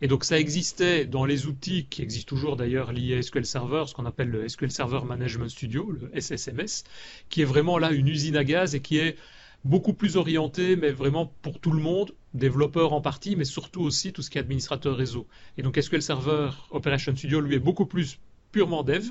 Et 0.00 0.08
donc 0.08 0.24
ça 0.24 0.38
existait 0.38 1.04
dans 1.04 1.24
les 1.24 1.46
outils 1.46 1.86
qui 1.86 2.02
existent 2.02 2.28
toujours 2.28 2.56
d'ailleurs 2.56 2.92
liés 2.92 3.18
à 3.18 3.22
SQL 3.22 3.46
Server, 3.46 3.84
ce 3.86 3.94
qu'on 3.94 4.06
appelle 4.06 4.30
le 4.30 4.48
SQL 4.48 4.70
Server 4.70 5.00
Management 5.06 5.48
Studio, 5.48 5.90
le 5.90 6.10
SSMS, 6.18 6.84
qui 7.28 7.42
est 7.42 7.44
vraiment 7.44 7.78
là 7.78 7.92
une 7.92 8.08
usine 8.08 8.36
à 8.36 8.44
gaz 8.44 8.74
et 8.74 8.80
qui 8.80 8.98
est 8.98 9.16
beaucoup 9.64 9.94
plus 9.94 10.16
orienté, 10.16 10.76
mais 10.76 10.90
vraiment 10.90 11.32
pour 11.42 11.58
tout 11.58 11.72
le 11.72 11.80
monde, 11.80 12.14
développeurs 12.34 12.92
en 12.92 13.00
partie, 13.00 13.36
mais 13.36 13.44
surtout 13.44 13.82
aussi 13.82 14.12
tout 14.12 14.22
ce 14.22 14.30
qui 14.30 14.38
est 14.38 14.40
administrateur 14.40 14.96
réseau. 14.96 15.26
Et 15.56 15.62
donc 15.62 15.78
SQL 15.80 16.02
Server 16.02 16.50
Operation 16.70 17.14
Studio, 17.16 17.40
lui, 17.40 17.54
est 17.54 17.60
beaucoup 17.60 17.86
plus 17.86 18.18
purement 18.52 18.82
dev, 18.82 19.10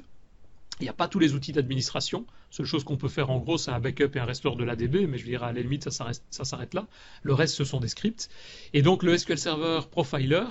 il 0.79 0.83
n'y 0.83 0.89
a 0.89 0.93
pas 0.93 1.07
tous 1.07 1.19
les 1.19 1.33
outils 1.33 1.51
d'administration. 1.51 2.25
Seule 2.49 2.65
chose 2.65 2.83
qu'on 2.83 2.97
peut 2.97 3.09
faire 3.09 3.29
en 3.29 3.39
gros, 3.39 3.57
c'est 3.57 3.71
un 3.71 3.79
backup 3.79 4.12
et 4.15 4.19
un 4.19 4.25
restore 4.25 4.55
de 4.55 4.63
l'ADB, 4.63 5.07
mais 5.07 5.17
je 5.17 5.25
dirais 5.25 5.45
à 5.45 5.53
la 5.53 5.62
limite, 5.62 5.89
ça 5.89 6.13
s'arrête 6.29 6.73
là. 6.73 6.88
Le 7.21 7.33
reste, 7.33 7.55
ce 7.55 7.63
sont 7.63 7.79
des 7.79 7.88
scripts. 7.88 8.29
Et 8.73 8.81
donc 8.81 9.03
le 9.03 9.17
SQL 9.17 9.38
Server 9.38 9.81
Profiler, 9.89 10.47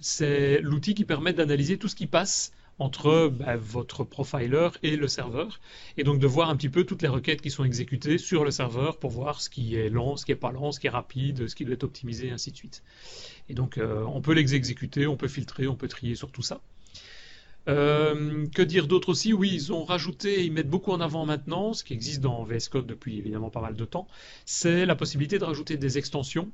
c'est 0.00 0.60
l'outil 0.60 0.94
qui 0.94 1.04
permet 1.04 1.32
d'analyser 1.32 1.78
tout 1.78 1.88
ce 1.88 1.96
qui 1.96 2.06
passe 2.06 2.52
entre 2.78 3.28
bah, 3.28 3.56
votre 3.56 4.04
profiler 4.04 4.68
et 4.82 4.96
le 4.96 5.06
serveur, 5.06 5.60
et 5.96 6.04
donc 6.04 6.18
de 6.18 6.26
voir 6.26 6.50
un 6.50 6.56
petit 6.56 6.68
peu 6.68 6.84
toutes 6.84 7.02
les 7.02 7.08
requêtes 7.08 7.40
qui 7.40 7.50
sont 7.50 7.64
exécutées 7.64 8.18
sur 8.18 8.44
le 8.44 8.50
serveur 8.50 8.98
pour 8.98 9.10
voir 9.10 9.40
ce 9.40 9.48
qui 9.48 9.76
est 9.76 9.88
lent, 9.88 10.16
ce 10.16 10.24
qui 10.24 10.32
est 10.32 10.36
pas 10.36 10.50
lent, 10.50 10.72
ce 10.72 10.80
qui 10.80 10.88
est 10.88 10.90
rapide, 10.90 11.46
ce 11.46 11.54
qui 11.54 11.64
doit 11.64 11.74
être 11.74 11.84
optimisé, 11.84 12.30
ainsi 12.30 12.50
de 12.50 12.56
suite. 12.56 12.82
Et 13.48 13.54
donc 13.54 13.78
euh, 13.78 14.02
on 14.04 14.20
peut 14.20 14.32
les 14.32 14.54
exécuter, 14.54 15.06
on 15.06 15.16
peut 15.16 15.28
filtrer, 15.28 15.68
on 15.68 15.76
peut 15.76 15.88
trier 15.88 16.14
sur 16.14 16.32
tout 16.32 16.42
ça. 16.42 16.60
Euh, 17.66 18.46
que 18.54 18.62
dire 18.62 18.86
d'autre 18.86 19.08
aussi? 19.08 19.32
Oui, 19.32 19.50
ils 19.52 19.72
ont 19.72 19.84
rajouté, 19.84 20.44
ils 20.44 20.52
mettent 20.52 20.68
beaucoup 20.68 20.90
en 20.92 21.00
avant 21.00 21.24
maintenant, 21.24 21.72
ce 21.72 21.82
qui 21.82 21.94
existe 21.94 22.20
dans 22.20 22.44
VS 22.44 22.68
Code 22.70 22.86
depuis 22.86 23.18
évidemment 23.18 23.50
pas 23.50 23.62
mal 23.62 23.74
de 23.74 23.84
temps, 23.84 24.06
c'est 24.44 24.84
la 24.84 24.94
possibilité 24.94 25.38
de 25.38 25.44
rajouter 25.44 25.76
des 25.76 25.96
extensions. 25.96 26.50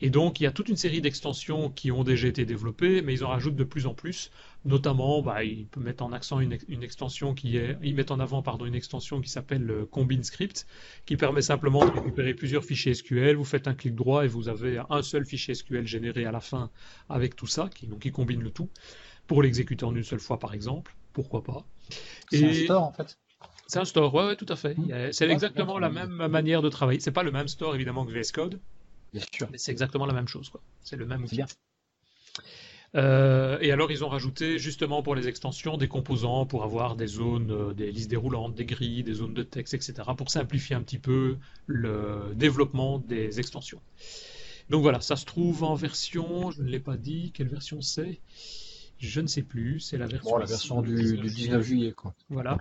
Et 0.00 0.10
donc 0.10 0.38
il 0.38 0.44
y 0.44 0.46
a 0.46 0.52
toute 0.52 0.68
une 0.68 0.76
série 0.76 1.00
d'extensions 1.00 1.70
qui 1.70 1.90
ont 1.90 2.04
déjà 2.04 2.28
été 2.28 2.44
développées, 2.44 3.02
mais 3.02 3.14
ils 3.14 3.24
en 3.24 3.28
rajoutent 3.28 3.56
de 3.56 3.64
plus 3.64 3.86
en 3.86 3.94
plus. 3.94 4.30
Notamment, 4.64 5.22
bah, 5.22 5.42
ils 5.42 5.66
mettre 5.76 6.04
en 6.04 6.12
accent 6.12 6.38
une, 6.38 6.52
extension 6.82 7.34
qui 7.34 7.56
est, 7.56 7.76
ils 7.82 7.96
mettent 7.96 8.12
en 8.12 8.20
avant 8.20 8.42
pardon 8.42 8.64
une 8.64 8.76
extension 8.76 9.20
qui 9.20 9.28
s'appelle 9.28 9.62
le 9.62 9.86
Combine 9.86 10.22
Script, 10.22 10.68
qui 11.04 11.16
permet 11.16 11.42
simplement 11.42 11.84
de 11.84 11.90
récupérer 11.90 12.34
plusieurs 12.34 12.64
fichiers 12.64 12.94
SQL. 12.94 13.34
Vous 13.34 13.44
faites 13.44 13.66
un 13.66 13.74
clic 13.74 13.96
droit 13.96 14.24
et 14.24 14.28
vous 14.28 14.48
avez 14.48 14.80
un 14.88 15.02
seul 15.02 15.26
fichier 15.26 15.54
SQL 15.54 15.86
généré 15.88 16.24
à 16.24 16.30
la 16.30 16.40
fin 16.40 16.70
avec 17.08 17.34
tout 17.34 17.48
ça, 17.48 17.68
qui, 17.74 17.88
donc 17.88 18.00
qui 18.00 18.12
combine 18.12 18.40
le 18.40 18.50
tout 18.50 18.68
pour 19.32 19.42
l'exécuter 19.42 19.86
en 19.86 19.96
une 19.96 20.04
seule 20.04 20.20
fois, 20.20 20.38
par 20.38 20.52
exemple. 20.52 20.94
Pourquoi 21.14 21.42
pas 21.42 21.64
C'est 22.30 22.44
un 22.44 22.52
store, 22.52 22.82
en 22.82 22.92
fait 22.92 23.18
C'est 23.66 23.78
un 23.78 23.86
store, 23.86 24.12
ouais, 24.12 24.36
tout 24.36 24.44
à 24.46 24.56
fait. 24.56 24.76
Mmh. 24.76 25.10
C'est 25.12 25.26
exactement 25.30 25.78
la 25.78 25.88
même 25.88 26.26
manière 26.26 26.60
de 26.60 26.68
travailler. 26.68 27.00
C'est 27.00 27.12
pas 27.12 27.22
le 27.22 27.30
même 27.30 27.48
store, 27.48 27.74
évidemment, 27.74 28.04
que 28.04 28.12
VS 28.12 28.30
Code. 28.30 28.60
Bien 29.14 29.22
sûr. 29.32 29.48
Mais 29.50 29.56
c'est 29.56 29.72
exactement 29.72 30.04
la 30.04 30.12
même 30.12 30.28
chose, 30.28 30.50
quoi. 30.50 30.60
C'est 30.82 30.96
le 30.96 31.06
même 31.06 31.24
outil. 31.24 31.36
Bien. 31.36 31.46
Euh, 32.94 33.56
et 33.62 33.72
alors 33.72 33.90
ils 33.90 34.04
ont 34.04 34.10
rajouté 34.10 34.58
justement 34.58 35.02
pour 35.02 35.14
les 35.14 35.26
extensions 35.26 35.78
des 35.78 35.88
composants 35.88 36.44
pour 36.44 36.62
avoir 36.62 36.94
des 36.94 37.06
zones, 37.06 37.50
euh, 37.50 37.72
des 37.72 37.90
listes 37.90 38.10
déroulantes, 38.10 38.54
des 38.54 38.66
grilles, 38.66 39.02
des 39.02 39.14
zones 39.14 39.32
de 39.32 39.42
texte, 39.42 39.72
etc. 39.72 39.94
pour 40.14 40.30
simplifier 40.30 40.76
un 40.76 40.82
petit 40.82 40.98
peu 40.98 41.38
le 41.66 42.34
développement 42.34 42.98
des 42.98 43.40
extensions. 43.40 43.80
Donc 44.68 44.82
voilà, 44.82 45.00
ça 45.00 45.16
se 45.16 45.24
trouve 45.24 45.64
en 45.64 45.74
version, 45.74 46.50
je 46.50 46.62
ne 46.62 46.68
l'ai 46.68 46.80
pas 46.80 46.98
dit, 46.98 47.32
quelle 47.32 47.48
version 47.48 47.80
c'est? 47.80 48.20
Je 49.02 49.20
ne 49.20 49.26
sais 49.26 49.42
plus, 49.42 49.80
c'est 49.80 49.98
la 49.98 50.06
version, 50.06 50.36
la 50.36 50.46
version 50.46 50.80
du, 50.80 51.18
19 51.18 51.62
juillet. 51.62 51.92
Quoi. 51.92 52.14
Voilà. 52.30 52.58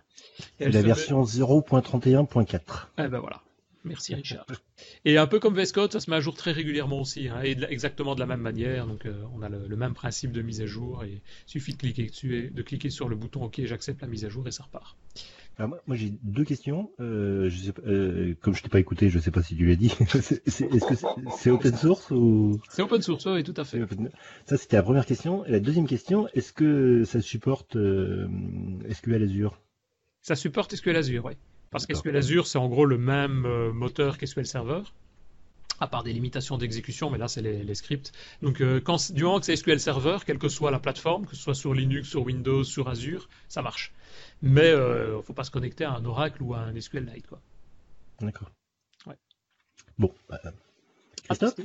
C'est 0.57 0.69
la 0.69 0.81
version 0.81 1.23
0.31.4. 1.23 2.59
Eh 2.97 3.07
ben 3.07 3.19
voilà. 3.19 3.41
Merci 3.83 4.15
Richard. 4.15 4.45
Et 5.05 5.17
un 5.17 5.27
peu 5.27 5.39
comme 5.39 5.55
VS 5.55 5.71
Code, 5.71 5.91
ça 5.91 5.99
se 5.99 6.09
met 6.09 6.15
à 6.15 6.19
jour 6.19 6.35
très 6.35 6.51
régulièrement 6.51 7.01
aussi, 7.01 7.27
hein, 7.27 7.41
et 7.43 7.57
exactement 7.69 8.13
de 8.15 8.19
la 8.19 8.25
même 8.25 8.41
manière. 8.41 8.85
Donc 8.85 9.05
euh, 9.05 9.23
on 9.35 9.41
a 9.41 9.49
le, 9.49 9.75
même 9.75 9.93
principe 9.93 10.31
de 10.31 10.41
mise 10.41 10.61
à 10.61 10.65
jour, 10.67 11.03
et 11.03 11.13
il 11.13 11.21
suffit 11.45 11.73
de 11.73 11.77
cliquer 11.77 12.07
dessus, 12.07 12.51
de 12.51 12.61
cliquer 12.61 12.89
sur 12.89 13.09
le 13.09 13.15
bouton 13.15 13.43
OK, 13.43 13.61
j'accepte 13.63 14.01
la 14.01 14.07
mise 14.07 14.25
à 14.25 14.29
jour 14.29 14.47
et 14.47 14.51
ça 14.51 14.63
repart 14.63 14.95
moi, 15.67 15.95
j'ai 15.95 16.13
deux 16.23 16.43
questions. 16.43 16.91
Euh, 16.99 17.49
je 17.49 17.57
sais 17.57 17.73
euh, 17.85 18.35
comme 18.41 18.55
je 18.55 18.63
t'ai 18.63 18.69
pas 18.69 18.79
écouté, 18.79 19.09
je 19.09 19.19
sais 19.19 19.31
pas 19.31 19.41
si 19.43 19.55
tu 19.55 19.65
l'as 19.65 19.75
dit. 19.75 19.93
Est-ce 20.45 20.85
que 20.85 20.95
c'est 21.37 21.49
open 21.49 21.75
source 21.75 22.11
ou? 22.11 22.59
C'est 22.69 22.81
open 22.81 23.01
source, 23.01 23.25
oui, 23.25 23.43
tout 23.43 23.53
à 23.57 23.63
fait. 23.63 23.81
Ça, 24.45 24.57
c'était 24.57 24.77
la 24.77 24.83
première 24.83 25.05
question. 25.05 25.45
Et 25.45 25.51
la 25.51 25.59
deuxième 25.59 25.87
question, 25.87 26.27
est-ce 26.33 26.53
que 26.53 27.03
ça 27.03 27.21
supporte 27.21 27.75
euh, 27.75 28.27
SQL 28.89 29.23
Azure? 29.23 29.59
Ça 30.21 30.35
supporte 30.35 30.75
SQL 30.75 30.95
Azure, 30.95 31.25
oui. 31.25 31.33
Parce 31.71 31.85
que 31.85 31.95
SQL 31.95 32.15
Azure, 32.15 32.47
c'est 32.47 32.57
en 32.57 32.67
gros 32.67 32.85
le 32.85 32.97
même 32.97 33.45
euh, 33.45 33.71
moteur 33.71 34.17
qu'SQL 34.17 34.45
Server 34.45 34.81
à 35.79 35.87
part 35.87 36.03
des 36.03 36.13
limitations 36.13 36.59
d'exécution, 36.59 37.09
mais 37.09 37.17
là 37.17 37.27
c'est 37.27 37.41
les, 37.41 37.73
scripts. 37.73 38.11
Donc 38.43 38.61
quand, 38.83 39.11
du 39.13 39.23
moment 39.23 39.39
que 39.39 39.47
c'est 39.47 39.55
SQL 39.55 39.79
Server, 39.79 40.17
quelle 40.23 40.37
que 40.37 40.47
soit 40.47 40.69
la 40.69 40.77
plateforme, 40.77 41.25
que 41.25 41.35
ce 41.35 41.41
soit 41.41 41.55
sur 41.55 41.73
Linux, 41.73 42.07
sur 42.07 42.23
Windows, 42.23 42.63
sur 42.63 42.87
Azure, 42.87 43.27
ça 43.47 43.63
marche 43.63 43.91
mais 44.41 44.69
il 44.69 44.75
euh, 44.75 45.17
ne 45.17 45.21
faut 45.21 45.33
pas 45.33 45.43
se 45.43 45.51
connecter 45.51 45.85
à 45.85 45.93
un 45.93 46.05
Oracle 46.05 46.41
ou 46.41 46.53
à 46.53 46.59
un 46.59 46.79
SQLite. 46.79 47.27
Quoi. 47.27 47.41
D'accord. 48.21 48.49
Bon, 49.97 50.11
bah, 50.29 50.39
Christophe? 51.25 51.55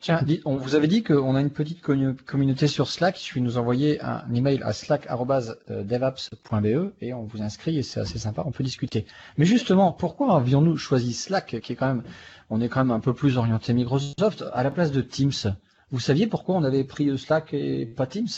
Tiens, 0.00 0.20
on 0.44 0.56
vous 0.56 0.74
avait 0.74 0.86
dit 0.86 1.02
qu'on 1.02 1.34
a 1.34 1.40
une 1.40 1.48
petite 1.50 1.80
communauté 1.80 2.68
sur 2.68 2.88
Slack. 2.88 3.18
Il 3.18 3.22
suffit 3.22 3.40
de 3.40 3.46
nous 3.46 3.56
envoyer 3.56 4.02
un 4.02 4.22
email 4.34 4.62
à 4.62 4.74
slack.devaps.be 4.74 6.92
et 7.00 7.14
on 7.14 7.24
vous 7.24 7.40
inscrit 7.42 7.78
et 7.78 7.82
c'est 7.82 8.00
assez 8.00 8.18
sympa, 8.18 8.42
on 8.44 8.52
peut 8.52 8.64
discuter. 8.64 9.06
Mais 9.38 9.46
justement, 9.46 9.92
pourquoi 9.92 10.36
avions-nous 10.36 10.76
choisi 10.76 11.14
Slack, 11.14 11.58
qui 11.62 11.72
est 11.72 11.76
quand 11.76 11.86
même, 11.86 12.02
on 12.50 12.60
est 12.60 12.68
quand 12.68 12.84
même 12.84 12.90
un 12.90 13.00
peu 13.00 13.14
plus 13.14 13.38
orienté 13.38 13.72
Microsoft, 13.72 14.44
à 14.52 14.62
la 14.62 14.70
place 14.70 14.92
de 14.92 15.00
Teams? 15.00 15.56
Vous 15.90 16.00
saviez 16.00 16.26
pourquoi 16.26 16.56
on 16.56 16.64
avait 16.64 16.84
pris 16.84 17.18
Slack 17.18 17.54
et 17.54 17.86
pas 17.86 18.06
Teams? 18.06 18.28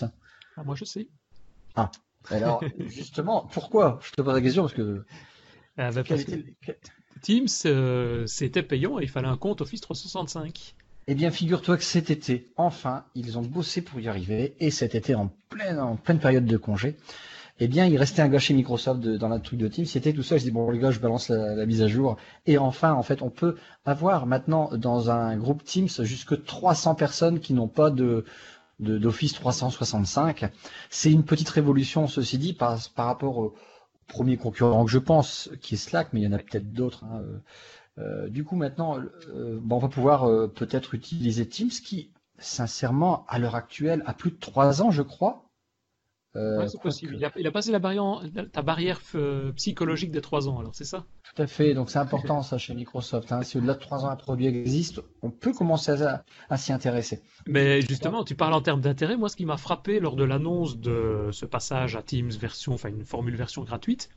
Ah, 0.57 0.63
Moi, 0.63 0.77
je 0.77 0.85
sais. 0.85 1.09
Ah, 1.75 1.91
alors, 2.31 2.63
justement, 2.87 3.49
pourquoi? 3.53 3.99
Je 4.03 4.13
te 4.13 4.23
pose 4.23 4.35
la 4.35 4.41
question 4.41 4.63
parce 4.63 4.75
que. 4.75 5.05
Ah, 5.79 5.91
bah, 5.91 6.03
Teams, 7.23 7.47
euh, 7.65 8.27
c'était 8.27 8.63
payant 8.63 8.99
et 8.99 9.05
il 9.05 9.09
fallait 9.09 9.29
un 9.29 9.37
compte 9.37 9.61
Office 9.61 9.81
365. 9.81 10.75
Eh 11.09 11.15
bien, 11.15 11.31
figure-toi 11.31 11.77
que 11.77 11.85
cet 11.85 12.11
été, 12.11 12.49
enfin, 12.57 13.05
ils 13.15 13.39
ont 13.39 13.43
bossé 13.43 13.81
pour 13.81 14.01
y 14.01 14.09
arriver 14.09 14.55
et 14.59 14.71
cet 14.71 14.95
été, 14.95 15.15
en 15.15 15.31
pleine, 15.49 15.79
en 15.79 15.97
pleine 15.97 16.19
période 16.19 16.47
de 16.47 16.57
congé, 16.57 16.97
eh 17.59 17.69
bien, 17.69 17.87
il 17.87 17.97
restait 17.97 18.21
un 18.21 18.29
gars 18.29 18.39
chez 18.39 18.53
Microsoft 18.55 19.01
dans 19.01 19.29
la 19.29 19.39
truc 19.39 19.59
de 19.59 19.69
Teams. 19.69 19.87
C'était 19.87 20.13
tout 20.13 20.23
ça. 20.23 20.37
Je 20.37 20.43
dis 20.43 20.51
bon 20.51 20.71
les 20.71 20.79
gars, 20.79 20.91
je 20.91 21.01
balance 21.01 21.31
la, 21.31 21.55
la, 21.55 21.65
mise 21.65 21.81
à 21.81 21.89
jour. 21.89 22.17
Et 22.47 22.59
enfin, 22.59 22.93
en 22.93 23.03
fait, 23.03 23.23
on 23.23 23.31
peut 23.31 23.57
avoir 23.87 24.27
maintenant 24.27 24.71
dans 24.75 25.11
un 25.11 25.37
groupe 25.37 25.65
Teams 25.65 25.89
jusque 26.01 26.45
300 26.45 26.97
personnes 26.97 27.41
qui 27.41 27.55
n'ont 27.55 27.69
pas 27.69 27.91
de 27.91 28.25
d'Office 28.79 29.33
365. 29.33 30.51
C'est 30.91 31.11
une 31.11 31.25
petite 31.25 31.49
révolution, 31.49 32.07
ceci 32.07 32.39
dit, 32.39 32.53
par, 32.53 32.79
rapport 32.97 33.39
au 33.39 33.55
premier 34.07 34.37
concurrent 34.37 34.85
que 34.85 34.91
je 34.91 34.99
pense, 34.99 35.51
qui 35.61 35.75
est 35.75 35.79
Slack, 35.79 36.13
mais 36.13 36.21
il 36.21 36.25
y 36.25 36.29
en 36.29 36.33
a 36.33 36.39
peut-être 36.39 36.73
d'autres. 36.73 37.05
Hein. 37.05 37.23
Euh, 37.23 37.39
euh, 37.99 38.29
du 38.29 38.45
coup, 38.45 38.57
maintenant, 38.57 38.99
euh, 39.29 39.59
on 39.69 39.79
va 39.79 39.89
pouvoir 39.89 40.51
peut-être 40.51 40.95
utiliser 40.95 41.49
Teams, 41.49 41.71
qui, 41.71 42.11
sincèrement, 42.39 43.25
à 43.29 43.39
l'heure 43.39 43.55
actuelle, 43.55 44.03
a 44.07 44.13
plus 44.13 44.31
de 44.31 44.39
trois 44.39 44.83
ans, 44.83 44.91
je 44.91 45.03
crois. 45.03 45.46
Euh, 46.37 46.67
c'est 46.69 46.81
possible. 46.81 47.17
Il 47.37 47.47
a, 47.47 47.51
passé 47.51 47.73
la 47.73 47.79
barrière, 47.79 48.21
ta 48.53 48.63
barrière 48.63 49.01
euh, 49.15 49.53
psychologique 49.53 50.11
des 50.11 50.21
3 50.21 50.49
ans, 50.49 50.59
alors 50.59 50.75
c'est 50.75 50.85
ça? 50.85 51.05
Tout 51.23 51.43
à 51.43 51.47
fait. 51.47 51.73
Donc 51.73 51.91
c'est 51.91 51.99
important 51.99 52.43
ça 52.43 52.59
chez 52.59 52.75
Microsoft. 52.75 53.33
Hein. 53.33 53.43
Si 53.43 53.57
au-delà 53.57 53.75
de 53.75 53.81
3 53.81 54.05
ans 54.05 54.11
un 54.11 54.17
produit 54.17 54.47
existe, 54.47 55.01
on 55.23 55.31
peut 55.31 55.53
commencer 55.53 55.93
à, 56.49 56.57
s'y 56.57 56.73
intéresser. 56.73 57.23
Mais 57.47 57.81
justement, 57.81 58.23
tu 58.23 58.35
parles 58.35 58.55
en 58.55 58.61
termes 58.61 58.83
d'intérêt. 58.83 59.17
Moi, 59.17 59.29
ce 59.29 59.37
qui 59.37 59.47
m'a 59.47 59.57
frappé 59.57 59.99
lors 59.99 60.17
de 60.17 60.25
l'annonce 60.25 60.79
de 60.79 61.31
ce 61.33 61.47
passage 61.47 61.97
à 61.97 62.03
Teams 62.03 62.31
version, 62.31 62.75
enfin 62.75 62.91
une 62.91 63.05
formule 63.05 63.37
version 63.37 63.63
gratuite, 63.63 64.11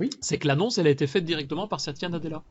oui. 0.00 0.10
c'est 0.20 0.38
que 0.38 0.48
l'annonce, 0.48 0.78
elle 0.78 0.86
a 0.86 0.90
été 0.90 1.06
faite 1.06 1.24
directement 1.24 1.68
par 1.68 1.80
Satya 1.80 2.08
Nadella. 2.08 2.42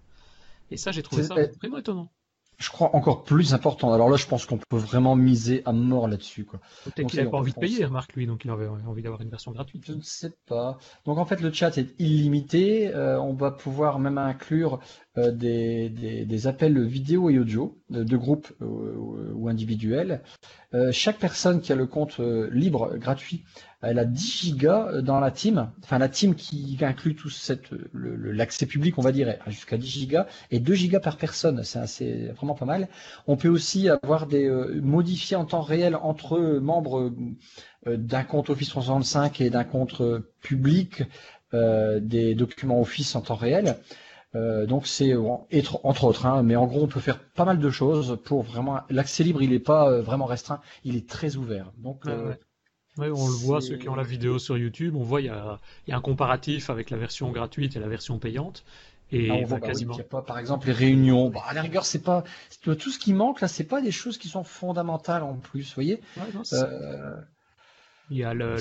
Et 0.70 0.78
ça, 0.78 0.91
j'ai 0.91 1.01
trouvé 1.01 1.24
ça 1.24 1.36
vraiment 1.59 1.78
étonnant 1.78 2.09
je 2.58 2.70
crois, 2.70 2.95
encore 2.95 3.24
plus 3.24 3.53
important. 3.53 3.93
Alors 3.93 4.10
là, 4.10 4.18
je 4.18 4.26
pense 4.26 4.45
qu'on 4.45 4.58
peut 4.58 4.78
vraiment 4.78 5.16
miser 5.16 5.62
à 5.66 5.74
mort 5.74 6.08
là-dessus. 6.08 6.45
Peut-être 6.86 7.08
qu'il 7.08 7.20
n'avait 7.20 7.30
pas 7.30 7.38
envie 7.38 7.53
de 7.53 7.60
payer, 7.60 7.86
Marc, 7.88 8.14
lui, 8.14 8.26
donc 8.26 8.45
il 8.45 8.51
avait 8.51 8.68
envie 8.68 9.03
d'avoir 9.03 9.22
une 9.22 9.30
version 9.30 9.51
gratuite. 9.51 9.84
Je 9.86 9.93
ne 9.93 10.01
sais 10.01 10.34
pas. 10.47 10.80
Donc 11.05 11.20
en 11.20 11.26
fait, 11.26 11.39
le 11.41 11.53
chat 11.53 11.78
est 11.78 11.93
illimité. 11.99 12.93
Euh, 12.95 13.20
on 13.20 13.34
va 13.34 13.51
pouvoir 13.51 13.99
même 13.99 14.18
inclure 14.18 14.80
euh, 15.18 15.32
des, 15.32 16.47
appels 16.47 16.82
vidéo 16.86 17.30
et 17.30 17.39
audio 17.39 17.78
de, 17.89 18.18
groupes 18.18 18.51
euh, 18.61 19.34
ou 19.34 19.47
individuels. 19.49 20.22
chaque 20.91 21.18
personne 21.18 21.61
qui 21.61 21.72
a 21.72 21.76
le 21.76 21.88
compte 21.88 22.20
libre, 22.51 22.97
gratuit, 22.97 23.43
elle 23.82 23.99
a 23.99 24.05
10 24.05 24.41
gigas 24.41 25.01
dans 25.01 25.20
la 25.20 25.30
team, 25.30 25.70
enfin 25.84 25.99
la 25.99 26.09
team 26.09 26.34
qui 26.34 26.78
inclut 26.82 27.15
tout 27.15 27.30
l'accès 27.93 28.65
public, 28.65 28.97
on 28.97 29.01
va 29.01 29.11
dire, 29.11 29.36
jusqu'à 29.47 29.78
10 29.78 29.88
gigas 29.88 30.26
et 30.49 30.59
2 30.59 30.74
gigas 30.74 30.99
par 30.99 31.18
personne, 31.18 31.63
c'est 31.63 32.32
vraiment 32.36 32.55
pas 32.55 32.65
mal. 32.65 32.88
On 33.28 33.38
peut 33.38 33.49
aussi 33.49 33.88
avoir 33.89 34.26
des 34.26 34.45
euh, 34.45 34.80
modifiés 34.82 35.36
en 35.38 35.45
temps 35.45 35.61
réel 35.61 35.95
entre 35.95 36.39
membres 36.59 37.11
euh, 37.88 37.97
d'un 37.97 38.24
compte 38.24 38.49
Office 38.49 38.70
365 38.70 39.41
et 39.41 39.49
d'un 39.49 39.63
compte 39.63 40.01
euh, 40.01 40.34
public 40.41 41.03
des 41.53 42.36
documents 42.36 42.82
Office 42.82 43.15
en 43.15 43.22
temps 43.22 43.36
réel. 43.36 43.78
Donc 44.67 44.88
c'est 44.88 45.13
entre 45.15 46.03
autres, 46.03 46.25
hein, 46.25 46.43
mais 46.43 46.55
en 46.55 46.65
gros 46.65 46.83
on 46.83 46.88
peut 46.88 46.99
faire 46.99 47.19
pas 47.19 47.45
mal 47.45 47.59
de 47.59 47.69
choses 47.69 48.17
pour 48.23 48.43
vraiment 48.43 48.79
l'accès 48.89 49.23
libre 49.23 49.41
il 49.41 49.51
n'est 49.51 49.59
pas 49.59 50.01
vraiment 50.01 50.25
restreint, 50.25 50.61
il 50.83 50.95
est 50.95 51.07
très 51.07 51.35
ouvert. 51.35 51.71
Donc 51.77 52.05
on 52.99 53.27
le 53.27 53.33
voit, 53.33 53.61
ceux 53.61 53.77
qui 53.77 53.89
ont 53.89 53.95
la 53.95 54.03
vidéo 54.03 54.39
sur 54.39 54.57
YouTube, 54.57 54.95
on 54.95 55.03
voit 55.03 55.21
il 55.21 55.27
y 55.27 55.29
a, 55.29 55.59
un 55.89 56.01
comparatif 56.01 56.69
avec 56.69 56.89
la 56.89 56.97
version 56.97 57.31
gratuite 57.31 57.75
et 57.75 57.79
la 57.79 57.88
version 57.88 58.19
payante. 58.19 58.63
Et 59.11 59.29
ah, 59.29 59.35
on 59.35 59.43
voit 59.45 59.59
bah 59.59 59.67
quasiment. 59.67 59.97
a 59.97 60.03
pas, 60.03 60.21
par 60.21 60.38
exemple, 60.38 60.67
les 60.67 60.73
réunions. 60.73 61.29
Bah, 61.29 61.43
à 61.47 61.53
la 61.53 61.61
rigueur, 61.61 61.85
c'est 61.85 62.03
pas 62.03 62.25
tout 62.61 62.89
ce 62.89 62.99
qui 62.99 63.13
manque 63.13 63.39
là, 63.39 63.47
c'est 63.47 63.63
pas 63.63 63.81
des 63.81 63.91
choses 63.91 64.17
qui 64.17 64.27
sont 64.27 64.43
fondamentales 64.43 65.23
en 65.23 65.35
plus, 65.35 65.73
voyez. 65.75 66.01
Euh, 66.51 67.15
Il 68.10 68.18
y 68.18 68.24
a 68.24 68.34
le, 68.34 68.55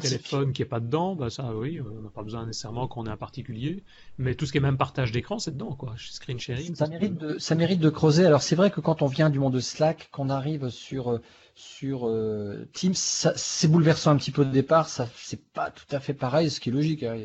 téléphone 0.00 0.52
qui 0.52 0.62
est 0.62 0.66
pas 0.66 0.80
dedans, 0.80 1.14
bah 1.14 1.30
ça 1.30 1.54
oui, 1.54 1.78
euh, 1.78 1.84
on 1.98 2.02
n'a 2.02 2.10
pas 2.10 2.24
besoin 2.24 2.46
nécessairement 2.46 2.88
qu'on 2.88 3.06
ait 3.06 3.10
un 3.10 3.16
particulier, 3.16 3.84
mais 4.18 4.34
tout 4.34 4.44
ce 4.44 4.50
qui 4.50 4.58
est 4.58 4.62
même 4.62 4.76
partage 4.76 5.12
d'écran, 5.12 5.38
c'est 5.38 5.52
dedans 5.52 5.74
quoi, 5.74 5.94
screen 5.98 6.40
sharing. 6.40 6.74
Ça 6.74 6.88
mérite 6.88 7.16
de, 7.16 7.38
ça 7.38 7.54
mérite 7.54 7.78
de 7.78 7.90
creuser. 7.90 8.26
Alors 8.26 8.42
c'est 8.42 8.56
vrai 8.56 8.72
que 8.72 8.80
quand 8.80 9.02
on 9.02 9.06
vient 9.06 9.30
du 9.30 9.38
monde 9.38 9.54
de 9.54 9.60
Slack, 9.60 10.08
qu'on 10.10 10.30
arrive 10.30 10.68
sur 10.68 11.12
euh, 11.12 11.22
sur 11.54 12.08
euh, 12.08 12.68
Teams, 12.72 12.94
c'est 12.94 13.68
bouleversant 13.68 14.10
un 14.10 14.16
petit 14.16 14.32
peu 14.32 14.42
au 14.42 14.46
départ. 14.46 14.88
Ça 14.88 15.08
c'est 15.16 15.44
pas 15.52 15.70
tout 15.70 15.86
à 15.94 16.00
fait 16.00 16.14
pareil, 16.14 16.50
ce 16.50 16.58
qui 16.58 16.70
est 16.70 16.72
logique. 16.72 17.04
hein. 17.04 17.18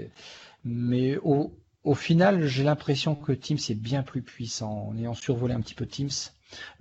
Mais 0.63 1.17
au 1.17 1.57
au 1.83 1.95
final, 1.95 2.45
j'ai 2.45 2.63
l'impression 2.63 3.15
que 3.15 3.31
Teams 3.31 3.57
est 3.69 3.79
bien 3.79 4.03
plus 4.03 4.21
puissant. 4.21 4.89
En 4.89 4.97
ayant 4.97 5.13
survolé 5.13 5.53
un 5.53 5.61
petit 5.61 5.73
peu 5.73 5.85
Teams, 5.85 6.09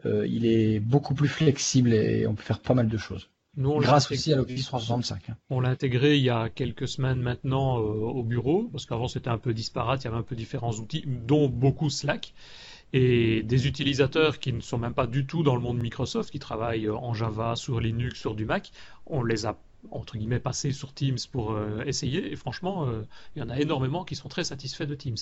euh, 0.05 0.27
il 0.27 0.47
est 0.47 0.81
beaucoup 0.81 1.14
plus 1.14 1.29
flexible 1.29 1.95
et 1.95 2.27
on 2.27 2.35
peut 2.35 2.43
faire 2.43 2.61
pas 2.61 2.74
mal 2.74 2.89
de 2.89 2.99
choses. 2.99 3.31
Nous, 3.57 3.70
on 3.70 3.80
l'a 3.80 3.86
Grâce 3.86 4.11
aussi 4.11 4.32
à 4.32 4.36
l'Office 4.36 4.66
365. 4.66 5.30
hein. 5.30 5.36
On 5.50 5.61
l'a 5.61 5.70
intégré 5.70 6.16
il 6.16 6.22
y 6.22 6.30
a 6.30 6.48
quelques 6.50 6.86
semaines 6.88 7.20
maintenant 7.20 7.78
euh, 7.78 7.82
au 7.82 8.22
bureau, 8.22 8.68
parce 8.70 8.84
qu'avant 8.86 9.09
c'était 9.09 9.30
un 9.30 9.38
peu 9.38 9.54
disparate, 9.54 10.02
il 10.02 10.07
y 10.07 10.09
avait 10.09 10.16
un 10.18 10.22
peu 10.22 10.36
différents 10.36 10.72
outils, 10.74 11.04
dont 11.07 11.48
beaucoup 11.48 11.88
Slack, 11.88 12.34
et 12.92 13.42
des 13.42 13.66
utilisateurs 13.66 14.38
qui 14.38 14.52
ne 14.52 14.61
sont 14.61 14.78
même 14.78 14.94
pas 14.94 15.07
du 15.07 15.26
tout 15.26 15.42
dans 15.42 15.54
le 15.57 15.62
monde 15.62 15.78
Microsoft, 15.80 16.30
qui 16.30 16.38
travaillent 16.38 16.86
euh, 16.86 16.94
en 16.96 17.14
Java, 17.14 17.57
sur 17.57 17.80
Linux, 17.80 18.18
sur 18.20 18.34
du 18.34 18.44
Mac, 18.44 18.72
on 19.07 19.22
les 19.22 19.46
a 19.46 19.59
entre 19.92 20.16
guillemets 20.18 20.40
passés 20.40 20.72
sur 20.72 20.92
Teams 20.92 21.16
pour 21.30 21.52
euh, 21.52 21.82
essayer, 21.86 22.32
et 22.32 22.36
franchement, 22.36 22.86
euh, 22.88 23.02
il 23.36 23.40
y 23.40 23.42
en 23.42 23.48
a 23.50 23.59
énormément 23.61 24.04
qui 24.04 24.16
sont 24.16 24.28
très 24.28 24.44
satisfaits 24.44 24.84
de 24.84 24.94
Teams, 24.96 25.16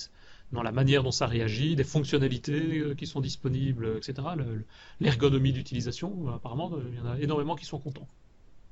dans 0.51 0.63
la 0.63 0.71
manière 0.71 1.03
dont 1.03 1.11
ça 1.11 1.27
réagit, 1.27 1.75
des 1.75 1.83
fonctionnalités 1.83 2.79
euh, 2.79 2.95
qui 2.95 3.07
sont 3.07 3.21
disponibles, 3.21 3.97
etc., 3.97 4.27
le- 4.35 4.43
le- 4.43 4.65
l'ergonomie 4.99 5.53
d'utilisation, 5.53 6.27
apparemment, 6.33 6.71
il 6.91 6.97
y 6.97 7.01
en 7.01 7.05
a 7.11 7.19
énormément 7.19 7.55
qui 7.55 7.65
sont 7.65 7.79
contents. 7.79 8.07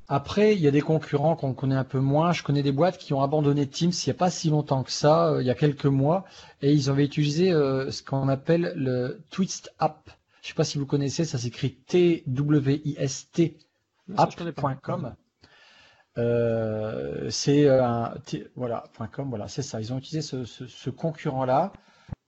Après, 0.08 0.54
il 0.56 0.62
y 0.62 0.68
a 0.68 0.72
des 0.72 0.82
concurrents 0.82 1.36
qu'on 1.36 1.54
connaît 1.54 1.76
un 1.76 1.84
peu 1.84 1.99
moins. 1.99 2.34
Je 2.34 2.43
connais 2.43 2.64
des 2.64 2.72
boîtes 2.72 2.97
qui 2.97 3.14
ont 3.14 3.22
abandonné 3.22 3.68
Teams 3.68 3.91
il 3.91 4.10
n'y 4.10 4.12
a 4.12 4.18
pas 4.18 4.30
si 4.30 4.49
longtemps 4.49 4.84
que 4.84 4.91
ça, 4.91 5.28
euh, 5.30 5.41
il 5.41 5.47
y 5.47 5.49
a 5.49 5.56
quelques 5.56 5.86
mois, 5.86 6.26
et 6.62 6.72
ils 6.74 6.89
avaient 6.89 7.06
utilisé 7.06 7.51
euh, 7.51 7.89
ce 7.91 8.04
qu'on 8.04 8.28
appelle 8.28 8.74
le 8.76 9.22
Twist 9.32 9.74
App. 9.80 10.10
Je 10.41 10.49
sais 10.49 10.54
pas 10.54 10.66
si 10.66 10.78
vous 10.78 10.86
connaissez, 10.86 11.24
ça 11.26 11.38
s'écrit 11.38 11.76
T-W-I-S-T 11.88 13.58
app.com. 14.18 15.16
Euh, 16.18 17.30
c'est 17.32 17.68
un 17.68 18.14
T- 18.26 18.47
voilà 18.56 18.84
.com 19.12 19.30
voilà 19.30 19.47
c'est 19.47 19.64
ça. 19.64 19.82
Ils 19.82 19.93
ont 19.93 19.97
utilisé 19.97 20.22
ce, 20.22 20.45
ce, 20.45 20.68
ce 20.68 20.89
concurrent-là, 20.91 21.74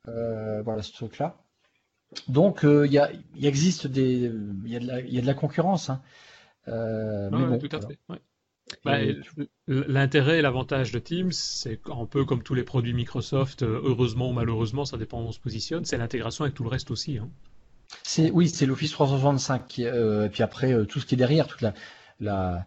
euh, 0.07 0.61
voilà 0.63 0.81
ce 0.81 0.91
truc-là. 0.93 1.35
Donc 2.27 2.63
euh, 2.65 2.87
il 2.87 2.93
y 2.93 2.97
a 2.99 3.11
il 3.35 3.45
existe 3.45 3.85
des 3.87 4.31
il 4.65 4.71
y 4.71 4.75
a 4.75 4.79
de 4.79 4.87
la 4.87 5.01
il 5.01 5.13
y 5.13 5.17
a 5.19 5.21
de 5.21 5.27
la 5.27 5.33
concurrence. 5.35 5.89
Hein. 5.89 6.01
Euh, 6.67 7.29
mais 7.31 7.43
Ouais, 7.43 7.45
bon, 7.45 7.59
tout 7.59 7.75
à 7.75 7.79
voilà. 7.79 7.87
fait. 7.87 7.99
ouais. 8.09 8.19
Bah, 8.83 8.97
L'intérêt 9.67 10.39
et 10.39 10.41
l'avantage 10.41 10.91
de 10.91 10.99
Teams, 10.99 11.31
c'est 11.31 11.79
un 11.89 12.05
peu 12.05 12.25
comme 12.25 12.43
tous 12.43 12.55
les 12.55 12.63
produits 12.63 12.93
Microsoft, 12.93 13.63
euh, 13.63 13.81
heureusement 13.83 14.29
ou 14.29 14.33
malheureusement, 14.33 14.85
ça 14.85 14.97
dépend 14.97 15.21
où 15.21 15.27
on 15.27 15.31
se 15.31 15.39
positionne, 15.39 15.85
c'est 15.85 15.97
l'intégration 15.97 16.43
avec 16.45 16.55
tout 16.55 16.63
le 16.63 16.69
reste 16.69 16.91
aussi. 16.91 17.17
hein. 17.19 17.29
Oui, 18.33 18.49
c'est 18.49 18.65
l'Office 18.65 18.91
365 18.91 19.67
qui, 19.67 19.83
est, 19.83 19.87
euh, 19.87 20.25
et 20.25 20.29
puis 20.29 20.43
après 20.43 20.73
euh, 20.73 20.85
tout 20.85 20.99
ce 20.99 21.05
qui 21.05 21.15
est 21.15 21.17
derrière, 21.17 21.47
toute 21.47 21.61
la 21.61 21.73
la 22.21 22.65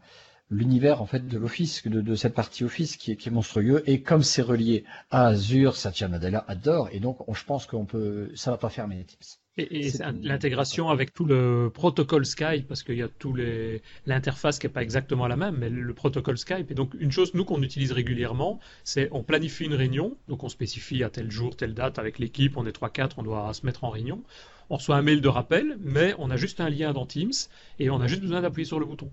l'univers 0.50 1.02
en 1.02 1.06
fait 1.06 1.26
de 1.28 1.38
l'Office, 1.38 1.86
de, 1.86 2.00
de 2.00 2.14
cette 2.14 2.34
partie 2.34 2.64
Office 2.64 2.96
qui 2.96 3.12
est, 3.12 3.16
qui 3.16 3.28
est 3.28 3.32
monstrueux. 3.32 3.82
Et 3.86 4.02
comme 4.02 4.22
c'est 4.22 4.42
relié 4.42 4.84
à 5.10 5.26
Azure, 5.28 5.76
Satya 5.76 6.08
Nadella 6.08 6.44
adore, 6.48 6.88
et 6.92 7.00
donc 7.00 7.26
on- 7.28 7.34
je 7.34 7.44
pense 7.44 7.66
qu'on 7.66 7.84
peut, 7.86 8.30
ça 8.34 8.50
va 8.50 8.58
pas 8.58 8.70
fermer 8.70 9.04
Teams. 9.04 9.18
Et, 9.60 9.88
et 9.88 9.92
l'intégration 10.22 10.88
avec 10.88 11.12
tout 11.12 11.24
le 11.24 11.70
protocole 11.74 12.24
Skype, 12.24 12.68
parce 12.68 12.84
qu'il 12.84 12.94
y 12.96 13.02
a 13.02 13.08
tous 13.08 13.34
les 13.34 13.82
l'interface 14.06 14.58
qui 14.60 14.66
est 14.66 14.70
pas 14.70 14.82
exactement 14.82 15.26
la 15.26 15.36
même, 15.36 15.56
mais 15.58 15.68
le 15.68 15.94
protocole 15.94 16.38
Skype. 16.38 16.70
Et 16.70 16.74
donc 16.74 16.94
une 17.00 17.10
chose 17.10 17.34
nous 17.34 17.44
qu'on 17.44 17.60
utilise 17.62 17.90
régulièrement, 17.92 18.60
c'est 18.84 19.08
on 19.10 19.24
planifie 19.24 19.64
une 19.64 19.74
réunion, 19.74 20.16
donc 20.28 20.44
on 20.44 20.48
spécifie 20.48 21.02
à 21.02 21.10
tel 21.10 21.30
jour, 21.30 21.56
telle 21.56 21.74
date 21.74 21.98
avec 21.98 22.18
l'équipe, 22.20 22.56
on 22.56 22.66
est 22.66 22.72
3-4, 22.72 23.14
on 23.18 23.22
doit 23.24 23.52
se 23.52 23.66
mettre 23.66 23.82
en 23.84 23.90
réunion. 23.90 24.22
On 24.70 24.76
reçoit 24.76 24.96
un 24.96 25.02
mail 25.02 25.20
de 25.22 25.28
rappel, 25.28 25.76
mais 25.80 26.14
on 26.18 26.30
a 26.30 26.36
juste 26.36 26.60
un 26.60 26.68
lien 26.70 26.92
dans 26.92 27.06
Teams 27.06 27.32
et 27.78 27.90
on 27.90 28.00
a 28.00 28.06
juste 28.06 28.20
besoin 28.22 28.42
d'appuyer 28.42 28.66
sur 28.66 28.78
le 28.78 28.86
bouton. 28.86 29.10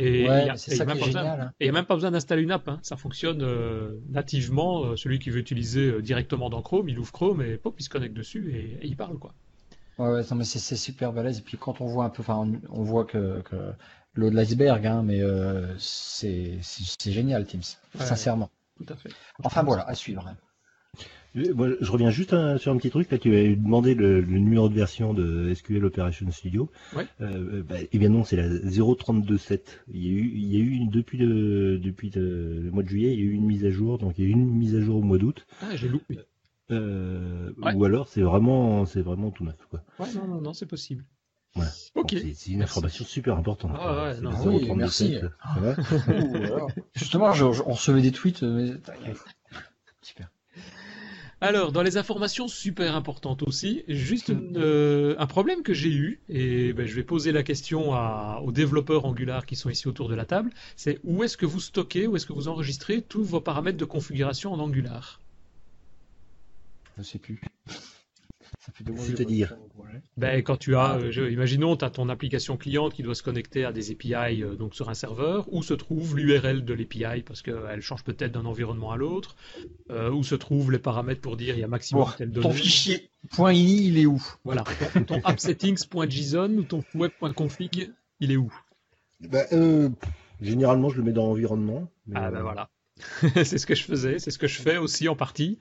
Et 0.00 0.28
Ouais, 0.28 0.42
il 0.42 0.46
y 0.46 0.50
a- 0.50 0.56
c'est 0.56 0.70
et 0.70 0.74
il 0.74 0.76
y 0.76 0.78
ça 0.78 0.82
a 0.84 0.86
même 0.86 0.96
qui 0.96 1.00
est 1.00 1.00
pas 1.02 1.06
besoin- 1.06 1.22
génial, 1.22 1.40
hein. 1.40 1.52
n'y 1.60 1.68
a 1.68 1.72
même 1.72 1.84
pas 1.84 1.94
besoin 1.94 2.10
d'installer 2.12 2.42
une 2.42 2.52
app, 2.52 2.68
hein. 2.68 2.78
ça 2.82 2.96
fonctionne 2.96 3.42
euh, 3.42 3.98
nativement. 4.08 4.84
Euh, 4.84 4.96
celui 4.96 5.18
qui 5.18 5.30
veut 5.30 5.38
utiliser 5.40 5.90
euh, 5.90 6.00
directement 6.02 6.50
dans 6.50 6.62
Chrome, 6.62 6.88
il 6.88 6.98
ouvre 6.98 7.12
Chrome 7.12 7.42
et 7.42 7.56
pop, 7.56 7.74
il 7.78 7.82
se 7.82 7.88
connecte 7.88 8.14
dessus 8.14 8.52
et, 8.54 8.84
et 8.84 8.86
il 8.86 8.96
parle 8.96 9.18
quoi. 9.18 9.34
Ouais, 9.98 10.08
ouais, 10.10 10.22
non, 10.30 10.36
mais 10.36 10.44
c'est 10.44 10.76
super 10.76 11.12
balèze. 11.12 11.38
Et 11.38 11.42
puis 11.42 11.56
quand 11.58 11.80
on 11.80 11.86
voit 11.86 12.04
un 12.04 12.10
peu, 12.10 12.22
enfin, 12.22 12.36
on, 12.36 12.60
on 12.80 12.82
voit 12.84 13.04
que, 13.04 13.40
que 13.42 13.56
l'eau 14.14 14.30
de 14.30 14.36
l'iceberg, 14.36 14.86
hein, 14.86 15.02
mais 15.02 15.20
c'est 15.78 16.60
génial 17.10 17.44
Teams, 17.46 17.62
Ouais. 17.98 18.04
sincèrement. 18.04 18.50
Tout 18.76 18.92
à 18.92 18.96
fait. 18.96 19.10
Enfin 19.42 19.62
voilà, 19.64 19.88
à 19.88 19.94
suivre. 19.96 20.24
Euh, 21.36 21.54
moi, 21.54 21.68
je 21.80 21.90
reviens 21.90 22.10
juste 22.10 22.32
un- 22.32 22.58
sur 22.58 22.72
un 22.72 22.76
petit 22.76 22.90
truc. 22.90 23.10
Là, 23.10 23.18
tu 23.18 23.28
avais 23.28 23.54
demandé 23.54 23.94
le, 23.94 24.20
le 24.20 24.38
numéro 24.38 24.68
de 24.68 24.74
version 24.74 25.14
de 25.14 25.52
SQL 25.54 25.84
Operation 25.84 26.30
Studio. 26.30 26.70
Ouais. 26.96 27.06
Euh, 27.20 27.62
bah, 27.62 27.76
eh 27.92 27.98
bien 27.98 28.08
non, 28.08 28.24
c'est 28.24 28.36
la 28.36 28.48
0327. 28.48 29.84
Il 29.92 30.02
y 30.04 30.08
a 30.08 30.12
eu, 30.12 30.30
il 30.34 30.54
y 30.54 30.56
a 30.56 30.60
eu 30.60 30.70
une, 30.70 30.90
depuis 30.90 31.18
le 31.18 31.78
depuis 31.78 32.10
le, 32.10 32.60
le 32.60 32.70
mois 32.70 32.82
de 32.82 32.88
juillet, 32.88 33.12
il 33.12 33.18
y 33.20 33.22
a 33.22 33.26
eu 33.26 33.32
une 33.32 33.46
mise 33.46 33.64
à 33.64 33.70
jour. 33.70 33.98
Donc 33.98 34.18
il 34.18 34.24
y 34.24 34.26
a 34.26 34.30
eu 34.30 34.32
une 34.32 34.50
mise 34.50 34.74
à 34.74 34.80
jour 34.80 34.96
au 34.96 35.02
mois 35.02 35.18
d'août. 35.18 35.46
Ah, 35.62 35.76
j'ai 35.76 35.88
loupé. 35.88 36.18
Euh, 36.70 37.50
Ouais. 37.62 37.74
Ou 37.74 37.84
alors 37.84 38.08
c'est 38.08 38.20
vraiment 38.22 38.84
c'est 38.86 39.00
vraiment 39.00 39.30
tout 39.30 39.44
neuf 39.44 39.56
quoi. 39.70 39.82
Ouais, 39.98 40.06
non, 40.14 40.26
non, 40.28 40.40
non, 40.40 40.52
c'est 40.54 40.66
possible. 40.66 41.04
Ok. 41.56 41.62
Bon, 41.94 42.04
c'est- 42.08 42.18
une 42.50 42.58
Merci. 42.58 42.62
information 42.62 43.04
super 43.04 43.36
importante. 43.36 43.72
Ah 43.74 44.04
ouais, 44.04 44.14
C'est 44.16 44.20
non, 44.20 44.30
la 44.30 44.40
oui, 44.42 44.66
037, 44.66 44.76
merci. 44.76 45.18
ça 45.18 45.60
va 45.60 45.74
Justement, 46.94 47.32
je- 47.32 47.52
je- 47.52 47.62
on 47.66 47.72
recevait 47.72 48.02
des 48.02 48.12
tweets. 48.12 48.42
mais- 48.42 48.74
Super. 50.02 50.30
Alors, 51.40 51.70
dans 51.72 51.82
les 51.82 51.96
informations 51.96 52.48
super 52.48 52.96
importantes 52.96 53.42
aussi, 53.44 53.84
juste 53.86 54.28
une, 54.28 54.56
euh, 54.56 55.14
un 55.18 55.26
problème 55.26 55.62
que 55.62 55.72
j'ai 55.72 55.90
eu, 55.90 56.20
et 56.28 56.72
ben, 56.72 56.86
je 56.86 56.94
vais 56.96 57.04
poser 57.04 57.30
la 57.32 57.42
question 57.44 57.92
à- 57.94 58.40
aux 58.44 58.50
développeurs 58.52 59.04
Angular 59.04 59.46
qui 59.46 59.54
sont 59.54 59.70
ici 59.70 59.86
autour 59.86 60.08
de 60.08 60.14
la 60.16 60.24
table, 60.26 60.50
c'est 60.76 60.98
où 61.04 61.22
est-ce 61.22 61.36
que 61.36 61.46
vous 61.46 61.60
stockez, 61.60 62.06
où 62.08 62.16
est-ce 62.16 62.26
que 62.26 62.32
vous 62.32 62.48
enregistrez 62.48 63.02
tous 63.02 63.22
vos 63.24 63.40
paramètres 63.40 63.78
de 63.78 63.84
configuration 63.84 64.52
en 64.52 64.58
Angular? 64.58 65.22
Je 66.96 67.02
sais 67.04 67.18
plus. 67.20 67.40
Ça 68.68 68.84
fait 68.84 68.84
C'est-à-dire. 68.98 69.56
Ben, 70.16 70.42
quand 70.42 70.56
tu 70.56 70.74
as, 70.76 70.96
euh, 70.96 71.10
je- 71.10 71.22
imaginons, 71.30 71.76
tu 71.76 71.84
as 71.84 71.90
ton 71.90 72.08
application 72.08 72.56
cliente 72.56 72.92
qui 72.92 73.02
doit 73.02 73.14
se 73.14 73.22
connecter 73.22 73.64
à 73.64 73.72
des 73.72 73.90
API 73.92 74.42
euh, 74.42 74.56
donc 74.56 74.74
sur 74.74 74.88
un 74.90 74.94
serveur, 74.94 75.46
où 75.52 75.62
se 75.62 75.74
trouve 75.74 76.16
l'URL 76.16 76.64
de 76.64 76.74
l'API 76.74 77.22
parce 77.22 77.40
qu'elle 77.42 77.80
change 77.80 78.04
peut-être 78.04 78.32
d'un 78.32 78.44
environnement 78.44 78.90
à 78.92 78.96
l'autre, 78.96 79.36
euh, 79.90 80.10
où 80.10 80.22
se 80.24 80.34
trouvent 80.34 80.70
les 80.72 80.78
paramètres 80.78 81.20
pour 81.20 81.36
dire 81.36 81.56
il 81.56 81.60
y 81.60 81.64
a 81.64 81.68
maximum 81.68 82.04
Bon, 82.04 82.10
telle 82.16 82.30
ton 82.30 82.50
fichier 82.50 83.08
.ini, 83.38 83.86
il 83.86 83.98
est 83.98 84.06
où? 84.06 84.22
Voilà, 84.44 84.64
ton, 84.94 85.04
ton 85.04 85.20
appsettings.json 85.24 86.50
ou 86.58 86.62
ton 86.62 86.82
web.config, 86.94 87.90
il 88.20 88.32
est 88.32 88.36
où? 88.36 88.52
Euh, 89.52 89.88
pff, 89.88 90.10
généralement, 90.42 90.88
je 90.90 90.96
le 90.98 91.04
mets 91.04 91.12
dans 91.12 91.26
l'environnement. 91.26 91.88
mais, 92.06 92.16
Ah 92.18 92.28
euh, 92.28 92.30
ben 92.30 92.42
voilà, 92.42 92.70
c'est 93.44 93.58
ce 93.58 93.66
que 93.66 93.74
je 93.74 93.84
faisais, 93.84 94.18
c'est 94.18 94.30
ce 94.30 94.38
que 94.38 94.46
je 94.48 94.60
fais 94.60 94.76
aussi 94.78 95.08
en 95.08 95.16
partie. 95.16 95.58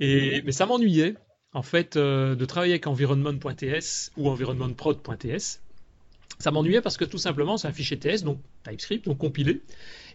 Et 0.00 0.42
mais 0.44 0.52
ça 0.52 0.66
m'ennuyait 0.66 1.14
en 1.52 1.62
fait 1.62 1.96
euh, 1.96 2.34
de 2.34 2.44
travailler 2.44 2.74
avec 2.74 2.86
environment.ts 2.86 4.10
ou 4.16 4.28
environmentprod.ts. 4.28 5.60
Ça 6.38 6.50
m'ennuyait 6.50 6.82
parce 6.82 6.96
que 6.96 7.04
tout 7.04 7.18
simplement 7.18 7.56
c'est 7.56 7.68
un 7.68 7.72
fichier 7.72 7.98
TS 7.98 8.22
donc 8.22 8.40
TypeScript 8.64 9.06
donc 9.06 9.18
compilé. 9.18 9.62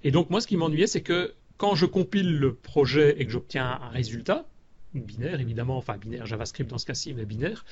Et 0.04 0.12
donc 0.12 0.30
moi 0.30 0.42
ce 0.42 0.48
qui 0.48 0.58
m'ennuyait 0.58 0.88
c'est 0.88 1.02
que 1.02 1.34
quand 1.58 1.76
je 1.76 1.86
compile 1.86 2.38
le 2.38 2.54
projet 2.54 3.22
et 3.22 3.26
que 3.26 3.32
j'obtiens 3.32 3.80
un 3.82 3.90
résultat 3.90 4.46
binaire 5.00 5.40
évidemment, 5.40 5.78
enfin 5.78 5.98
binaire 5.98 6.26
JavaScript 6.26 6.70
dans 6.70 6.78
ce 6.78 6.86
cas-ci 6.86 7.14
mais 7.14 7.26
binaire, 7.26 7.66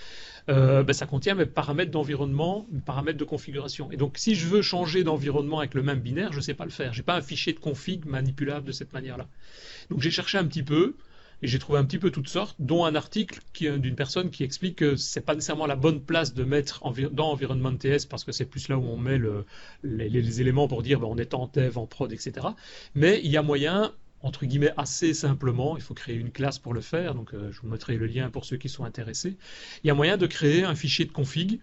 euh, 0.50 0.84
ben, 0.84 0.94
ça 0.94 1.06
contient 1.06 1.36
mes 1.36 1.46
paramètres 1.46 1.92
d'environnement, 1.92 2.66
mes 2.72 2.80
paramètres 2.80 3.18
de 3.18 3.26
configuration. 3.26 3.92
Et 3.92 3.98
donc, 3.98 4.18
si 4.18 4.36
je 4.36 4.48
veux 4.48 4.62
changer 4.62 5.04
d'environnement 5.04 5.60
avec 5.60 5.74
le 5.74 5.84
même 5.84 6.00
binaire, 6.00 6.32
je 6.32 6.38
ne 6.38 6.42
sais 6.42 6.54
pas 6.54 6.66
le 6.66 6.72
faire. 6.72 6.94
J'ai 6.94 7.04
pas 7.04 7.16
un 7.16 7.22
fichier 7.22 7.54
de 7.54 7.60
config 7.60 8.06
manipulable 8.06 8.66
de 8.66 8.72
cette 8.72 8.94
manière-là. 8.94 9.28
Donc, 9.90 10.02
j'ai 10.02 10.12
cherché 10.12 10.38
un 10.38 10.46
petit 10.46 10.64
peu 10.64 10.96
et 11.42 11.48
j'ai 11.48 11.60
trouvé 11.60 11.80
un 11.80 11.86
petit 11.86 12.00
peu 12.00 12.12
toutes 12.12 12.28
sortes, 12.28 12.56
dont 12.60 12.86
un 12.86 12.96
article 12.96 13.40
d'une 13.54 13.96
personne 13.96 14.30
qui 14.30 14.44
explique 14.44 14.78
que 14.78 14.96
c'est 14.96 15.22
pas 15.22 15.36
nécessairement 15.36 15.68
la 15.68 15.76
bonne 15.76 16.02
place 16.02 16.34
de 16.34 16.44
mettre 16.44 16.82
dans 17.12 17.32
Environment 17.32 17.76
TS 17.76 18.06
parce 18.06 18.24
que 18.24 18.32
c'est 18.32 18.46
plus 18.46 18.68
là 18.70 18.78
où 18.78 18.84
on 18.86 18.98
met 18.98 19.18
le- 19.18 19.46
les, 19.84 20.10
les 20.10 20.42
éléments 20.42 20.68
pour 20.68 20.84
dire 20.84 21.00
ben, 21.00 21.08
on 21.10 21.18
est 21.18 21.34
en 21.34 21.48
dev, 21.54 21.78
en 21.78 21.88
prod, 21.88 22.12
etc. 22.12 22.56
Mais 22.96 23.22
il 23.24 23.32
y 23.32 23.38
a 23.38 23.42
moyen 23.42 23.94
entre 24.22 24.46
guillemets 24.46 24.74
assez 24.76 25.14
simplement, 25.14 25.78
il 25.78 25.82
faut 25.82 25.94
créer 25.94 26.16
une 26.16 26.32
classe 26.32 26.60
pour 26.60 26.74
le 26.74 26.82
faire, 26.82 27.16
donc 27.16 27.34
euh, 27.34 27.52
je 27.54 27.62
vous 27.62 27.70
mettrai 27.70 27.96
le 27.96 28.06
lien 28.06 28.30
pour 28.30 28.44
ceux 28.44 28.58
qui 28.58 28.68
sont 28.68 28.84
intéressés. 28.84 29.38
Il 29.84 29.88
y 29.88 29.92
a 29.92 29.94
moyen 29.94 30.18
de 30.18 30.28
créer 30.28 30.66
un 30.66 30.76
fichier 30.76 31.06
de 31.06 31.12
config 31.14 31.62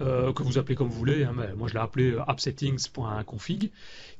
euh, 0.00 0.32
que 0.32 0.42
vous 0.42 0.58
appelez 0.58 0.74
comme 0.74 0.88
vous 0.88 0.98
voulez, 0.98 1.24
hein, 1.24 1.32
mais 1.34 1.54
moi 1.54 1.68
je 1.68 1.74
l'ai 1.74 1.80
appelé 1.80 2.12
euh, 2.12 2.22
appsettings.config, 2.28 3.70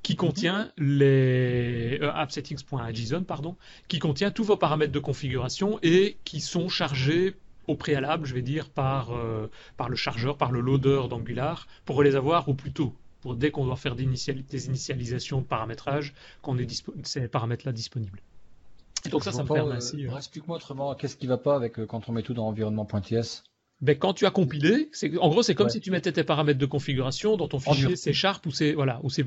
qui 0.02 0.16
contient 0.16 0.72
les 0.76 1.98
euh, 2.02 2.12
appsettings.json 2.12 3.22
pardon, 3.22 3.56
qui 3.88 3.98
contient 3.98 4.30
tous 4.30 4.44
vos 4.44 4.56
paramètres 4.56 4.92
de 4.92 4.98
configuration 4.98 5.78
et 5.82 6.16
qui 6.24 6.40
sont 6.40 6.68
chargés 6.68 7.34
au 7.68 7.76
préalable, 7.76 8.26
je 8.26 8.34
vais 8.34 8.42
dire, 8.42 8.68
par, 8.70 9.12
euh, 9.12 9.48
par 9.76 9.88
le 9.88 9.96
chargeur, 9.96 10.36
par 10.36 10.50
le 10.50 10.60
loader 10.60 11.02
d'Angular, 11.08 11.68
pour 11.84 12.02
les 12.02 12.16
avoir 12.16 12.48
au 12.48 12.54
plus 12.54 12.72
tôt. 12.72 12.94
pour 13.20 13.34
dès 13.34 13.50
qu'on 13.50 13.66
doit 13.66 13.76
faire 13.76 13.94
des, 13.94 14.04
initialisations 14.04 15.40
de 15.40 15.46
paramétrage, 15.46 16.14
qu'on 16.40 16.56
ait 16.58 16.66
ces 17.02 17.28
paramètres-là 17.28 17.72
disponibles. 17.72 18.20
Et 19.04 19.10
donc 19.10 19.22
ça, 19.22 19.32
ça 19.32 19.42
me 19.42 19.48
permet 19.48 19.74
ainsi. 19.74 20.06
Euh, 20.06 20.16
explique-moi 20.16 20.56
autrement, 20.56 20.94
qu'est-ce 20.94 21.16
qui 21.16 21.26
va 21.26 21.36
pas 21.36 21.54
avec 21.54 21.84
quand 21.86 22.08
on 22.08 22.12
met 22.12 22.22
tout 22.22 22.34
dans 22.34 22.46
environnement.ts 22.48 23.44
ben, 23.80 23.96
quand 23.96 24.14
tu 24.14 24.26
as 24.26 24.30
compilé, 24.30 24.88
c'est 24.92 25.16
en 25.18 25.28
gros 25.28 25.42
c'est 25.42 25.54
comme 25.54 25.68
si 25.68 25.80
tu 25.80 25.90
mettais 25.90 26.12
tes 26.12 26.24
paramètres 26.24 26.58
de 26.58 26.66
configuration 26.66 27.36
dans 27.36 27.48
ton 27.48 27.60
fichier 27.60 27.96
C 27.96 28.12
Sharp 28.12 28.44
ou 28.46 28.50
C 28.50 28.72
voilà 28.72 29.00
ou 29.02 29.10
C++. 29.10 29.24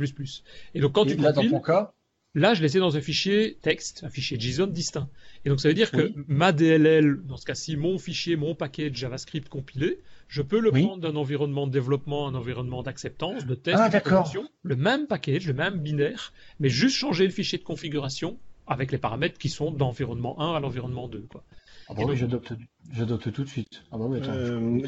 Et 0.74 0.80
donc 0.80 0.94
quand 0.94 1.06
tu 1.06 1.16
là, 1.16 1.32
compiles, 1.32 1.52
dans 1.52 1.58
ton 1.58 1.64
cas, 1.64 1.94
Là, 2.34 2.54
je 2.54 2.62
les 2.62 2.78
ai 2.78 2.80
dans 2.80 2.96
un 2.96 3.02
fichier 3.02 3.58
texte, 3.62 4.06
un 4.06 4.10
fichier 4.10 4.40
JSON 4.40 4.68
distinct. 4.68 5.10
Et 5.44 5.50
donc, 5.50 5.60
ça 5.60 5.68
veut 5.68 5.74
dire 5.74 5.92
que 5.92 6.14
ma 6.28 6.54
DLL, 6.54 7.22
dans 7.26 7.36
ce 7.36 7.46
cas-ci, 7.46 7.76
mon 7.76 7.98
fichier, 7.98 8.38
mon 8.38 8.56
paquet 8.56 8.90
JavaScript 8.94 9.50
compilé, 9.50 10.00
je 10.30 10.42
peux 10.42 10.62
le 10.62 10.72
prendre 10.72 11.00
d'un 11.00 11.18
environnement 11.18 11.68
de 11.68 11.74
développement, 11.74 12.30
un 12.30 12.36
environnement 12.36 12.84
d'acceptance, 12.84 13.46
de 13.46 13.54
test, 13.54 13.78
ah, 13.82 13.90
de 13.90 14.00
production, 14.00 14.48
le 14.64 14.78
même 14.78 15.08
package, 15.08 15.46
le 15.46 15.54
même 15.54 15.80
binaire, 15.80 16.32
mais 16.62 16.70
juste 16.70 16.96
changer 16.96 17.26
le 17.26 17.32
fichier 17.32 17.58
de 17.58 17.66
configuration 17.66 18.40
avec 18.66 18.94
les 18.94 18.98
paramètres 18.98 19.38
qui 19.38 19.50
sont 19.50 19.70
d'environnement 19.70 20.40
1 20.40 20.56
à 20.56 20.60
l'environnement 20.62 21.10
2. 21.10 21.28
Quoi. 21.30 21.44
Ah 21.92 21.94
bah 21.94 22.04
oui, 22.08 22.16
j'adopte, 22.16 23.32
tout 23.34 23.44
de 23.44 23.50
suite. 23.50 23.84
Ah 23.92 23.98
bah 23.98 24.06
oui, 24.08 24.20
euh, 24.24 24.80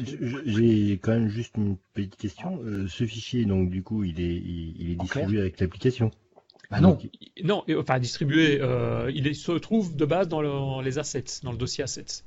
j'ai 0.46 0.92
quand 0.92 1.12
même 1.12 1.28
juste 1.28 1.54
une 1.58 1.76
petite 1.92 2.16
question. 2.16 2.58
Euh, 2.64 2.88
ce 2.88 3.04
fichier, 3.04 3.44
donc 3.44 3.68
du 3.68 3.82
coup, 3.82 4.04
il 4.04 4.20
est, 4.20 4.36
il 4.36 4.92
est 4.92 4.94
distribué 4.94 5.40
avec 5.40 5.60
l'application. 5.60 6.10
Bah 6.70 6.80
non. 6.80 6.98
non, 7.42 7.62
enfin 7.76 7.98
distribué, 7.98 8.58
euh, 8.62 9.12
il 9.14 9.34
se 9.36 9.52
trouve 9.52 9.94
de 9.96 10.04
base 10.06 10.28
dans, 10.28 10.80
les 10.80 10.98
assets, 10.98 11.24
dans 11.42 11.52
le 11.52 11.58
dossier 11.58 11.84
assets. 11.84 12.24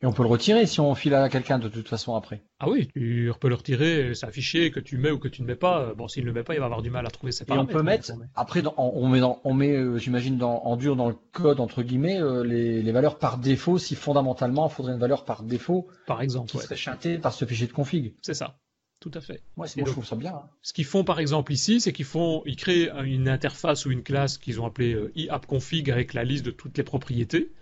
Et 0.00 0.06
on 0.06 0.12
peut 0.12 0.22
le 0.22 0.28
retirer 0.28 0.66
si 0.66 0.78
on 0.78 0.94
file 0.94 1.14
à 1.14 1.28
quelqu'un 1.28 1.58
de 1.58 1.68
toute 1.68 1.88
façon 1.88 2.14
après. 2.14 2.42
Ah 2.60 2.68
oui, 2.68 2.88
tu 2.94 3.32
peux 3.40 3.48
le 3.48 3.56
retirer, 3.56 4.14
c'est 4.14 4.26
affiché, 4.26 4.70
que 4.70 4.78
tu 4.78 4.96
mets 4.96 5.10
ou 5.10 5.18
que 5.18 5.26
tu 5.26 5.42
ne 5.42 5.46
mets 5.46 5.56
pas. 5.56 5.92
Bon, 5.94 6.06
s'il 6.06 6.22
ne 6.22 6.28
le 6.28 6.32
met 6.32 6.44
pas, 6.44 6.54
il 6.54 6.60
va 6.60 6.66
avoir 6.66 6.82
du 6.82 6.90
mal 6.90 7.04
à 7.04 7.10
trouver 7.10 7.32
ses 7.32 7.44
paramètres. 7.44 7.70
Et 7.70 7.74
on 7.74 7.78
peut 7.78 7.82
mettre, 7.82 8.12
après, 8.36 8.62
on 8.76 9.08
met, 9.08 9.20
on 9.22 9.54
met 9.54 9.74
euh, 9.74 9.98
j'imagine, 9.98 10.40
en 10.42 10.76
dur 10.76 10.94
dans 10.94 11.08
le 11.08 11.16
code, 11.32 11.58
entre 11.58 11.82
guillemets, 11.82 12.20
euh, 12.20 12.44
les, 12.44 12.92
valeurs 12.92 13.18
par 13.18 13.38
défaut, 13.38 13.78
si 13.78 13.96
fondamentalement, 13.96 14.68
il 14.68 14.72
faudrait 14.72 14.92
une 14.92 15.00
valeur 15.00 15.24
par 15.24 15.42
défaut. 15.42 15.88
Par 16.06 16.22
exemple. 16.22 16.50
Qui 16.50 16.58
serait 16.58 17.18
par 17.18 17.32
ce 17.32 17.44
fichier 17.44 17.66
de 17.66 17.72
config. 17.72 18.14
C'est 18.22 18.34
ça. 18.34 18.56
Tout 19.00 19.12
à 19.14 19.20
fait. 19.20 19.42
Moi, 19.56 19.66
je 19.66 19.82
trouve 19.84 20.04
ça 20.04 20.16
bien. 20.16 20.34
Hein. 20.34 20.50
Ce 20.60 20.72
qu'ils 20.72 20.84
font 20.84 21.04
par 21.04 21.20
exemple 21.20 21.52
ici, 21.52 21.80
c'est 21.80 21.92
qu'ils 21.92 22.04
font, 22.04 22.42
ils 22.46 22.56
créent 22.56 22.90
une 23.04 23.28
interface 23.28 23.86
ou 23.86 23.92
une 23.92 24.02
classe 24.02 24.38
qu'ils 24.38 24.60
ont 24.60 24.66
appelée 24.66 24.92
euh, 24.92 25.12
iappconfig 25.14 25.88
avec 25.90 26.14
la 26.14 26.24
liste 26.24 26.44
de 26.44 26.50
toutes 26.50 26.76
les 26.76 26.82
propriétés 26.82 27.52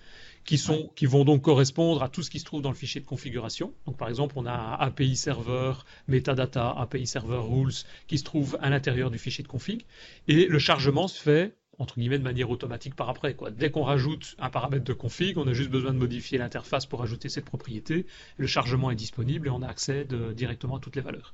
qui 0.47 1.07
vont 1.07 1.24
donc 1.24 1.42
correspondre 1.42 2.03
à 2.03 2.09
tout 2.09 2.22
ce 2.22 2.30
qui 2.30 2.38
se 2.38 2.44
trouve 2.44 2.62
dans 2.62 2.70
le 2.70 2.76
fichier 2.76 3.01
de 3.01 3.07
configuration. 3.07 3.74
Par 3.99 4.09
exemple, 4.09 4.34
on 4.38 4.47
a 4.47 4.76
API 4.80 5.16
server, 5.16 5.72
metadata, 6.09 6.70
API 6.70 7.07
server 7.07 7.40
rules 7.42 7.74
qui 8.07 8.18
se 8.18 8.24
trouvent 8.24 8.57
à 8.62 8.70
l'intérieur 8.70 9.11
du 9.11 9.18
fichier 9.18 9.42
de 9.42 9.49
config 9.49 9.84
et 10.28 10.47
le 10.47 10.59
chargement 10.59 11.09
se 11.09 11.20
fait 11.20 11.57
entre 11.78 11.99
guillemets 11.99 12.18
de 12.18 12.24
manière 12.24 12.49
automatique 12.49 12.94
par 12.94 13.11
après. 13.11 13.36
Dès 13.53 13.70
qu'on 13.70 13.82
rajoute 13.82 14.34
un 14.38 14.49
paramètre 14.49 14.84
de 14.84 14.92
config, 14.92 15.36
on 15.36 15.47
a 15.47 15.53
juste 15.53 15.70
besoin 15.70 15.92
de 15.92 15.99
modifier 15.99 16.38
l'interface 16.38 16.86
pour 16.86 17.03
ajouter 17.03 17.28
cette 17.28 17.44
propriété. 17.44 18.07
Le 18.38 18.47
chargement 18.47 18.90
est 18.90 18.97
disponible 18.97 19.49
et 19.49 19.51
on 19.51 19.61
a 19.62 19.68
accès 19.68 20.07
directement 20.34 20.76
à 20.76 20.80
toutes 20.80 20.97
les 20.97 21.03
valeurs. 21.03 21.32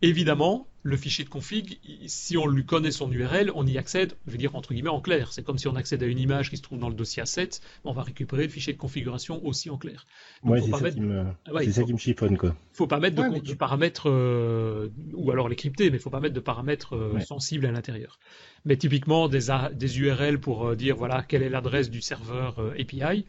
Évidemment, 0.00 0.68
le 0.84 0.96
fichier 0.96 1.24
de 1.24 1.28
config, 1.28 1.80
si 2.06 2.36
on 2.36 2.46
lui 2.46 2.64
connaît 2.64 2.92
son 2.92 3.10
URL, 3.10 3.50
on 3.54 3.66
y 3.66 3.76
accède, 3.78 4.14
je 4.26 4.32
vais 4.32 4.38
dire 4.38 4.54
entre 4.54 4.72
guillemets 4.72 4.88
en 4.88 5.00
clair. 5.00 5.32
C'est 5.32 5.42
comme 5.42 5.58
si 5.58 5.66
on 5.66 5.74
accède 5.74 6.02
à 6.02 6.06
une 6.06 6.18
image 6.18 6.50
qui 6.50 6.56
se 6.56 6.62
trouve 6.62 6.78
dans 6.78 6.88
le 6.88 6.94
dossier 6.94 7.20
asset, 7.20 7.50
on 7.84 7.92
va 7.92 8.02
récupérer 8.02 8.44
le 8.44 8.48
fichier 8.48 8.72
de 8.72 8.78
configuration 8.78 9.44
aussi 9.44 9.70
en 9.70 9.76
clair. 9.76 10.06
Ouais, 10.44 10.60
c'est 10.60 10.70
ça, 10.70 10.90
qui 10.90 11.00
me... 11.00 11.24
Ah 11.46 11.70
ça 11.70 11.82
qui 11.82 11.92
me 11.92 11.98
chiffonne 11.98 12.38
quoi. 12.38 12.54
Faut 12.72 12.86
pas 12.86 13.00
mettre 13.00 13.16
de, 13.16 13.40
du 13.40 13.56
paramètre 13.56 14.08
euh, 14.08 14.88
ou 15.14 15.32
alors 15.32 15.48
les 15.48 15.56
crypter, 15.56 15.90
mais 15.90 15.96
il 15.96 16.00
faut 16.00 16.10
pas 16.10 16.20
mettre 16.20 16.34
de 16.34 16.40
paramètres 16.40 16.94
euh, 16.94 17.18
sensibles 17.20 17.66
à 17.66 17.72
l'intérieur. 17.72 18.20
Mais 18.64 18.76
typiquement 18.76 19.28
des, 19.28 19.48
des 19.72 20.00
URL 20.00 20.38
pour 20.38 20.68
euh, 20.68 20.76
dire 20.76 20.96
voilà 20.96 21.22
quelle 21.22 21.42
est 21.42 21.50
l'adresse 21.50 21.90
du 21.90 22.00
serveur 22.00 22.60
API. 22.78 23.26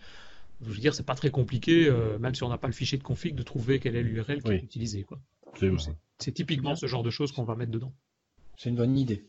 Je 0.62 0.70
veux 0.72 0.78
dire, 0.78 0.94
c'est 0.94 1.06
pas 1.06 1.16
très 1.16 1.30
compliqué, 1.30 1.90
même 2.20 2.36
si 2.36 2.44
on 2.44 2.50
n'a 2.50 2.58
pas 2.58 2.68
le 2.68 2.74
fichier 2.74 2.98
de 2.98 3.04
config, 3.04 3.34
de 3.34 3.44
trouver 3.44 3.80
quelle 3.80 3.96
est 3.96 4.04
l'URL 4.04 4.44
qui 4.44 4.52
est 4.52 4.58
utilisée. 4.58 5.04
Quoi. 5.04 5.18
C'est 6.20 6.34
typiquement 6.34 6.76
ce 6.76 6.86
genre 6.86 7.04
de 7.04 7.10
choses 7.10 7.32
qu'on 7.32 7.44
va 7.44 7.56
mettre 7.56 7.72
dedans. 7.72 7.94
C'est 8.58 8.70
une 8.70 8.76
bonne 8.76 8.98
idée. 8.98 9.26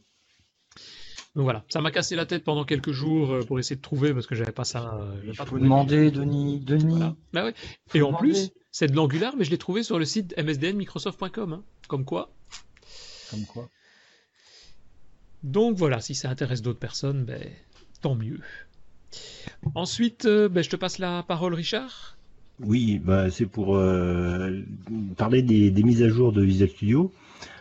Donc 1.37 1.45
voilà, 1.45 1.65
ça 1.69 1.81
m'a 1.81 1.93
cassé 1.93 2.17
la 2.17 2.27
tête 2.27 2.43
pendant 2.43 2.65
quelques 2.65 2.91
jours 2.91 3.31
euh, 3.31 3.43
pour 3.43 3.61
essayer 3.61 3.77
de 3.77 3.81
trouver 3.81 4.13
parce 4.13 4.27
que 4.27 4.35
j'avais 4.35 4.51
pas 4.51 4.65
ça. 4.65 4.95
Euh, 5.01 5.23
Il 5.25 5.35
faut 5.37 5.59
demander, 5.59 6.11
Denis. 6.11 6.59
Denis. 6.59 7.15
Bah 7.33 7.45
ouais. 7.45 7.55
Et 7.95 8.03
en 8.03 8.13
plus, 8.13 8.51
c'est 8.73 8.89
de 8.89 8.97
l'Angular, 8.97 9.37
mais 9.37 9.45
je 9.45 9.51
l'ai 9.51 9.59
trouvé 9.59 9.85
sur 9.85 9.99
le 10.01 10.05
site 10.05 10.37
msdnmicrosoft.com. 10.37 11.53
Hein. 11.53 11.65
Comme 11.87 12.05
quoi. 12.05 12.33
Comme 13.31 13.45
quoi. 13.47 13.69
Donc 15.45 15.77
voilà, 15.77 16.01
si 16.01 16.17
ça 16.17 16.29
intéresse 16.29 16.63
d'autres 16.63 16.81
personnes, 16.81 17.25
ben, 17.25 17.49
tant 18.03 18.17
mieux. 18.17 18.41
Ensuite, 19.75 20.25
euh, 20.25 20.49
ben, 20.49 20.63
je 20.63 20.71
te 20.71 20.77
passe 20.77 20.99
la 20.99 21.23
parole, 21.23 21.55
Richard. 21.55 22.17
Oui, 22.63 22.99
bah, 22.99 23.31
c'est 23.31 23.47
pour 23.47 23.77
euh, 23.77 24.61
parler 25.17 25.43
des, 25.43 25.71
mises 25.83 26.03
à 26.03 26.09
jour 26.09 26.33
de 26.33 26.43
Visual 26.43 26.69
Studio. 26.69 27.13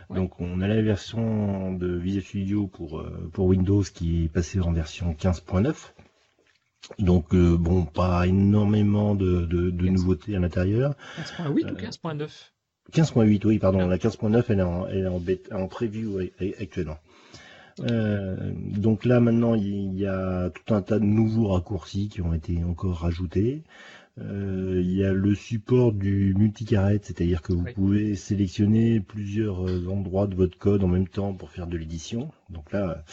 Donc 0.10 0.40
on 0.40 0.62
a 0.62 0.68
la 0.68 0.82
version 0.82 1.74
de 1.74 1.88
Visual 1.96 2.24
Studio 2.24 2.68
pour, 2.68 3.00
euh, 3.00 3.30
pour 3.32 3.46
Windows 3.46 3.84
qui 3.84 4.26
est 4.26 4.28
passée 4.28 4.60
en 4.60 4.74
version 4.74 5.14
15.9. 5.14 5.74
Donc 6.98 7.34
euh, 7.34 7.56
bon, 7.58 7.86
pas 7.86 8.28
énormément 8.28 9.16
de, 9.16 9.46
nouveautés 9.72 10.36
à 10.36 10.40
l'intérieur. 10.40 10.96
15.8 11.18 11.72
ou 11.72 11.76
15.9 11.76 12.30
15.8, 12.92 13.46
oui, 13.46 13.60
pardon. 13.60 13.88
La 13.88 13.98
15.9, 13.98 14.44
elle 14.50 14.60
est 14.60 14.64
en, 14.64 14.88
elle 14.88 15.12
est 15.28 15.54
en, 15.54 15.68
preview 15.68 16.20
actuellement. 16.60 16.98
donc 17.80 19.06
là 19.06 19.22
maintenant 19.22 19.54
il 19.54 19.94
y 19.94 20.08
a 20.08 20.50
tout 20.50 20.74
un 20.74 20.82
tas 20.82 20.98
de 20.98 21.06
nouveaux 21.06 21.50
raccourcis 21.50 22.10
qui 22.10 22.22
ont 22.22 22.34
été 22.34 22.64
encore 22.64 22.98
rajoutés. 22.98 23.64
Euh, 24.22 24.82
il 24.84 24.94
y 24.94 25.04
a 25.04 25.14
le 25.14 25.34
support 25.36 25.94
du 25.94 26.34
multicarrette, 26.38 27.06
c'est-à-dire 27.06 27.42
que 27.42 27.54
vous 27.54 27.66
pouvez 27.76 28.16
sélectionner 28.16 29.00
plusieurs 29.00 29.68
euh, 29.68 29.88
endroits 29.88 30.28
de 30.28 30.36
votre 30.36 30.58
code 30.58 30.84
en 30.84 30.88
même 30.88 31.08
temps 31.08 31.34
pour 31.34 31.52
faire 31.52 31.68
de 31.68 31.78
l'édition. 31.78 32.32
Donc 32.50 32.72
là, 32.72 33.04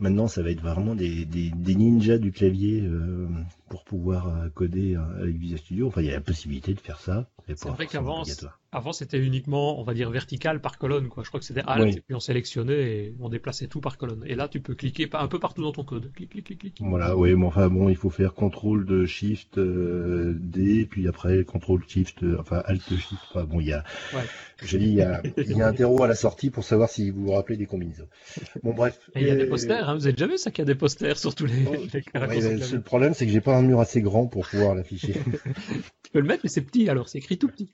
maintenant, 0.00 0.28
ça 0.28 0.42
va 0.42 0.50
être 0.50 0.62
vraiment 0.62 0.94
des, 0.94 1.26
ninjas 1.66 2.18
du 2.18 2.32
clavier 2.32 2.82
euh, 2.82 3.28
pour 3.70 3.84
pouvoir 3.84 4.50
coder 4.54 4.96
avec 4.96 5.36
Visual 5.36 5.58
Studio. 5.58 5.86
Enfin, 5.86 6.02
il 6.02 6.08
y 6.08 6.10
a 6.10 6.14
la 6.14 6.20
possibilité 6.20 6.74
de 6.74 6.80
faire 6.80 7.00
ça. 7.00 7.30
C'est 7.56 7.68
vrai 7.68 7.86
qu'avant, 7.86 8.24
avant, 8.72 8.92
c'était 8.92 9.18
uniquement, 9.18 9.80
on 9.80 9.82
va 9.82 9.94
dire, 9.94 10.10
vertical 10.10 10.60
par 10.60 10.78
colonne. 10.78 11.08
Quoi. 11.08 11.24
Je 11.24 11.28
crois 11.28 11.40
que 11.40 11.46
c'était 11.46 11.62
Alt, 11.66 11.96
et 11.96 12.00
puis 12.00 12.14
on 12.14 12.20
sélectionnait 12.20 12.82
et 12.82 13.14
on 13.18 13.28
déplaçait 13.28 13.66
tout 13.66 13.80
par 13.80 13.98
colonne. 13.98 14.22
Et 14.26 14.36
là, 14.36 14.46
tu 14.46 14.60
peux 14.60 14.74
cliquer 14.74 15.08
un 15.12 15.26
peu 15.26 15.40
partout 15.40 15.62
dans 15.62 15.72
ton 15.72 15.82
code. 15.82 16.12
Clic, 16.12 16.30
clic, 16.30 16.46
clic, 16.46 16.58
clic. 16.60 16.76
Voilà, 16.80 17.16
oui, 17.16 17.34
mais 17.34 17.46
enfin 17.46 17.68
bon, 17.68 17.88
il 17.88 17.96
faut 17.96 18.10
faire 18.10 18.34
CTRL 18.34 18.84
de 18.84 19.06
Shift 19.06 19.58
euh, 19.58 20.34
D, 20.38 20.86
puis 20.88 21.08
après 21.08 21.44
CTRL 21.44 21.80
Shift, 21.88 22.22
euh, 22.22 22.36
enfin 22.38 22.62
Alt 22.66 22.82
Shift. 22.88 23.22
Enfin 23.30 23.44
bon, 23.44 23.60
il 23.60 23.68
y 23.68 23.72
a, 23.72 23.82
je 24.62 24.76
dis, 24.76 24.86
il 24.86 24.94
y 24.94 25.02
a, 25.02 25.20
il 25.36 25.56
y 25.56 25.62
a 25.62 25.66
un 25.66 25.72
terreau 25.72 26.02
à 26.04 26.08
la 26.08 26.14
sortie 26.14 26.50
pour 26.50 26.62
savoir 26.62 26.88
si 26.88 27.10
vous 27.10 27.24
vous 27.24 27.32
rappelez 27.32 27.56
des 27.56 27.66
combinaisons. 27.66 28.06
Bon, 28.62 28.72
bref. 28.72 29.00
Et 29.16 29.22
il 29.22 29.26
y 29.26 29.30
a 29.30 29.36
des 29.36 29.46
posters, 29.46 29.88
hein, 29.88 29.94
vous 29.94 30.10
déjà 30.10 30.26
vu 30.28 30.38
ça 30.38 30.52
qu'il 30.52 30.62
y 30.62 30.68
a 30.68 30.72
des 30.72 30.78
posters 30.78 31.18
sur 31.18 31.34
tous 31.34 31.46
les. 31.46 31.54
Oh, 31.66 31.74
le 31.74 32.80
problème, 32.80 33.14
c'est 33.14 33.26
que 33.26 33.32
j'ai 33.32 33.40
pas 33.40 33.59
un 33.60 33.62
mur 33.62 33.80
assez 33.80 34.02
grand 34.02 34.26
pour 34.26 34.46
pouvoir 34.46 34.74
l'afficher. 34.74 35.14
tu 36.02 36.10
peux 36.12 36.20
le 36.20 36.26
mettre, 36.26 36.40
mais 36.44 36.50
c'est 36.50 36.62
petit, 36.62 36.88
alors 36.88 37.08
c'est 37.08 37.18
écrit 37.18 37.38
tout 37.38 37.48
petit. 37.48 37.72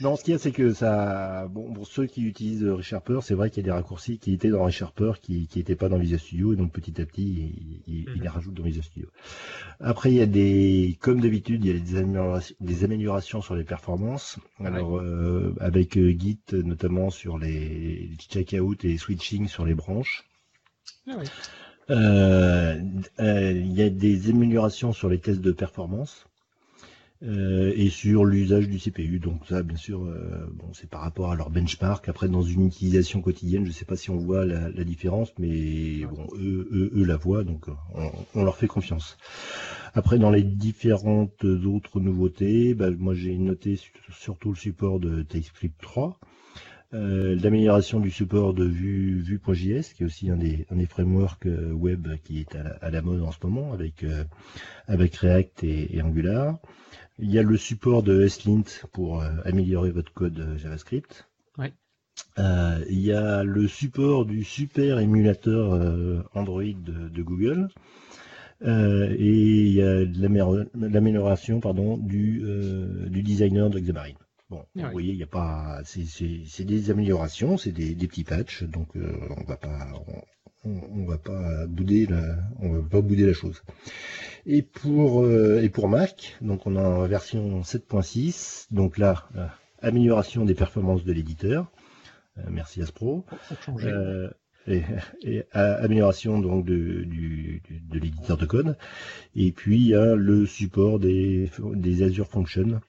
Non, 0.00 0.16
ce 0.16 0.24
qu'il 0.24 0.32
y 0.32 0.34
a, 0.34 0.38
c'est 0.38 0.52
que 0.52 0.72
ça, 0.72 1.46
bon, 1.48 1.72
pour 1.72 1.86
ceux 1.86 2.06
qui 2.06 2.22
utilisent 2.22 2.64
ReSharper, 2.64 3.20
c'est 3.22 3.34
vrai 3.34 3.50
qu'il 3.50 3.62
y 3.62 3.66
a 3.66 3.70
des 3.70 3.76
raccourcis 3.76 4.18
qui 4.18 4.32
étaient 4.32 4.48
dans 4.48 4.64
ReSharper, 4.64 5.12
qui 5.22 5.48
n'étaient 5.54 5.76
pas 5.76 5.88
dans 5.88 5.98
Visual 5.98 6.20
Studio, 6.20 6.52
et 6.52 6.56
donc 6.56 6.72
petit 6.72 7.00
à 7.00 7.06
petit, 7.06 7.82
il, 7.86 8.06
les 8.06 8.20
mhm. 8.20 8.26
rajoute 8.28 8.54
dans 8.54 8.64
Visual 8.64 8.84
Studio. 8.84 9.08
Après, 9.80 10.10
il 10.10 10.16
y 10.16 10.20
a 10.20 10.26
des, 10.26 10.98
comme 11.00 11.20
d'habitude, 11.20 11.64
il 11.64 11.72
y 11.72 11.76
a 11.76 11.78
des 11.78 11.96
améliorations, 11.96 12.56
des 12.60 12.84
améliorations 12.84 13.40
sur 13.40 13.54
les 13.54 13.64
performances. 13.64 14.38
Alors, 14.58 14.98
euh, 14.98 15.54
avec 15.60 15.96
euh, 15.96 16.10
Git, 16.18 16.40
notamment 16.52 17.10
sur 17.10 17.38
les 17.38 18.10
checkout 18.18 18.84
et 18.84 18.98
switching 18.98 19.46
sur 19.48 19.64
les 19.64 19.74
branches. 19.74 20.24
Ah 21.06 21.16
euh, 21.90 22.80
il 23.20 23.72
y 23.72 23.82
a 23.82 23.90
des 23.90 24.30
améliorations 24.30 24.92
sur 24.92 25.08
les 25.08 25.18
tests 25.18 25.40
de 25.40 25.52
performance. 25.52 26.26
Euh, 27.22 27.72
et 27.74 27.88
sur 27.88 28.26
l'usage 28.26 28.68
du 28.68 28.78
CPU. 28.78 29.18
Donc 29.18 29.46
ça, 29.48 29.62
bien 29.62 29.76
sûr, 29.76 30.04
euh, 30.04 30.46
bon, 30.52 30.74
c'est 30.74 30.90
par 30.90 31.00
rapport 31.00 31.30
à 31.30 31.36
leur 31.36 31.48
benchmark. 31.48 32.06
Après, 32.08 32.28
dans 32.28 32.42
une 32.42 32.66
utilisation 32.66 33.22
quotidienne, 33.22 33.64
je 33.64 33.68
ne 33.68 33.74
sais 33.74 33.86
pas 33.86 33.96
si 33.96 34.10
on 34.10 34.16
voit 34.18 34.44
la, 34.44 34.84
différence, 34.84 35.32
mais 35.38 36.04
bon, 36.04 36.26
eux, 36.34 36.90
eux, 36.94 37.04
la 37.04 37.16
voient, 37.16 37.42
donc 37.42 37.66
on, 38.34 38.44
leur 38.44 38.56
fait 38.56 38.66
confiance. 38.66 39.16
Après, 39.94 40.18
dans 40.18 40.30
les 40.30 40.42
différentes 40.42 41.44
autres 41.44 42.00
nouveautés, 42.00 42.74
bah, 42.74 42.90
moi 42.90 43.14
j'ai 43.14 43.38
noté 43.38 43.80
surtout 44.12 44.50
le 44.50 44.56
support 44.56 45.00
de 45.00 45.22
TypeScript 45.22 45.80
3. 45.80 46.18
Euh, 46.94 47.36
l'amélioration 47.42 47.98
du 47.98 48.10
support 48.10 48.54
de 48.54 48.64
Vue.js, 48.64 49.94
qui 49.94 50.02
est 50.02 50.06
aussi 50.06 50.30
un 50.30 50.36
des, 50.36 50.64
un 50.70 50.76
des 50.76 50.86
frameworks 50.86 51.48
web 51.72 52.06
qui 52.22 52.40
est 52.40 52.56
à 52.80 52.90
la, 52.90 53.02
mode 53.02 53.22
en 53.22 53.32
ce 53.32 53.38
moment 53.42 53.72
avec, 53.72 54.04
avec 54.86 55.16
React 55.16 55.64
et 55.64 56.00
Angular. 56.02 56.58
Il 57.18 57.30
y 57.30 57.38
a 57.38 57.42
le 57.42 57.56
support 57.56 58.02
de 58.02 58.26
SLint 58.26 58.64
pour 58.92 59.22
euh, 59.22 59.30
améliorer 59.44 59.90
votre 59.90 60.12
code 60.12 60.38
euh, 60.38 60.58
JavaScript. 60.58 61.28
Ouais. 61.58 61.72
il 62.90 63.00
y 63.00 63.12
a 63.12 63.44
le 63.44 63.68
support 63.68 64.24
du 64.24 64.42
super 64.42 64.98
émulateur 64.98 66.24
Android 66.34 66.62
de, 66.62 67.22
Google. 67.22 67.68
et 68.64 69.66
il 69.66 69.72
y 69.72 69.82
a 69.82 70.04
l'amélioration 70.04 71.60
pardon 71.60 71.96
du, 71.96 72.42
du 73.08 73.22
designer 73.22 73.70
de 73.70 73.78
Xamarin. 73.78 74.14
Bon, 74.54 74.64
vous 74.84 74.90
voyez, 74.92 75.12
il 75.12 75.16
n'y 75.16 75.22
a 75.24 75.26
pas, 75.26 75.80
c'est 75.84 76.64
des 76.64 76.90
améliorations, 76.90 77.56
c'est 77.56 77.72
des, 77.72 77.94
petits 78.06 78.24
patchs, 78.24 78.62
donc 78.62 78.88
on 78.94 79.44
va 79.44 79.56
pas, 79.56 79.88
on, 80.64 81.04
va 81.04 81.18
pas 81.18 81.66
bouder 81.66 82.06
la, 82.06 82.36
on 82.60 82.70
va 82.70 82.88
pas 82.88 83.00
bouder 83.00 83.26
la 83.26 83.32
chose. 83.32 83.62
Et 84.46 84.62
pour 84.62 85.24
euh, 85.24 85.62
et 85.62 85.68
pour 85.68 85.88
Mac, 85.88 86.36
donc 86.40 86.66
on 86.66 86.76
a 86.76 86.82
en 86.82 87.06
version 87.06 87.62
7.6, 87.62 88.72
donc 88.72 88.98
là 88.98 89.28
euh, 89.36 89.46
amélioration 89.82 90.44
des 90.44 90.54
performances 90.54 91.04
de 91.04 91.12
l'éditeur. 91.12 91.70
Euh, 92.38 92.42
merci 92.50 92.82
Aspro. 92.82 93.24
et, 94.66 94.82
amélioration 95.52 96.40
donc 96.40 96.64
de, 96.64 97.02
du, 97.04 97.62
de 97.68 97.98
l'éditeur 97.98 98.36
de 98.38 98.46
code. 98.46 98.78
Et 99.34 99.52
puis 99.52 99.92
le 99.94 100.46
support 100.46 100.98
des, 100.98 101.50
des 101.74 102.02
Azure 102.02 102.28
Functions 102.28 102.80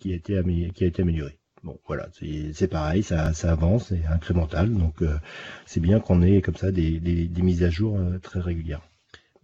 qui 0.00 0.12
a 0.12 0.16
été 0.16 0.42
qui 0.74 0.84
a 0.84 0.86
été 0.86 1.02
amélioré. 1.02 1.38
Bon, 1.64 1.78
voilà, 1.86 2.08
c'est 2.52 2.68
pareil, 2.68 3.02
ça, 3.02 3.32
ça 3.32 3.50
avance, 3.50 3.88
c'est 3.88 4.06
incrémental, 4.06 4.72
donc 4.72 5.02
euh, 5.02 5.18
c'est 5.66 5.80
bien 5.80 5.98
qu'on 5.98 6.22
ait 6.22 6.40
comme 6.40 6.54
ça 6.54 6.70
des, 6.70 7.00
des, 7.00 7.42
mises 7.42 7.64
à 7.64 7.70
jour 7.70 7.98
euh, 7.98 8.18
très 8.18 8.40
régulières. 8.40 8.82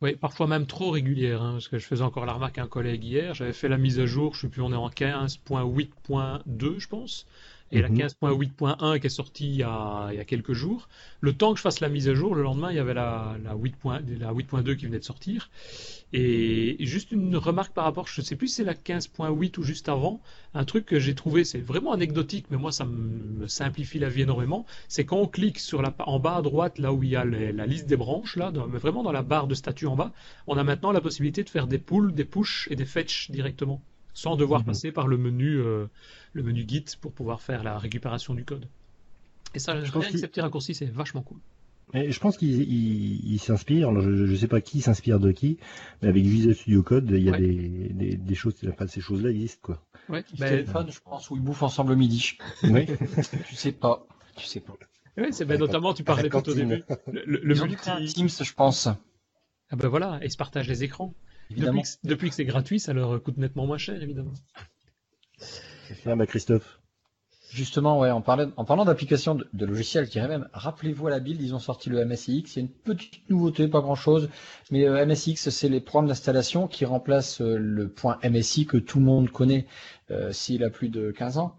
Oui, 0.01 0.15
parfois 0.15 0.47
même 0.47 0.67
trop 0.67 0.91
régulières, 0.91 1.43
hein, 1.43 1.53
parce 1.55 1.67
que 1.67 1.79
je 1.79 1.87
faisais 1.87 2.03
encore 2.03 2.25
la 2.25 2.35
remarque 2.35 2.59
à 2.59 2.63
un 2.63 2.69
collègue 2.69 3.03
hier, 3.05 3.35
j'avais 3.35 3.53
fait 3.53 3.69
la 3.69 3.79
mise 3.79 3.99
à 3.99 4.07
jour, 4.07 4.35
je 4.35 4.39
ne 4.39 4.43
sais 4.43 4.49
plus, 4.49 4.63
on 4.63 4.73
est 4.73 4.77
en 4.77 4.89
15.8.2, 4.89 6.79
je 6.79 6.89
pense, 6.89 7.27
et 7.73 7.81
la 7.81 7.89
15.8.1 7.89 8.95
mhm. 8.95 9.01
qui 9.01 9.07
est 9.07 9.11
sortie 9.11 9.49
il 9.49 9.57
y, 9.57 9.63
a, 9.63 10.09
il 10.11 10.17
y, 10.17 10.21
a, 10.21 10.25
quelques 10.25 10.53
jours. 10.53 10.89
Le 11.21 11.33
temps 11.33 11.53
que 11.53 11.59
je 11.59 11.63
fasse 11.63 11.81
la 11.81 11.89
mise 11.89 12.09
à 12.09 12.15
jour, 12.15 12.35
le 12.35 12.43
lendemain, 12.43 12.71
il 12.71 12.77
y 12.77 12.79
avait 12.79 12.95
la, 12.95 13.37
la 13.43 13.55
8.2 13.55 14.77
qui 14.77 14.87
venait 14.87 14.99
de 14.99 15.05
sortir. 15.05 15.51
Et 16.17 16.77
juste 16.87 17.11
une 17.11 17.37
remarque 17.37 17.75
par 17.75 17.85
rapport, 17.85 18.07
je 18.07 18.21
ne 18.21 18.25
sais 18.25 18.37
plus 18.37 18.47
si 18.47 18.55
c'est 18.57 18.65
la 18.65 18.75
15.8 18.75 19.59
ou 19.59 19.65
juste 19.65 19.89
avant, 19.89 20.21
un 20.55 20.65
truc 20.65 20.87
que 20.87 21.01
j'ai 21.01 21.17
trouvé, 21.17 21.43
c'est 21.43 21.59
vraiment 21.59 21.93
anecdotique, 21.93 22.47
mais 22.51 22.57
moi 22.57 22.71
ça 22.71 22.85
me 22.85 23.49
simplifie 23.49 23.99
la 23.99 24.09
vie 24.09 24.23
énormément, 24.23 24.65
c'est 24.87 25.05
quand 25.05 25.17
on 25.17 25.27
clique 25.27 25.59
sur 25.59 25.83
la, 25.83 25.93
en 25.99 26.21
bas 26.21 26.37
à 26.37 26.43
droite, 26.43 26.79
là 26.79 26.93
où 26.93 27.03
il 27.03 27.11
y 27.11 27.17
a 27.17 27.25
la 27.25 27.67
liste 27.67 27.89
des 27.89 27.97
branches, 27.97 28.37
là, 28.37 28.53
vraiment 28.53 29.03
dans 29.03 29.11
la 29.11 29.23
barre 29.23 29.49
de 29.49 29.57
statut 29.57 29.87
en 29.87 29.97
bas, 29.97 30.13
on 30.47 30.57
a 30.57 30.63
maintenant 30.63 30.93
la 30.93 31.01
possibilité 31.01 31.43
de 31.43 31.51
faire 31.51 31.67
des 31.67 31.79
pulls, 31.79 32.13
des 32.13 32.25
push 32.25 32.69
et 32.71 32.77
des 32.77 32.87
fetch 32.87 33.33
directement, 33.33 33.83
sans 34.15 34.37
devoir 34.37 34.61
mhm. 34.61 34.67
passer 34.67 34.93
par 34.93 35.07
le 35.07 35.19
menu, 35.19 35.57
euh, 35.57 35.87
le 36.33 36.43
menu 36.43 36.65
Git 36.67 36.87
pour 37.01 37.13
pouvoir 37.13 37.43
faire 37.43 37.63
la 37.63 37.79
récupération 37.79 38.35
du 38.35 38.45
code. 38.45 38.67
Et 39.55 39.59
ça, 39.59 39.83
je 39.83 39.93
rien 39.93 40.11
que 40.11 40.19
ces 40.19 40.27
petits 40.27 40.41
raccourcis, 40.41 40.75
c'est 40.75 40.87
vachement 40.87 41.23
cool 41.23 41.39
je 41.93 42.19
pense 42.19 42.37
qu'il 42.37 43.41
s'inspire, 43.41 44.01
je 44.01 44.09
ne 44.09 44.37
sais 44.37 44.49
pas 44.49 44.61
qui 44.61 44.81
s'inspire 44.81 45.21
de 45.21 45.31
qui, 45.31 45.59
mais 46.03 46.09
avec 46.09 46.25
Visual 46.25 46.55
Studio 46.55 46.83
Code, 46.83 47.11
il 47.11 47.23
y 47.23 47.29
a 47.29 47.39
des, 47.39 48.17
des, 48.17 48.35
choses, 48.35 48.55
enfin, 48.69 48.87
ces 48.87 49.01
choses-là 49.01 49.31
existent. 49.31 49.61
Quoi. 49.63 49.83
Ouais, 50.09 50.23
téléphone, 50.23 50.91
je 50.91 51.01
pense, 51.01 51.31
où 51.31 51.37
ils 51.37 51.43
bouffent 51.43 51.63
ensemble 51.63 51.91
le 51.91 51.97
midi. 51.97 52.37
Oui. 52.65 52.87
tu 53.47 53.55
sais 53.55 53.73
pas. 53.73 54.07
Tu 54.37 54.47
sais 54.47 54.61
pas. 54.61 54.75
Oui, 55.17 55.29
c'est 55.31 55.45
ben, 55.45 55.59
notamment, 55.59 55.95
tu 55.95 56.03
parlais 56.03 56.29
tout 56.29 56.49
au 56.49 56.55
début. 56.55 56.83
Le, 57.13 57.41
le 57.43 57.55
multi... 57.55 58.13
Teams, 58.13 58.29
je 58.29 58.55
pense. 58.55 58.89
Ah 59.71 59.77
ben 59.77 59.89
voilà, 59.89 60.19
et 60.21 60.27
ils 60.27 60.31
se 60.31 60.37
partagent 60.37 60.69
les 60.69 60.85
écrans. 60.85 61.15
Évidemment. 61.51 61.83
Depuis 62.05 62.31
que, 62.31 62.35
c'est 62.35 62.45
gratuit, 62.45 62.81
ça 62.81 62.93
leur 62.93 63.23
coûte 63.23 63.37
nettement 63.37 63.67
moins 63.67 63.79
cher, 63.79 64.03
évidemment. 64.03 64.33
Ah 66.07 66.17
bah 66.17 66.27
Christophe. 66.27 66.81
Justement, 67.51 68.01
ouais, 68.01 68.11
en, 68.11 68.21
parlant 68.21 68.85
d'applications 68.85 69.37
de, 69.37 69.65
logiciels, 69.65 70.07
je 70.07 70.11
dirais 70.11 70.27
même, 70.27 70.49
rappelez-vous 70.53 71.07
à 71.07 71.11
la 71.11 71.21
build, 71.21 71.41
ils 71.41 71.55
ont 71.55 71.61
sorti 71.61 71.89
le 71.89 72.05
MSIX. 72.05 72.53
Il 72.53 72.57
y 72.57 72.59
a 72.59 72.63
une 72.63 72.69
petite 72.69 73.31
nouveauté, 73.31 73.69
pas 73.69 73.81
grand-chose, 73.81 74.29
mais 74.73 74.89
euh, 74.89 75.07
MSIX, 75.07 75.51
c'est 75.51 75.69
les 75.69 75.81
programmes 75.81 76.09
d'installation 76.09 76.67
qui 76.67 76.85
remplacent 76.85 77.41
euh, 77.41 77.57
le 77.57 77.89
point 77.89 78.19
MSI 78.29 78.67
que 78.67 78.77
tout 78.77 78.99
le 78.99 79.05
monde 79.05 79.31
connaît 79.31 79.67
euh, 80.11 80.33
s'il 80.33 80.65
a 80.65 80.71
plus 80.71 80.89
de 80.89 81.13
15 81.13 81.39
ans. 81.39 81.55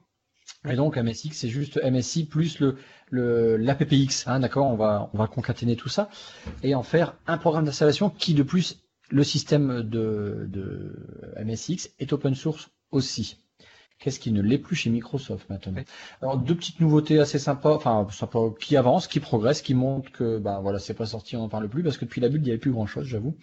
Et 0.67 0.75
donc 0.75 0.97
MSX, 0.97 1.31
c'est 1.31 1.47
juste 1.47 1.79
MSI 1.81 2.25
plus 2.25 2.59
le 2.59 2.77
l'APPX, 3.11 4.27
hein, 4.27 4.41
d'accord 4.41 4.65
On 4.65 4.75
va 4.75 5.09
on 5.13 5.17
va 5.17 5.27
concaténer 5.27 5.75
tout 5.77 5.89
ça 5.89 6.09
et 6.63 6.75
en 6.75 6.83
faire 6.83 7.15
un 7.27 7.37
programme 7.37 7.63
d'installation 7.63 8.09
qui 8.09 8.33
de 8.33 8.43
plus 8.43 8.84
le 9.15 9.23
système 9.23 9.81
de, 9.81 10.45
de 10.49 10.93
MSX 11.41 11.89
est 11.99 12.11
open 12.11 12.35
source 12.35 12.69
aussi. 12.91 13.37
Qu'est-ce 13.97 14.19
qui 14.19 14.33
ne 14.33 14.41
l'est 14.41 14.57
plus 14.57 14.75
chez 14.75 14.89
Microsoft 14.89 15.49
maintenant 15.49 15.73
Alors 16.21 16.37
deux 16.37 16.53
petites 16.53 16.81
nouveautés 16.81 17.17
assez 17.19 17.39
sympas, 17.39 17.73
enfin 17.73 18.05
sympa, 18.11 18.39
qui 18.59 18.75
avancent, 18.75 19.07
qui 19.07 19.21
progressent, 19.21 19.61
qui 19.61 19.73
montrent 19.73 20.11
que 20.11 20.37
ben 20.37 20.59
voilà 20.59 20.79
c'est 20.79 20.93
pas 20.93 21.05
sorti, 21.05 21.37
on 21.37 21.43
n'en 21.43 21.49
parle 21.49 21.69
plus 21.69 21.81
parce 21.81 21.97
que 21.97 22.03
depuis 22.03 22.19
la 22.19 22.27
bulle 22.27 22.41
il 22.41 22.43
n'y 22.43 22.49
avait 22.49 22.59
plus 22.59 22.73
grand 22.73 22.87
chose, 22.87 23.05
j'avoue. 23.05 23.37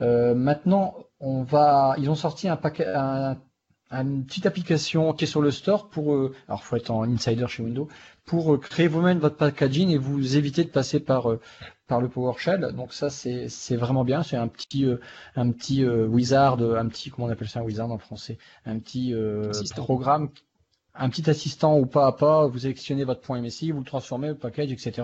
Euh, 0.00 0.34
maintenant 0.34 0.94
on 1.20 1.42
va, 1.42 1.94
ils 1.98 2.08
ont 2.08 2.14
sorti 2.14 2.48
un 2.48 2.56
paquet, 2.56 2.86
un, 2.86 3.36
une 3.92 4.24
petite 4.24 4.46
application 4.46 5.12
qui 5.12 5.24
est 5.24 5.26
sur 5.26 5.42
le 5.42 5.50
store 5.50 5.88
pour, 5.88 6.14
euh, 6.14 6.34
alors 6.48 6.64
faut 6.64 6.76
être 6.76 6.90
en 6.90 7.04
insider 7.04 7.46
chez 7.48 7.62
Windows, 7.62 7.88
pour 8.24 8.54
euh, 8.54 8.58
créer 8.58 8.88
vous-même 8.88 9.18
votre 9.18 9.36
packaging 9.36 9.90
et 9.90 9.98
vous 9.98 10.36
éviter 10.36 10.64
de 10.64 10.70
passer 10.70 11.00
par 11.00 11.30
euh, 11.30 11.40
par 11.86 12.00
le 12.00 12.08
PowerShell. 12.08 12.72
Donc 12.74 12.94
ça 12.94 13.10
c'est 13.10 13.48
c'est 13.48 13.76
vraiment 13.76 14.04
bien. 14.04 14.22
C'est 14.22 14.36
un 14.36 14.48
petit 14.48 14.86
un 15.36 15.50
petit 15.52 15.84
wizard, 15.86 16.60
un 16.60 16.88
petit 16.88 17.10
comment 17.10 17.28
on 17.28 17.30
appelle 17.30 17.48
ça 17.48 17.60
un 17.60 17.64
wizard 17.64 17.90
en 17.90 17.98
français, 17.98 18.38
un 18.64 18.78
petit 18.78 19.14
programme 19.76 20.30
un 20.94 21.08
petit 21.08 21.28
assistant 21.30 21.78
ou 21.78 21.86
pas 21.86 22.06
à 22.06 22.12
pas, 22.12 22.46
vous 22.46 22.58
sélectionnez 22.58 23.04
votre 23.04 23.20
point 23.22 23.40
MSI, 23.40 23.70
vous 23.70 23.78
le 23.78 23.84
transformez, 23.84 24.28
le 24.28 24.34
package, 24.34 24.72
etc. 24.72 25.02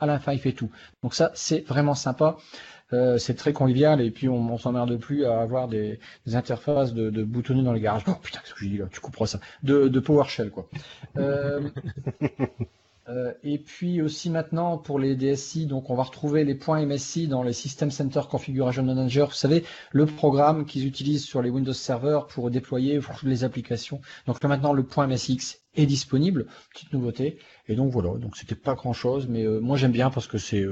À 0.00 0.06
la 0.06 0.18
fin, 0.18 0.32
il 0.32 0.38
fait 0.38 0.52
tout. 0.52 0.70
Donc 1.02 1.14
ça, 1.14 1.30
c'est 1.34 1.60
vraiment 1.66 1.94
sympa. 1.94 2.36
Euh, 2.94 3.18
c'est 3.18 3.34
très 3.34 3.52
convivial 3.52 4.00
et 4.00 4.10
puis 4.10 4.28
on, 4.28 4.52
on 4.52 4.56
s'emmerde 4.56 4.96
plus 4.96 5.26
à 5.26 5.40
avoir 5.40 5.68
des, 5.68 6.00
interfaces 6.32 6.94
de, 6.94 7.10
de 7.10 7.22
boutonnés 7.22 7.62
dans 7.62 7.74
les 7.74 7.80
garages. 7.80 8.04
Oh 8.06 8.12
putain, 8.22 8.40
qu'est-ce 8.40 8.54
que 8.54 8.60
j'ai 8.64 8.70
dit 8.70 8.78
là? 8.78 8.86
Tu 8.90 9.00
couperas 9.00 9.26
ça. 9.26 9.40
De, 9.62 9.88
de 9.88 10.00
PowerShell 10.00 10.50
quoi. 10.50 10.68
Euh, 11.18 11.68
euh, 13.10 13.32
et 13.44 13.58
puis 13.58 14.00
aussi 14.00 14.30
maintenant 14.30 14.78
pour 14.78 14.98
les 14.98 15.16
DSI, 15.16 15.66
donc 15.66 15.90
on 15.90 15.96
va 15.96 16.02
retrouver 16.02 16.44
les 16.44 16.54
points 16.54 16.84
MSI 16.86 17.28
dans 17.28 17.42
les 17.42 17.52
System 17.52 17.90
Center 17.90 18.22
Configuration 18.30 18.84
Manager. 18.84 19.28
Vous 19.28 19.34
savez, 19.34 19.64
le 19.92 20.06
programme 20.06 20.64
qu'ils 20.64 20.86
utilisent 20.86 21.26
sur 21.26 21.42
les 21.42 21.50
Windows 21.50 21.74
Server 21.74 22.20
pour 22.30 22.50
déployer 22.50 23.00
les 23.22 23.44
applications. 23.44 24.00
Donc 24.26 24.42
là 24.42 24.48
maintenant 24.48 24.72
le 24.72 24.82
point 24.82 25.06
MSX 25.06 25.60
est 25.76 25.86
disponible, 25.86 26.46
petite 26.72 26.94
nouveauté. 26.94 27.38
Et 27.68 27.74
donc 27.74 27.92
voilà, 27.92 28.16
donc 28.16 28.34
c'était 28.34 28.54
pas 28.54 28.74
grand 28.74 28.94
chose, 28.94 29.28
mais 29.28 29.44
moi 29.44 29.76
j'aime 29.76 29.92
bien 29.92 30.08
parce 30.08 30.26
que 30.26 30.38
c'est 30.38 30.64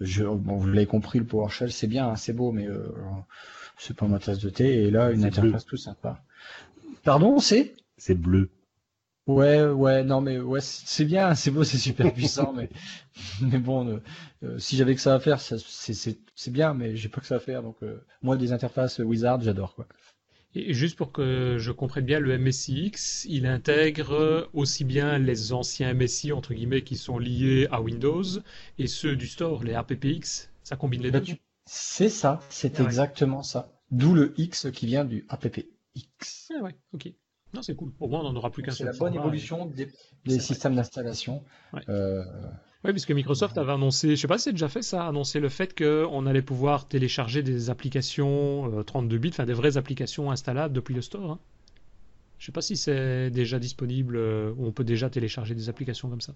je, 0.00 0.24
bon, 0.24 0.56
vous 0.56 0.68
l'avez 0.68 0.86
compris, 0.86 1.18
le 1.18 1.24
PowerShell, 1.24 1.72
c'est 1.72 1.86
bien, 1.86 2.08
hein, 2.08 2.16
c'est 2.16 2.32
beau, 2.32 2.52
mais 2.52 2.66
euh, 2.66 2.88
c'est 3.78 3.96
pas 3.96 4.06
ma 4.06 4.18
tasse 4.18 4.38
de 4.38 4.50
thé. 4.50 4.84
Et 4.84 4.90
là, 4.90 5.10
une 5.12 5.24
interface 5.24 5.64
tout 5.64 5.76
sympa. 5.76 6.22
Pardon, 7.02 7.38
c'est? 7.38 7.74
C'est 7.96 8.14
bleu. 8.14 8.50
Ouais, 9.26 9.64
ouais, 9.64 10.04
non, 10.04 10.20
mais 10.20 10.38
ouais, 10.38 10.60
c'est 10.60 11.04
bien, 11.04 11.34
c'est 11.34 11.50
beau, 11.50 11.64
c'est 11.64 11.78
super 11.78 12.12
puissant, 12.14 12.52
mais 12.52 12.68
mais 13.40 13.58
bon, 13.58 13.88
euh, 13.88 14.02
euh, 14.44 14.58
si 14.58 14.76
j'avais 14.76 14.94
que 14.94 15.00
ça 15.00 15.14
à 15.14 15.20
faire, 15.20 15.40
c'est 15.40 16.52
bien, 16.52 16.74
mais 16.74 16.94
j'ai 16.94 17.08
pas 17.08 17.20
que 17.20 17.26
ça 17.26 17.36
à 17.36 17.40
faire. 17.40 17.62
Donc 17.62 17.78
moi, 18.22 18.36
des 18.36 18.52
interfaces 18.52 19.00
Wizard, 19.00 19.40
j'adore 19.40 19.74
quoi. 19.74 19.86
Et 20.58 20.72
juste 20.72 20.96
pour 20.96 21.12
que 21.12 21.58
je 21.58 21.70
comprenne 21.70 22.06
bien, 22.06 22.18
le 22.18 22.38
MSIX, 22.38 23.26
il 23.28 23.44
intègre 23.44 24.48
aussi 24.54 24.84
bien 24.84 25.18
les 25.18 25.52
anciens 25.52 25.92
MSI, 25.92 26.32
entre 26.32 26.54
guillemets, 26.54 26.80
qui 26.80 26.96
sont 26.96 27.18
liés 27.18 27.68
à 27.70 27.82
Windows, 27.82 28.24
et 28.78 28.86
ceux 28.86 29.16
du 29.16 29.26
store, 29.26 29.64
les 29.64 29.74
APPX. 29.74 30.48
Ça 30.62 30.76
combine 30.76 31.02
les 31.02 31.10
bah, 31.10 31.20
deux 31.20 31.34
C'est 31.66 32.08
ça, 32.08 32.40
c'est 32.48 32.80
ah 32.80 32.84
exactement 32.84 33.42
ça. 33.42 33.68
D'où 33.90 34.14
le 34.14 34.32
X 34.38 34.68
qui 34.72 34.86
vient 34.86 35.04
du 35.04 35.26
APPX. 35.28 36.52
Ah 36.58 36.62
ouais, 36.62 36.74
ok. 36.94 37.12
Non, 37.52 37.60
c'est 37.60 37.76
cool. 37.76 37.92
Au 38.00 38.08
moins, 38.08 38.20
on 38.20 38.32
n'en 38.32 38.36
aura 38.36 38.50
plus 38.50 38.62
qu'un 38.62 38.70
seul. 38.70 38.86
C'est 38.86 38.92
la 38.92 38.98
bonne 38.98 39.14
évolution 39.14 39.66
des, 39.66 40.40
systèmes 40.40 40.74
d'installation. 40.74 41.44
Euh, 41.90 42.24
oui, 42.86 42.92
puisque 42.92 43.10
Microsoft 43.10 43.58
avait 43.58 43.72
annoncé, 43.72 44.10
je 44.10 44.20
sais 44.20 44.28
pas 44.28 44.38
si 44.38 44.44
c'est 44.44 44.52
déjà 44.52 44.68
fait 44.68 44.82
ça, 44.82 45.06
annoncé 45.06 45.40
le 45.40 45.48
fait 45.48 45.76
qu'on 45.76 46.26
allait 46.26 46.42
pouvoir 46.42 46.88
télécharger 46.88 47.42
des 47.42 47.70
applications 47.70 48.82
32 48.84 49.16
euh, 49.16 49.18
bits, 49.18 49.28
enfin 49.30 49.44
des 49.44 49.52
vraies 49.52 49.76
applications 49.76 50.30
installables 50.30 50.74
depuis 50.74 50.94
le 50.94 51.02
store. 51.02 51.32
Hein. 51.32 51.38
Je 52.38 52.46
sais 52.46 52.52
pas 52.52 52.62
si 52.62 52.76
c'est 52.76 53.30
déjà 53.30 53.58
disponible, 53.58 54.16
euh, 54.16 54.52
ou 54.56 54.66
on 54.66 54.72
peut 54.72 54.84
déjà 54.84 55.10
télécharger 55.10 55.54
des 55.54 55.68
applications 55.68 56.08
comme 56.08 56.20
ça. 56.20 56.34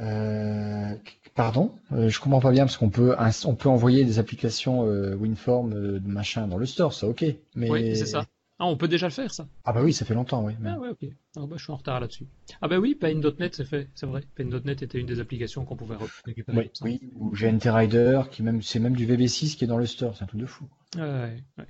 Euh, 0.00 0.94
pardon, 1.34 1.72
je 1.92 2.18
comprends 2.18 2.40
pas 2.40 2.50
bien 2.50 2.64
parce 2.64 2.76
qu'on 2.76 2.90
peut 2.90 3.14
on 3.44 3.54
peut 3.54 3.68
envoyer 3.68 4.04
des 4.04 4.18
applications 4.18 4.82
WinForm 4.82 6.00
machin 6.04 6.48
dans 6.48 6.58
le 6.58 6.66
store, 6.66 6.92
ça 6.92 7.06
ok. 7.06 7.24
Mais... 7.54 7.70
Oui, 7.70 7.96
c'est 7.96 8.06
ça. 8.06 8.26
Ah, 8.60 8.66
on 8.66 8.76
peut 8.76 8.86
déjà 8.86 9.08
le 9.08 9.12
faire, 9.12 9.34
ça 9.34 9.48
Ah 9.64 9.72
bah 9.72 9.82
oui, 9.82 9.92
ça 9.92 10.04
fait 10.04 10.14
longtemps, 10.14 10.44
oui. 10.44 10.54
Ah 10.64 10.78
ouais, 10.78 10.90
ok. 10.90 11.06
Ah 11.36 11.46
bah, 11.46 11.56
je 11.56 11.64
suis 11.64 11.72
en 11.72 11.76
retard 11.76 11.98
là-dessus. 11.98 12.26
Ah 12.62 12.68
bah 12.68 12.78
oui, 12.78 12.94
Paint.net, 12.94 13.54
c'est 13.54 13.64
fait, 13.64 13.88
c'est 13.94 14.06
vrai. 14.06 14.22
Paint.net 14.36 14.82
était 14.82 15.00
une 15.00 15.06
des 15.06 15.18
applications 15.18 15.64
qu'on 15.64 15.76
pouvait 15.76 15.96
récupérer. 16.24 16.58
Oui, 16.58 16.70
oui. 16.82 17.10
ou 17.16 17.30
GNT 17.30 17.68
Rider, 17.70 18.22
qui 18.30 18.42
même, 18.44 18.62
c'est 18.62 18.78
même 18.78 18.94
du 18.94 19.06
VB6 19.06 19.56
qui 19.56 19.64
est 19.64 19.66
dans 19.66 19.78
le 19.78 19.86
store, 19.86 20.16
c'est 20.16 20.22
un 20.22 20.28
truc 20.28 20.40
de 20.40 20.46
fou. 20.46 20.68
Ouais, 20.96 21.42
ouais. 21.58 21.66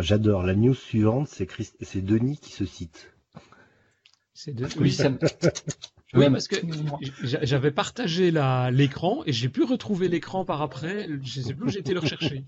J'adore. 0.00 0.42
La 0.42 0.54
news 0.54 0.74
suivante, 0.74 1.28
c'est, 1.28 2.04
Denis 2.04 2.38
qui 2.38 2.52
se 2.52 2.66
cite. 2.66 3.14
C'est 4.34 4.54
Denis. 4.54 4.74
Oui, 4.78 4.92
ça 4.92 5.08
me... 5.08 5.18
Oui, 6.14 6.30
parce 6.30 6.48
que 6.48 6.56
j'avais 7.22 7.70
partagé 7.70 8.32
l'écran 8.70 9.22
et 9.26 9.32
j'ai 9.32 9.48
pu 9.48 9.64
retrouver 9.64 10.08
l'écran 10.08 10.44
par 10.44 10.62
après. 10.62 11.08
Je 11.22 11.40
sais 11.40 11.54
plus 11.54 11.66
où 11.66 11.68
j'ai 11.68 11.80
été 11.80 11.94
le 11.94 12.00
rechercher. 12.00 12.44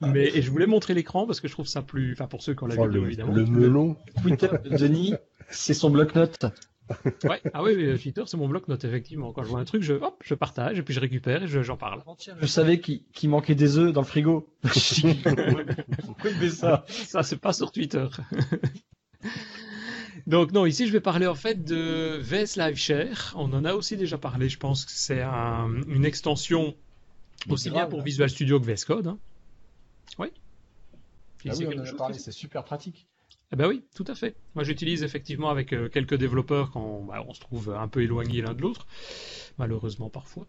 Mais 0.00 0.30
et 0.34 0.42
je 0.42 0.50
voulais 0.50 0.66
montrer 0.66 0.94
l'écran 0.94 1.26
parce 1.26 1.40
que 1.40 1.48
je 1.48 1.52
trouve 1.52 1.66
ça 1.66 1.82
plus. 1.82 2.12
Enfin, 2.12 2.26
pour 2.26 2.42
ceux 2.42 2.54
qui 2.54 2.62
ont 2.64 2.66
la 2.66 2.76
oh, 2.78 2.86
vidéo, 2.86 3.06
évidemment. 3.06 3.32
Le 3.32 3.46
melon. 3.46 3.96
Twitter 4.22 4.48
de 4.64 4.76
Denis, 4.76 5.14
c'est 5.48 5.74
son 5.74 5.90
bloc-notes. 5.90 6.46
ouais. 7.24 7.40
Ah 7.54 7.62
oui, 7.62 7.98
Twitter, 8.00 8.22
c'est 8.26 8.36
mon 8.36 8.48
bloc-notes, 8.48 8.84
effectivement. 8.84 9.32
Quand 9.32 9.44
je 9.44 9.48
vois 9.48 9.60
un 9.60 9.64
truc, 9.64 9.82
je, 9.82 9.94
hop, 9.94 10.22
je 10.24 10.34
partage 10.34 10.78
et 10.78 10.82
puis 10.82 10.92
je 10.94 11.00
récupère 11.00 11.42
et 11.42 11.46
j'en 11.46 11.76
parle. 11.76 12.02
Je 12.40 12.46
savais 12.46 12.80
qu'il 12.80 13.30
manquait 13.30 13.54
des 13.54 13.78
œufs 13.78 13.92
dans 13.92 14.00
le 14.00 14.06
frigo. 14.06 14.48
ça? 16.50 16.84
Ça, 16.88 17.22
c'est 17.22 17.40
pas 17.40 17.52
sur 17.52 17.72
Twitter. 17.72 18.06
Donc 20.26 20.52
non, 20.52 20.66
ici 20.66 20.86
je 20.86 20.92
vais 20.92 21.00
parler 21.00 21.26
en 21.26 21.34
fait 21.34 21.64
de 21.64 22.18
VS 22.20 22.56
Live 22.56 22.76
Share. 22.76 23.34
On 23.36 23.52
en 23.52 23.64
a 23.64 23.74
aussi 23.74 23.96
déjà 23.96 24.18
parlé, 24.18 24.48
je 24.48 24.58
pense 24.58 24.84
que 24.84 24.92
c'est 24.92 25.22
une 25.22 26.04
extension 26.04 26.74
aussi 27.48 27.70
bien 27.70 27.86
pour 27.86 28.02
Visual 28.02 28.28
Studio 28.28 28.60
que 28.60 28.66
VS 28.66 28.84
Code. 28.86 29.06
Hein. 29.08 29.18
Oui. 30.18 30.28
Ah 31.48 31.52
oui, 31.56 31.66
on 31.66 31.80
en 31.80 31.84
a 31.84 31.92
parlé, 31.94 32.18
c'est 32.18 32.32
super 32.32 32.64
pratique. 32.64 33.06
Eh 33.52 33.56
ben 33.56 33.66
oui, 33.66 33.82
tout 33.96 34.04
à 34.06 34.14
fait. 34.14 34.36
Moi, 34.54 34.62
j'utilise 34.62 35.02
effectivement 35.02 35.50
avec 35.50 35.72
euh, 35.72 35.88
quelques 35.88 36.14
développeurs 36.14 36.70
quand 36.70 37.06
bah, 37.08 37.24
on 37.26 37.34
se 37.34 37.40
trouve 37.40 37.74
un 37.76 37.88
peu 37.88 38.00
éloigné 38.00 38.42
l'un 38.42 38.54
de 38.54 38.62
l'autre, 38.62 38.86
malheureusement 39.58 40.08
parfois. 40.08 40.46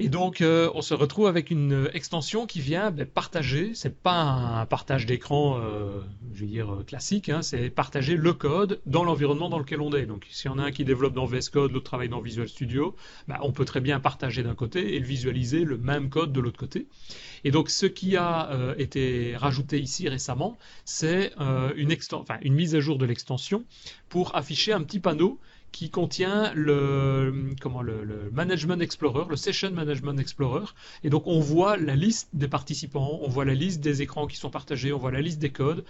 Et 0.00 0.08
donc, 0.08 0.40
euh, 0.40 0.68
on 0.74 0.82
se 0.82 0.92
retrouve 0.92 1.28
avec 1.28 1.52
une 1.52 1.88
extension 1.94 2.46
qui 2.46 2.60
vient 2.60 2.90
ben, 2.90 3.06
partager. 3.06 3.70
C'est 3.74 3.96
pas 3.96 4.22
un 4.22 4.66
partage 4.66 5.06
d'écran, 5.06 5.60
euh, 5.62 6.00
je 6.34 6.40
veux 6.40 6.46
dire 6.48 6.82
classique. 6.84 7.28
Hein, 7.28 7.42
c'est 7.42 7.70
partager 7.70 8.16
le 8.16 8.32
code 8.32 8.80
dans 8.86 9.04
l'environnement 9.04 9.48
dans 9.48 9.60
lequel 9.60 9.80
on 9.80 9.92
est. 9.92 10.06
Donc, 10.06 10.26
si 10.28 10.48
on 10.48 10.58
a 10.58 10.64
un 10.64 10.72
qui 10.72 10.84
développe 10.84 11.14
dans 11.14 11.26
VS 11.26 11.48
Code, 11.52 11.70
l'autre 11.70 11.84
travaille 11.84 12.08
dans 12.08 12.20
Visual 12.20 12.48
Studio, 12.48 12.96
ben, 13.28 13.38
on 13.42 13.52
peut 13.52 13.64
très 13.64 13.80
bien 13.80 14.00
partager 14.00 14.42
d'un 14.42 14.56
côté 14.56 14.96
et 14.96 14.98
visualiser 14.98 15.62
le 15.62 15.78
même 15.78 16.10
code 16.10 16.32
de 16.32 16.40
l'autre 16.40 16.58
côté. 16.58 16.88
Et 17.44 17.52
donc, 17.52 17.70
ce 17.70 17.86
qui 17.86 18.16
a 18.16 18.74
été 18.78 19.36
rajouté 19.36 19.80
ici 19.80 20.08
récemment, 20.08 20.58
c'est 20.84 21.32
euh, 21.40 21.72
une, 22.42 22.54
mise 22.54 22.74
à 22.74 22.80
jour 22.80 22.98
de 22.98 23.04
l'extension 23.04 23.64
pour 24.08 24.34
afficher 24.34 24.72
un 24.72 24.82
petit 24.82 25.00
panneau 25.00 25.38
qui 25.72 25.88
contient 25.88 26.52
le, 26.54 27.54
comment, 27.60 27.80
le, 27.80 28.30
Management 28.32 28.80
Explorer, 28.82 29.24
le 29.28 29.36
Session 29.36 29.70
Management 29.70 30.18
Explorer. 30.18 30.66
Et 31.02 31.10
donc, 31.10 31.26
on 31.26 31.40
voit 31.40 31.78
la 31.78 31.96
liste 31.96 32.28
des 32.34 32.48
participants, 32.48 33.18
on 33.22 33.28
voit 33.28 33.46
la 33.46 33.54
liste 33.54 33.80
des 33.80 34.02
écrans 34.02 34.26
qui 34.26 34.36
sont 34.36 34.50
partagés, 34.50 34.92
on 34.92 34.98
voit 34.98 35.10
la 35.10 35.22
liste 35.22 35.38
des 35.38 35.50
codes. 35.50 35.84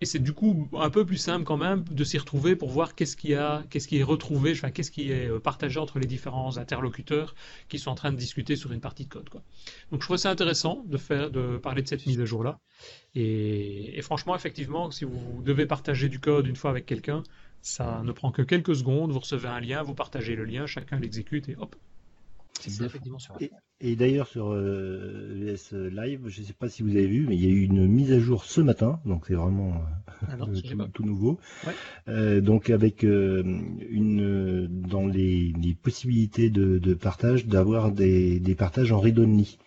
Et 0.00 0.06
c'est 0.06 0.18
du 0.18 0.32
coup 0.32 0.68
un 0.78 0.88
peu 0.90 1.04
plus 1.04 1.18
simple 1.18 1.44
quand 1.44 1.58
même 1.58 1.84
de 1.84 2.04
s'y 2.04 2.16
retrouver 2.16 2.56
pour 2.56 2.70
voir 2.70 2.94
qu'est-ce 2.94 3.16
qui 3.16 3.34
a, 3.34 3.64
qu'est-ce 3.68 3.86
qui 3.86 3.98
est 3.98 4.02
retrouvé, 4.02 4.52
enfin 4.52 4.70
qu'est-ce 4.70 4.90
qui 4.90 5.12
est 5.12 5.28
euh, 5.28 5.38
partagé 5.38 5.78
entre 5.78 5.98
les 5.98 6.06
différents 6.06 6.56
interlocuteurs 6.56 7.34
qui 7.68 7.78
sont 7.78 7.90
en 7.90 7.94
train 7.94 8.10
de 8.10 8.16
discuter 8.16 8.56
sur 8.56 8.72
une 8.72 8.80
partie 8.80 9.04
de 9.04 9.10
code. 9.10 9.28
Quoi. 9.28 9.42
Donc 9.90 10.00
je 10.00 10.06
trouve 10.06 10.16
ça 10.16 10.30
intéressant 10.30 10.84
de 10.86 10.96
faire, 10.96 11.30
de 11.30 11.58
parler 11.58 11.82
de 11.82 11.88
cette 11.88 12.06
mise 12.06 12.20
à 12.20 12.24
jour 12.24 12.44
là. 12.44 12.58
Et, 13.14 13.98
et 13.98 14.02
franchement, 14.02 14.34
effectivement, 14.34 14.90
si 14.90 15.04
vous 15.04 15.42
devez 15.42 15.66
partager 15.66 16.08
du 16.08 16.18
code 16.18 16.46
une 16.46 16.56
fois 16.56 16.70
avec 16.70 16.86
quelqu'un, 16.86 17.22
ça 17.62 18.02
ne 18.04 18.12
prend 18.12 18.30
que 18.32 18.42
quelques 18.42 18.76
secondes. 18.76 19.12
Vous 19.12 19.20
recevez 19.20 19.48
un 19.48 19.60
lien, 19.60 19.82
vous 19.82 19.94
partagez 19.94 20.34
le 20.34 20.44
lien, 20.44 20.66
chacun 20.66 20.98
l'exécute 20.98 21.48
et 21.48 21.56
hop, 21.58 21.76
et, 23.80 23.96
d'ailleurs 23.96 24.26
sur 24.26 24.52
euh, 24.52 25.32
VS 25.34 25.74
Live, 25.74 26.28
je 26.28 26.40
ne 26.40 26.46
sais 26.46 26.52
pas 26.52 26.68
si 26.68 26.82
vous 26.82 26.90
avez 26.90 27.06
vu, 27.06 27.26
mais 27.26 27.36
il 27.36 27.44
y 27.44 27.46
a 27.46 27.50
eu 27.50 27.62
une 27.62 27.86
mise 27.86 28.12
à 28.12 28.18
jour 28.18 28.44
ce 28.44 28.60
matin, 28.60 29.00
donc 29.06 29.24
c'est 29.26 29.34
vraiment 29.34 29.82
ah 30.28 30.36
euh, 30.46 30.86
tout, 30.92 31.04
nouveau. 31.04 31.38
Euh, 32.08 32.40
donc 32.40 32.68
avec 32.70 33.02
une 33.02 34.66
dans 34.68 35.06
les, 35.06 35.54
possibilités 35.82 36.50
de, 36.50 36.94
partage, 36.94 37.46
d'avoir 37.46 37.92
des, 37.92 38.54
partages 38.58 38.92
en 38.92 39.00
read-only. 39.00 39.58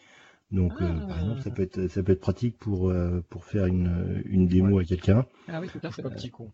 Donc 0.52 0.78
par 0.78 1.08
ah. 1.10 1.20
exemple, 1.20 1.42
ça 1.42 1.50
peut 1.50 1.64
être 1.64 1.88
ça 1.88 2.04
peut 2.04 2.12
être 2.12 2.22
pratique 2.22 2.58
pour 2.58 2.94
pour 3.30 3.46
faire 3.46 3.66
une, 3.66 4.22
une 4.26 4.48
démo 4.48 4.78
à 4.78 4.84
quelqu'un. 4.84 5.26
Ah 5.48 5.60
oui, 5.60 5.68
tout 5.68 5.80
à 5.82 5.90
fait. 5.90 6.04
petit 6.04 6.30
con. 6.30 6.52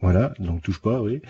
Voilà, 0.00 0.32
donc 0.38 0.62
touche 0.62 0.80
pas, 0.80 1.02
oui. 1.02 1.20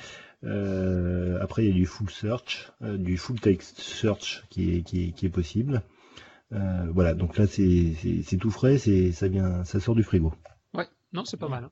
Euh, 0.44 1.38
après, 1.40 1.64
il 1.64 1.68
y 1.68 1.70
a 1.70 1.74
du 1.74 1.86
full 1.86 2.10
search, 2.10 2.70
euh, 2.82 2.96
du 2.96 3.16
full 3.16 3.40
text 3.40 3.80
search 3.80 4.44
qui 4.50 4.76
est, 4.76 4.82
qui 4.82 5.14
est, 5.22 5.28
possible. 5.28 5.82
Euh, 6.52 6.86
voilà, 6.92 7.14
donc 7.14 7.38
là, 7.38 7.46
c'est 7.46 8.36
tout 8.38 8.50
frais, 8.50 8.78
ça 8.78 9.28
vient, 9.28 9.64
ça 9.64 9.80
sort 9.80 9.94
du 9.94 10.02
frigo. 10.02 10.34
Ouais, 10.74 10.88
non, 11.12 11.24
c'est 11.24 11.38
pas 11.38 11.48
mal. 11.48 11.64
Hein. 11.64 11.70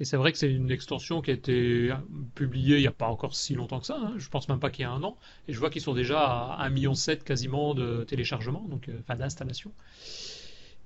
Et 0.00 0.04
c'est 0.04 0.16
vrai 0.16 0.30
que 0.30 0.38
c'est 0.38 0.52
une 0.52 0.70
extension 0.70 1.22
qui 1.22 1.32
a 1.32 1.34
été 1.34 1.92
publiée 2.36 2.76
il 2.76 2.82
n'y 2.82 2.86
a 2.86 2.92
pas 2.92 3.08
encore 3.08 3.34
si 3.34 3.54
longtemps 3.54 3.80
que 3.80 3.86
ça. 3.86 3.98
Hein. 4.00 4.14
Je 4.16 4.28
pense 4.28 4.48
même 4.48 4.60
pas 4.60 4.70
qu'il 4.70 4.82
y 4.82 4.86
a 4.86 4.92
un 4.92 5.02
an. 5.02 5.16
Et 5.48 5.52
je 5.52 5.58
vois 5.58 5.70
qu'ils 5.70 5.82
sont 5.82 5.94
déjà 5.94 6.20
à 6.20 6.68
1,7 6.68 6.72
million 6.72 6.92
quasiment 7.24 7.74
de 7.74 8.04
téléchargements, 8.04 8.64
donc 8.68 8.88
enfin 9.00 9.16
d'installation. 9.16 9.72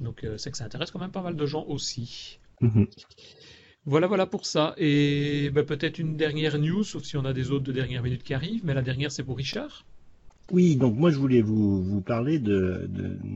Donc 0.00 0.26
c'est 0.38 0.50
que 0.50 0.56
ça 0.56 0.64
intéresse 0.64 0.90
quand 0.90 0.98
même 0.98 1.10
pas 1.10 1.20
mal 1.20 1.36
de 1.36 1.44
gens 1.44 1.64
aussi. 1.66 2.38
Mm-hmm. 2.62 2.88
Voilà, 3.84 4.06
voilà 4.06 4.26
pour 4.26 4.46
ça. 4.46 4.74
Et 4.76 5.50
bah, 5.50 5.64
peut-être 5.64 5.98
une 5.98 6.16
dernière 6.16 6.58
news, 6.58 6.84
sauf 6.84 7.02
si 7.02 7.16
on 7.16 7.24
a 7.24 7.32
des 7.32 7.50
autres 7.50 7.64
de 7.64 7.72
dernière 7.72 8.02
minute 8.02 8.22
qui 8.22 8.34
arrivent, 8.34 8.64
mais 8.64 8.74
la 8.74 8.82
dernière 8.82 9.10
c'est 9.10 9.24
pour 9.24 9.36
Richard. 9.36 9.84
Oui, 10.50 10.76
donc 10.76 10.96
moi 10.96 11.10
je 11.10 11.18
voulais 11.18 11.40
vous, 11.40 11.82
vous 11.82 12.00
parler 12.00 12.38
de, 12.38 12.88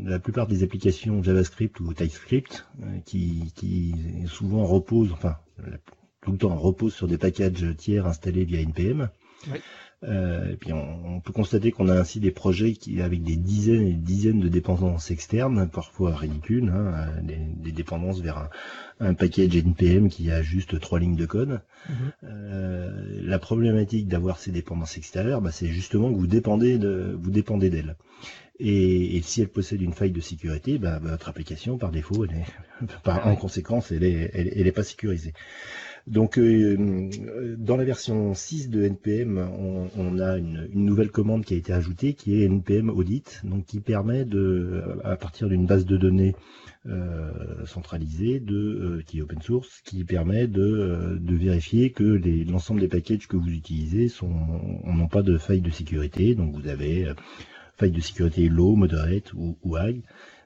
la 0.04 0.18
plupart 0.18 0.46
des 0.46 0.62
applications 0.62 1.22
JavaScript 1.22 1.80
ou 1.80 1.94
TypeScript 1.94 2.66
euh, 2.82 2.98
qui, 3.04 3.52
qui 3.54 3.94
souvent 4.26 4.64
reposent, 4.64 5.12
enfin 5.12 5.36
tout 6.20 6.32
le 6.32 6.38
temps 6.38 6.56
reposent 6.56 6.94
sur 6.94 7.06
des 7.06 7.18
packages 7.18 7.64
tiers 7.76 8.06
installés 8.06 8.44
via 8.44 8.60
NPM. 8.60 9.08
Oui. 9.50 9.58
Euh, 10.04 10.52
et 10.52 10.56
puis 10.56 10.72
on, 10.74 11.20
peut 11.20 11.32
constater 11.32 11.72
qu'on 11.72 11.88
a 11.88 11.98
ainsi 11.98 12.20
des 12.20 12.30
projets 12.30 12.74
qui, 12.74 13.00
avec 13.00 13.22
des 13.22 13.36
dizaines 13.36 13.86
et 13.86 13.92
des 13.92 13.96
dizaines 13.96 14.40
de 14.40 14.48
dépendances 14.48 15.10
externes, 15.10 15.68
parfois 15.70 16.14
ridicules, 16.14 16.68
hein, 16.68 17.08
des, 17.22 17.72
dépendances 17.72 18.20
vers 18.20 18.38
un, 18.38 18.50
un, 19.00 19.14
package 19.14 19.56
NPM 19.56 20.10
qui 20.10 20.30
a 20.30 20.42
juste 20.42 20.78
trois 20.80 21.00
lignes 21.00 21.16
de 21.16 21.26
code. 21.26 21.62
Mhm. 21.88 21.94
Euh, 22.24 23.20
la 23.22 23.38
problématique 23.38 24.06
d'avoir 24.06 24.38
ces 24.38 24.52
dépendances 24.52 24.98
extérieures, 24.98 25.40
bah, 25.40 25.50
c'est 25.50 25.68
justement 25.68 26.12
que 26.12 26.18
vous 26.18 26.26
dépendez 26.26 26.78
de, 26.78 27.16
vous 27.18 27.30
dépendez 27.30 27.70
d'elles. 27.70 27.96
Et, 28.58 29.20
si 29.22 29.42
elle 29.42 29.48
possède 29.48 29.82
une 29.82 29.92
faille 29.92 30.12
de 30.12 30.20
sécurité, 30.20 30.78
bah, 30.78 30.98
votre 30.98 31.28
application, 31.28 31.76
par 31.78 31.90
défaut, 31.90 32.24
elle 32.24 32.36
est, 32.36 32.86
par, 33.02 33.26
en 33.26 33.36
conséquence, 33.36 33.92
elle 33.92 34.04
est, 34.04 34.30
elle, 34.32 34.50
elle 34.54 34.66
est 34.66 34.72
pas 34.72 34.84
sécurisée. 34.84 35.32
Donc 36.06 36.38
euh, 36.38 37.10
dans 37.58 37.76
la 37.76 37.84
version 37.84 38.32
6 38.32 38.70
de 38.70 38.84
NPM, 38.84 39.38
on, 39.96 40.18
a 40.20 40.36
une, 40.38 40.68
nouvelle 40.72 41.10
commande 41.10 41.44
qui 41.44 41.54
a 41.54 41.56
été 41.56 41.72
ajoutée 41.72 42.14
qui 42.14 42.40
est 42.40 42.44
NPM 42.44 42.90
Audit, 42.90 43.40
donc 43.42 43.64
qui 43.66 43.80
permet 43.80 44.24
de, 44.24 44.84
à 45.02 45.16
partir 45.16 45.48
d'une 45.48 45.66
base 45.66 45.84
de 45.84 45.96
données 45.96 46.36
euh, 46.86 47.66
centralisée 47.66 48.38
de, 48.38 48.54
euh, 48.54 49.02
qui 49.04 49.18
est 49.18 49.22
open 49.22 49.42
source, 49.42 49.80
qui 49.84 50.04
permet 50.04 50.46
de, 50.46 51.18
vérifier 51.22 51.90
que 51.90 52.04
l'ensemble 52.48 52.80
des 52.80 52.88
packages 52.88 53.26
que 53.26 53.36
vous 53.36 53.50
utilisez 53.50 54.08
n'ont 54.22 55.08
pas 55.08 55.22
de 55.22 55.36
faille 55.38 55.60
de 55.60 55.70
sécurité. 55.70 56.36
Donc 56.36 56.54
vous 56.54 56.68
avez 56.68 57.12
faille 57.78 57.90
de 57.90 58.00
sécurité 58.00 58.48
low, 58.48 58.76
moderate 58.76 59.32
ou, 59.34 59.56
high. 59.76 60.02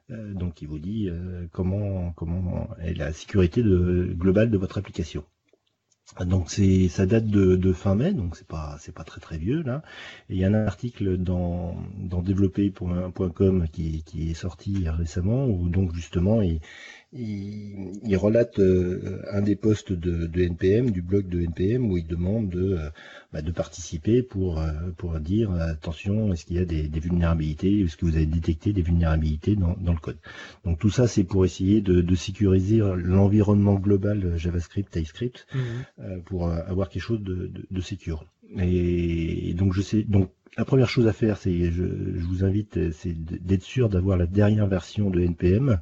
donc 0.08 0.62
il 0.62 0.68
vous 0.68 0.78
dit 0.78 1.10
comment 1.52 2.12
comment 2.12 2.70
est 2.82 2.94
la 2.94 3.12
sécurité 3.12 3.62
globale 3.62 4.50
de 4.50 4.56
votre 4.56 4.78
application. 4.78 5.22
Donc 6.18 6.50
c'est 6.50 6.88
ça 6.88 7.06
date 7.06 7.26
de, 7.26 7.72
fin 7.72 7.94
mai, 7.94 8.12
donc 8.12 8.36
c'est 8.36 8.46
pas 8.46 8.76
c'est 8.80 8.92
pas 8.92 9.04
très 9.04 9.20
très 9.20 9.38
vieux 9.38 9.62
là. 9.62 9.82
Il 10.28 10.36
y 10.36 10.44
a 10.44 10.48
un 10.48 10.54
article 10.54 11.16
dans 11.16 11.76
dans 11.98 12.20
développer.com 12.20 13.68
qui, 13.72 14.02
qui 14.02 14.30
est 14.30 14.34
sorti 14.34 14.88
récemment 14.88 15.46
où 15.46 15.68
donc 15.68 15.94
justement 15.94 16.42
il, 16.42 16.60
il, 17.12 18.16
relate 18.16 18.60
euh, 18.60 19.20
un 19.32 19.42
des 19.42 19.56
postes 19.56 19.92
de, 19.92 20.26
de, 20.26 20.42
NPM, 20.42 20.90
du 20.90 21.02
blog 21.02 21.28
de 21.28 21.40
NPM, 21.40 21.90
où 21.90 21.98
il 21.98 22.06
demande 22.06 22.50
de, 22.50 22.76
euh, 22.76 22.90
bah, 23.32 23.42
de 23.42 23.50
participer 23.50 24.22
pour, 24.22 24.60
euh, 24.60 24.70
pour 24.96 25.18
dire 25.18 25.50
attention, 25.52 26.32
est-ce 26.32 26.46
qu'il 26.46 26.56
y 26.56 26.60
a 26.60 26.64
des, 26.64 26.88
des 26.88 27.00
vulnérabilités, 27.00 27.80
est-ce 27.80 27.96
que 27.96 28.06
vous 28.06 28.14
avez 28.14 28.26
détecté 28.26 28.72
des 28.72 28.82
vulnérabilités 28.82 29.56
dans, 29.56 29.76
dans 29.80 29.92
le 29.92 29.98
code. 29.98 30.18
Donc 30.64 30.78
tout 30.78 30.90
ça, 30.90 31.08
c'est 31.08 31.24
pour 31.24 31.44
essayer 31.44 31.80
de, 31.80 32.00
de 32.00 32.14
sécuriser 32.14 32.78
l'environnement 32.78 33.74
global 33.74 34.36
JavaScript, 34.36 34.92
TypeScript, 34.92 35.46
mmh. 35.52 36.20
pour 36.26 36.48
avoir 36.48 36.88
quelque 36.88 37.02
chose 37.02 37.22
de, 37.22 37.48
de, 37.48 37.66
de 37.68 37.80
secure. 37.80 38.24
Et, 38.56 39.54
donc 39.54 39.72
je 39.74 39.82
sais, 39.82 40.02
donc 40.02 40.30
la 40.56 40.64
première 40.64 40.88
chose 40.88 41.06
à 41.06 41.12
faire, 41.12 41.38
c'est, 41.38 41.70
je, 41.72 41.84
je 42.16 42.24
vous 42.26 42.44
invite, 42.44 42.92
c'est 42.92 43.14
d'être 43.14 43.62
sûr 43.62 43.88
d'avoir 43.88 44.16
la 44.16 44.26
dernière 44.26 44.66
version 44.66 45.10
de 45.10 45.20
NPM 45.20 45.80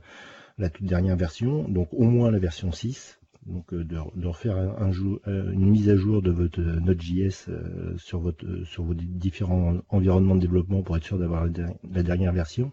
la 0.59 0.71
toute 0.71 0.87
dernière 0.87 1.17
version, 1.17 1.69
donc 1.69 1.89
au 1.93 2.05
moins 2.05 2.31
la 2.31 2.39
version 2.39 2.73
6, 2.73 3.19
donc 3.49 3.73
euh, 3.73 3.85
de, 3.85 4.27
refaire 4.27 4.57
euh, 4.57 5.53
une 5.53 5.71
mise 5.71 5.89
à 5.89 5.97
jour 5.97 6.23
de 6.23 6.31
votre 6.31 6.61
euh, 6.61 6.81
Node.js 6.81 7.49
sur, 7.97 8.21
vos 8.21 8.95
différents 8.95 9.79
environnements 9.89 10.35
de 10.35 10.41
développement 10.41 10.83
pour 10.83 10.97
être 10.97 11.05
sûr 11.05 11.19
d'avoir 11.19 11.47
la, 11.47 12.03
dernière 12.03 12.33
version. 12.33 12.73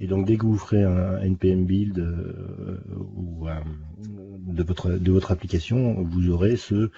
Et 0.00 0.06
donc 0.08 0.26
dès 0.26 0.36
que 0.36 0.46
vous 0.46 0.56
ferez 0.56 0.82
un 0.82 1.20
npm 1.20 1.64
build 1.64 1.98
ou 3.14 3.46
de 4.46 5.12
votre 5.12 5.30
application, 5.30 6.02
vous 6.02 6.30
aurez 6.30 6.56
ce 6.56 6.90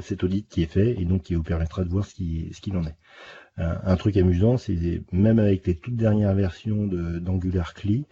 cet 0.00 0.22
audit 0.22 0.46
qui 0.48 0.62
est 0.62 0.70
fait 0.70 1.00
et 1.00 1.04
donc 1.04 1.22
qui 1.22 1.34
vous 1.34 1.42
permettra 1.42 1.82
de 1.82 1.88
voir 1.88 2.06
ce 2.06 2.14
qu'il 2.14 2.76
en 2.76 2.84
est. 2.84 2.94
Un, 3.56 3.96
truc 3.96 4.16
amusant, 4.16 4.58
c'est 4.58 5.02
même 5.10 5.40
avec 5.40 5.66
les 5.66 5.74
toutes 5.74 5.96
dernières 5.96 6.34
versions 6.34 6.86
d'Angular 6.86 7.74
CLI, 7.74 8.06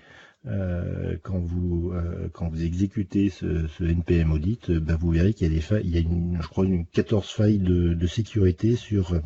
euh, 0.46 1.16
quand 1.22 1.40
vous 1.40 1.92
euh, 1.92 2.28
quand 2.32 2.48
vous 2.48 2.62
exécutez 2.62 3.30
ce, 3.30 3.66
ce 3.66 3.84
NPM 3.84 4.30
audit, 4.30 4.70
bah, 4.70 4.96
vous 4.98 5.10
verrez 5.10 5.34
qu'il 5.34 5.48
y 5.48 5.50
a 5.50 5.54
des 5.54 5.60
failles, 5.60 5.82
il 5.84 5.90
y 5.90 5.96
a 5.96 6.00
une, 6.00 6.38
je 6.40 6.46
crois 6.46 6.64
une 6.64 6.86
14 6.86 7.28
failles 7.28 7.58
de, 7.58 7.94
de 7.94 8.06
sécurité 8.06 8.76
sur 8.76 9.20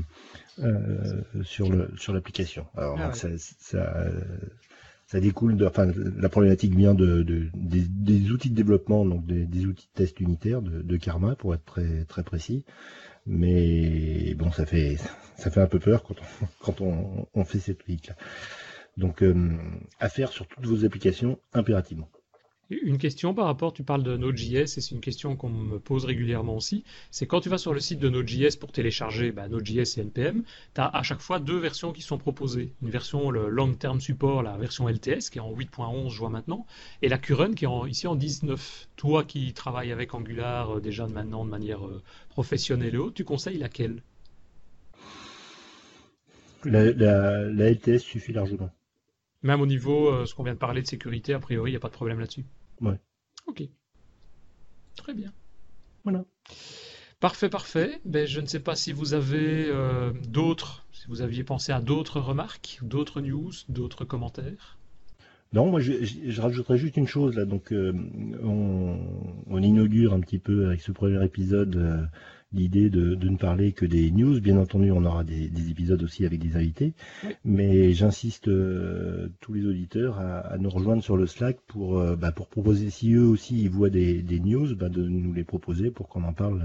euh, 0.61 1.23
sur 1.43 1.71
le 1.71 1.91
sur 1.97 2.15
l'application. 2.15 2.67
Alors 2.75 2.99
ah 2.99 3.13
ça, 3.13 3.29
ça, 3.37 4.07
ça, 5.07 5.21
découle 5.21 5.57
de, 5.57 5.67
enfin 5.67 5.89
la 6.17 6.29
problématique 6.31 6.75
vient 6.75 6.95
de, 6.95 7.23
de 7.23 7.49
des, 7.55 7.83
des, 7.83 8.31
outils 8.31 8.51
de 8.51 8.57
développement, 8.57 9.05
donc 9.05 9.27
des, 9.27 9.45
des, 9.45 9.67
outils 9.67 9.89
de 9.95 9.99
test 9.99 10.21
unitaires 10.21 10.63
de, 10.63 10.81
de 10.81 10.97
Karma 10.97 11.35
pour 11.35 11.55
être 11.55 11.65
très 11.65 12.05
très 12.05 12.23
précis. 12.23 12.65
Mais 13.27 14.35
bon, 14.39 14.51
ça 14.53 14.65
fait 14.65 14.97
ça 15.37 15.51
fait 15.51 15.61
un 15.61 15.67
peu 15.67 15.81
peur 15.81 16.03
quand 16.03 16.15
on, 16.19 16.47
quand 16.61 16.81
on, 16.81 17.29
on 17.35 17.45
fait 17.45 17.59
cette 17.59 17.79
truc 17.79 18.07
là. 18.07 18.17
Donc, 19.01 19.23
euh, 19.23 19.57
à 19.99 20.11
faire 20.11 20.31
sur 20.31 20.47
toutes 20.47 20.67
vos 20.67 20.85
applications 20.85 21.39
impérativement. 21.55 22.11
Une 22.69 22.99
question 22.99 23.35
par 23.35 23.47
rapport, 23.47 23.73
tu 23.73 23.83
parles 23.83 24.03
de 24.03 24.17
Node.js 24.17 24.61
et 24.61 24.67
c'est 24.67 24.91
une 24.93 25.01
question 25.01 25.35
qu'on 25.37 25.49
me 25.49 25.79
pose 25.81 26.05
régulièrement 26.05 26.55
aussi. 26.55 26.85
C'est 27.11 27.27
quand 27.27 27.41
tu 27.41 27.49
vas 27.49 27.57
sur 27.57 27.73
le 27.73 27.81
site 27.81 27.99
de 27.99 28.11
Node.js 28.11 28.57
pour 28.61 28.73
télécharger 28.73 29.33
bah, 29.33 29.49
Node.js 29.49 29.97
et 29.97 30.03
NPM, 30.03 30.45
tu 30.75 30.81
as 30.83 30.87
à 30.87 31.03
chaque 31.03 31.21
fois 31.21 31.41
deux 31.41 31.59
versions 31.59 31.93
qui 31.93 32.03
sont 32.03 32.19
proposées. 32.19 32.75
Une 32.83 32.91
version, 32.91 33.31
le 33.31 33.49
Long 33.49 33.73
Term 33.73 34.01
Support, 34.01 34.43
la 34.43 34.59
version 34.59 34.87
LTS 34.87 35.31
qui 35.31 35.39
est 35.39 35.41
en 35.41 35.53
8.11, 35.53 36.11
je 36.11 36.19
vois 36.19 36.29
maintenant, 36.29 36.67
et 37.01 37.09
la 37.09 37.19
Current 37.19 37.55
qui 37.55 37.65
est 37.65 37.89
ici 37.89 38.07
en 38.07 38.15
19. 38.15 38.89
Toi 38.97 39.25
qui 39.25 39.53
travailles 39.55 39.93
avec 39.93 40.15
Angular 40.15 40.77
euh, 40.77 40.81
déjà 40.81 41.07
maintenant 41.09 41.47
de 41.47 41.51
manière 41.51 41.85
euh, 41.87 42.03
professionnelle 42.29 42.95
et 42.95 42.99
autre, 42.99 43.15
tu 43.15 43.25
conseilles 43.25 43.59
laquelle? 43.59 44.03
La, 46.65 46.93
la 46.93 47.71
LTS 47.71 48.01
suffit 48.01 48.35
largement. 48.35 48.71
Même 49.43 49.61
au 49.61 49.67
niveau, 49.67 50.09
euh, 50.09 50.27
ce 50.27 50.35
qu'on 50.35 50.43
vient 50.43 50.55
de 50.55 50.59
parler 50.59 50.83
de 50.83 50.87
sécurité, 50.87 51.33
a 51.33 51.39
priori, 51.39 51.71
il 51.71 51.73
n'y 51.73 51.77
a 51.77 51.81
pas 51.81 51.89
de 51.89 51.95
problème 51.95 52.21
là-dessus. 52.21 52.45
Ouais. 52.81 52.99
Ok. 53.47 53.63
Très 54.97 55.15
bien. 55.15 55.33
Voilà. 56.05 56.25
Parfait, 57.21 57.49
parfait. 57.49 58.01
Ben, 58.05 58.27
je 58.27 58.41
ne 58.41 58.47
sais 58.47 58.61
pas 58.61 58.75
si 58.75 58.93
vous 58.93 59.15
avez 59.15 59.67
euh, 59.69 60.13
d'autres, 60.29 60.87
si 60.93 61.07
vous 61.09 61.23
aviez 61.23 61.45
pensé 61.45 61.73
à 61.73 61.81
d'autres 61.81 62.21
remarques, 62.21 62.79
d'autres 62.83 63.21
news, 63.21 63.53
d'autres 63.69 64.05
commentaires. 64.05 64.79
Non, 65.53 65.69
moi 65.69 65.81
je, 65.81 66.05
je, 66.05 66.41
rajouterais 66.41 66.79
juste 66.79 66.97
une 66.97 67.09
chose 67.09 67.35
là. 67.35 67.45
Donc 67.45 67.73
euh, 67.73 67.93
on, 68.43 68.99
on, 69.49 69.63
inaugure 69.63 70.15
un 70.15 70.21
petit 70.21 70.39
peu 70.39 70.67
avec 70.67 70.81
ce 70.81 70.93
premier 70.93 71.23
épisode 71.25 72.09
l'idée 72.53 72.91
de, 72.91 73.15
de, 73.15 73.29
ne 73.29 73.37
parler 73.37 73.73
que 73.73 73.87
des 73.87 74.11
news. 74.11 74.41
Bien 74.41 74.57
entendu, 74.57 74.91
on 74.91 75.05
aura 75.05 75.25
des, 75.25 75.49
des 75.49 75.71
épisodes 75.71 76.03
aussi 76.03 76.27
avec 76.27 76.41
des 76.41 76.57
invités, 76.57 76.95
mais 77.45 77.93
j'insiste 77.93 78.49
euh, 78.49 79.29
tous 79.41 79.53
les 79.53 79.67
auditeurs 79.67 80.19
à, 80.19 80.39
à, 80.39 80.59
nous 80.59 80.71
rejoindre 80.71 81.03
sur 81.03 81.17
le 81.17 81.27
Slack 81.27 81.59
pour, 81.67 81.99
euh, 81.99 82.17
bah, 82.17 82.33
pour 82.33 82.49
proposer, 82.49 82.91
si 82.91 83.13
eux 83.13 83.25
aussi 83.25 83.63
ils 83.63 83.71
voient 83.71 83.91
des, 83.91 84.23
des 84.23 84.41
news, 84.41 84.75
bah, 84.75 84.89
de 84.89 85.03
nous 85.03 85.33
les 85.33 85.45
proposer 85.45 85.91
pour 85.91 86.09
qu'on 86.09 86.25
en 86.25 86.33
parle 86.33 86.63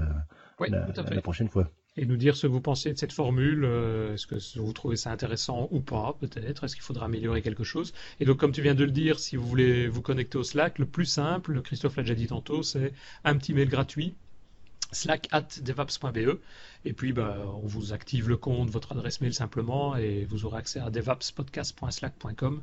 euh, 0.60 0.66
la, 0.68 0.88
la, 1.10 1.22
prochaine 1.22 1.48
fois. 1.48 1.70
Et 1.98 2.04
nous 2.04 2.16
dire 2.16 2.36
ce 2.36 2.46
que 2.46 2.52
vous 2.52 2.60
pensez 2.60 2.92
de 2.92 2.98
cette 2.98 3.12
formule, 3.12 3.64
est-ce 4.12 4.26
que 4.26 4.36
vous 4.58 4.72
trouvez 4.74 4.96
ça 4.96 5.10
intéressant 5.12 5.68
ou 5.70 5.80
pas, 5.80 6.14
peut-être, 6.20 6.64
est-ce 6.64 6.74
qu'il 6.74 6.84
faudra 6.84 7.06
améliorer 7.06 7.40
quelque 7.40 7.64
chose? 7.64 7.94
Et 8.20 8.26
donc, 8.26 8.36
comme 8.36 8.52
tu 8.52 8.60
viens 8.60 8.74
de 8.74 8.84
le 8.84 8.90
dire, 8.90 9.18
si 9.18 9.36
vous 9.36 9.46
voulez 9.46 9.88
vous 9.88 10.02
connecter 10.02 10.36
au 10.36 10.42
Slack, 10.42 10.78
le 10.78 10.84
plus 10.84 11.06
simple, 11.06 11.62
Christophe 11.62 11.96
l'a 11.96 12.02
déjà 12.02 12.14
dit 12.14 12.26
tantôt, 12.26 12.62
c'est 12.62 12.92
un 13.24 13.34
petit 13.38 13.54
mail 13.54 13.70
gratuit 13.70 14.14
slack 14.92 15.28
at 15.32 15.46
devaps.be 15.62 16.38
et 16.84 16.92
puis 16.92 17.12
bah, 17.12 17.36
on 17.62 17.66
vous 17.66 17.92
active 17.92 18.28
le 18.28 18.36
compte, 18.36 18.70
votre 18.70 18.92
adresse 18.92 19.20
mail 19.20 19.34
simplement 19.34 19.96
et 19.96 20.24
vous 20.24 20.44
aurez 20.44 20.58
accès 20.58 20.80
à 20.80 20.90
devapspodcast.slack.com 20.90 22.62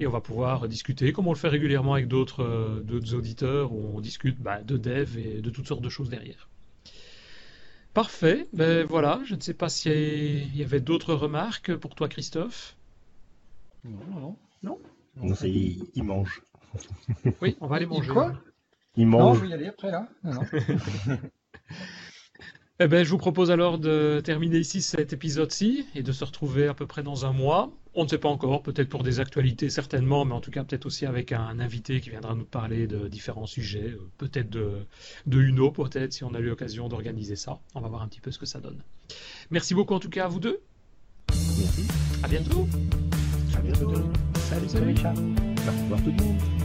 et 0.00 0.06
on 0.06 0.10
va 0.10 0.20
pouvoir 0.20 0.68
discuter 0.68 1.12
comme 1.12 1.28
on 1.28 1.32
le 1.32 1.38
fait 1.38 1.48
régulièrement 1.48 1.94
avec 1.94 2.08
d'autres 2.08 2.42
euh, 2.42 3.14
auditeurs 3.14 3.72
où 3.72 3.96
on 3.96 4.00
discute 4.00 4.38
bah, 4.40 4.62
de 4.62 4.76
dev 4.76 5.16
et 5.18 5.40
de 5.40 5.50
toutes 5.50 5.68
sortes 5.68 5.82
de 5.82 5.88
choses 5.88 6.10
derrière. 6.10 6.48
Parfait, 7.94 8.48
ben 8.52 8.86
voilà, 8.86 9.20
je 9.24 9.34
ne 9.34 9.40
sais 9.40 9.54
pas 9.54 9.68
s'il 9.68 10.56
y 10.56 10.62
avait 10.62 10.80
d'autres 10.80 11.14
remarques 11.14 11.74
pour 11.76 11.94
toi 11.94 12.08
Christophe. 12.08 12.76
Non, 13.84 13.98
non, 14.20 14.36
non. 14.62 14.78
Non, 15.16 15.34
ça 15.34 15.46
y 15.46 15.66
est, 15.66 15.78
il 15.94 16.04
mange. 16.04 16.42
Oui, 17.42 17.56
on 17.60 17.66
va 17.66 17.76
aller 17.76 17.86
manger. 17.86 18.10
Quoi? 18.10 18.32
Il 18.96 19.06
mange. 19.06 19.20
Non, 19.20 19.34
je 19.34 19.40
vais 19.40 19.48
y 19.48 19.52
aller 19.52 19.66
après 19.66 19.90
là. 19.90 20.08
Non, 20.24 20.32
non. 20.34 20.42
Eh 22.80 22.88
ben, 22.88 23.04
je 23.04 23.10
vous 23.10 23.18
propose 23.18 23.50
alors 23.50 23.78
de 23.78 24.20
terminer 24.24 24.58
ici 24.58 24.82
cet 24.82 25.12
épisode-ci 25.12 25.86
et 25.94 26.02
de 26.02 26.10
se 26.10 26.24
retrouver 26.24 26.66
à 26.66 26.74
peu 26.74 26.86
près 26.86 27.02
dans 27.02 27.26
un 27.26 27.32
mois. 27.32 27.70
On 27.94 28.04
ne 28.04 28.08
sait 28.08 28.18
pas 28.18 28.30
encore, 28.30 28.62
peut-être 28.62 28.88
pour 28.88 29.02
des 29.02 29.20
actualités 29.20 29.68
certainement, 29.68 30.24
mais 30.24 30.32
en 30.32 30.40
tout 30.40 30.50
cas 30.50 30.64
peut-être 30.64 30.86
aussi 30.86 31.06
avec 31.06 31.30
un 31.30 31.60
invité 31.60 32.00
qui 32.00 32.10
viendra 32.10 32.34
nous 32.34 32.44
parler 32.44 32.86
de 32.86 33.06
différents 33.06 33.46
sujets, 33.46 33.90
euh, 33.90 34.10
peut-être 34.16 34.48
de, 34.50 34.78
de 35.26 35.40
Uno, 35.40 35.70
peut-être 35.70 36.12
si 36.12 36.24
on 36.24 36.34
a 36.34 36.40
eu 36.40 36.46
l'occasion 36.46 36.88
d'organiser 36.88 37.36
ça. 37.36 37.60
On 37.74 37.80
va 37.80 37.88
voir 37.88 38.02
un 38.02 38.08
petit 38.08 38.20
peu 38.20 38.30
ce 38.30 38.38
que 38.38 38.46
ça 38.46 38.58
donne. 38.58 38.82
Merci 39.50 39.74
beaucoup 39.74 39.94
en 39.94 40.00
tout 40.00 40.10
cas 40.10 40.24
à 40.24 40.28
vous 40.28 40.40
deux. 40.40 40.58
Merci. 41.28 41.86
À 42.24 42.28
bientôt. 42.28 42.66
À 43.54 43.60
bientôt. 43.60 43.92
Salut, 44.34 44.68
salut. 44.68 44.94
Au 45.04 45.82
revoir 45.84 46.02
tout 46.02 46.10
le 46.10 46.24
monde. 46.24 46.61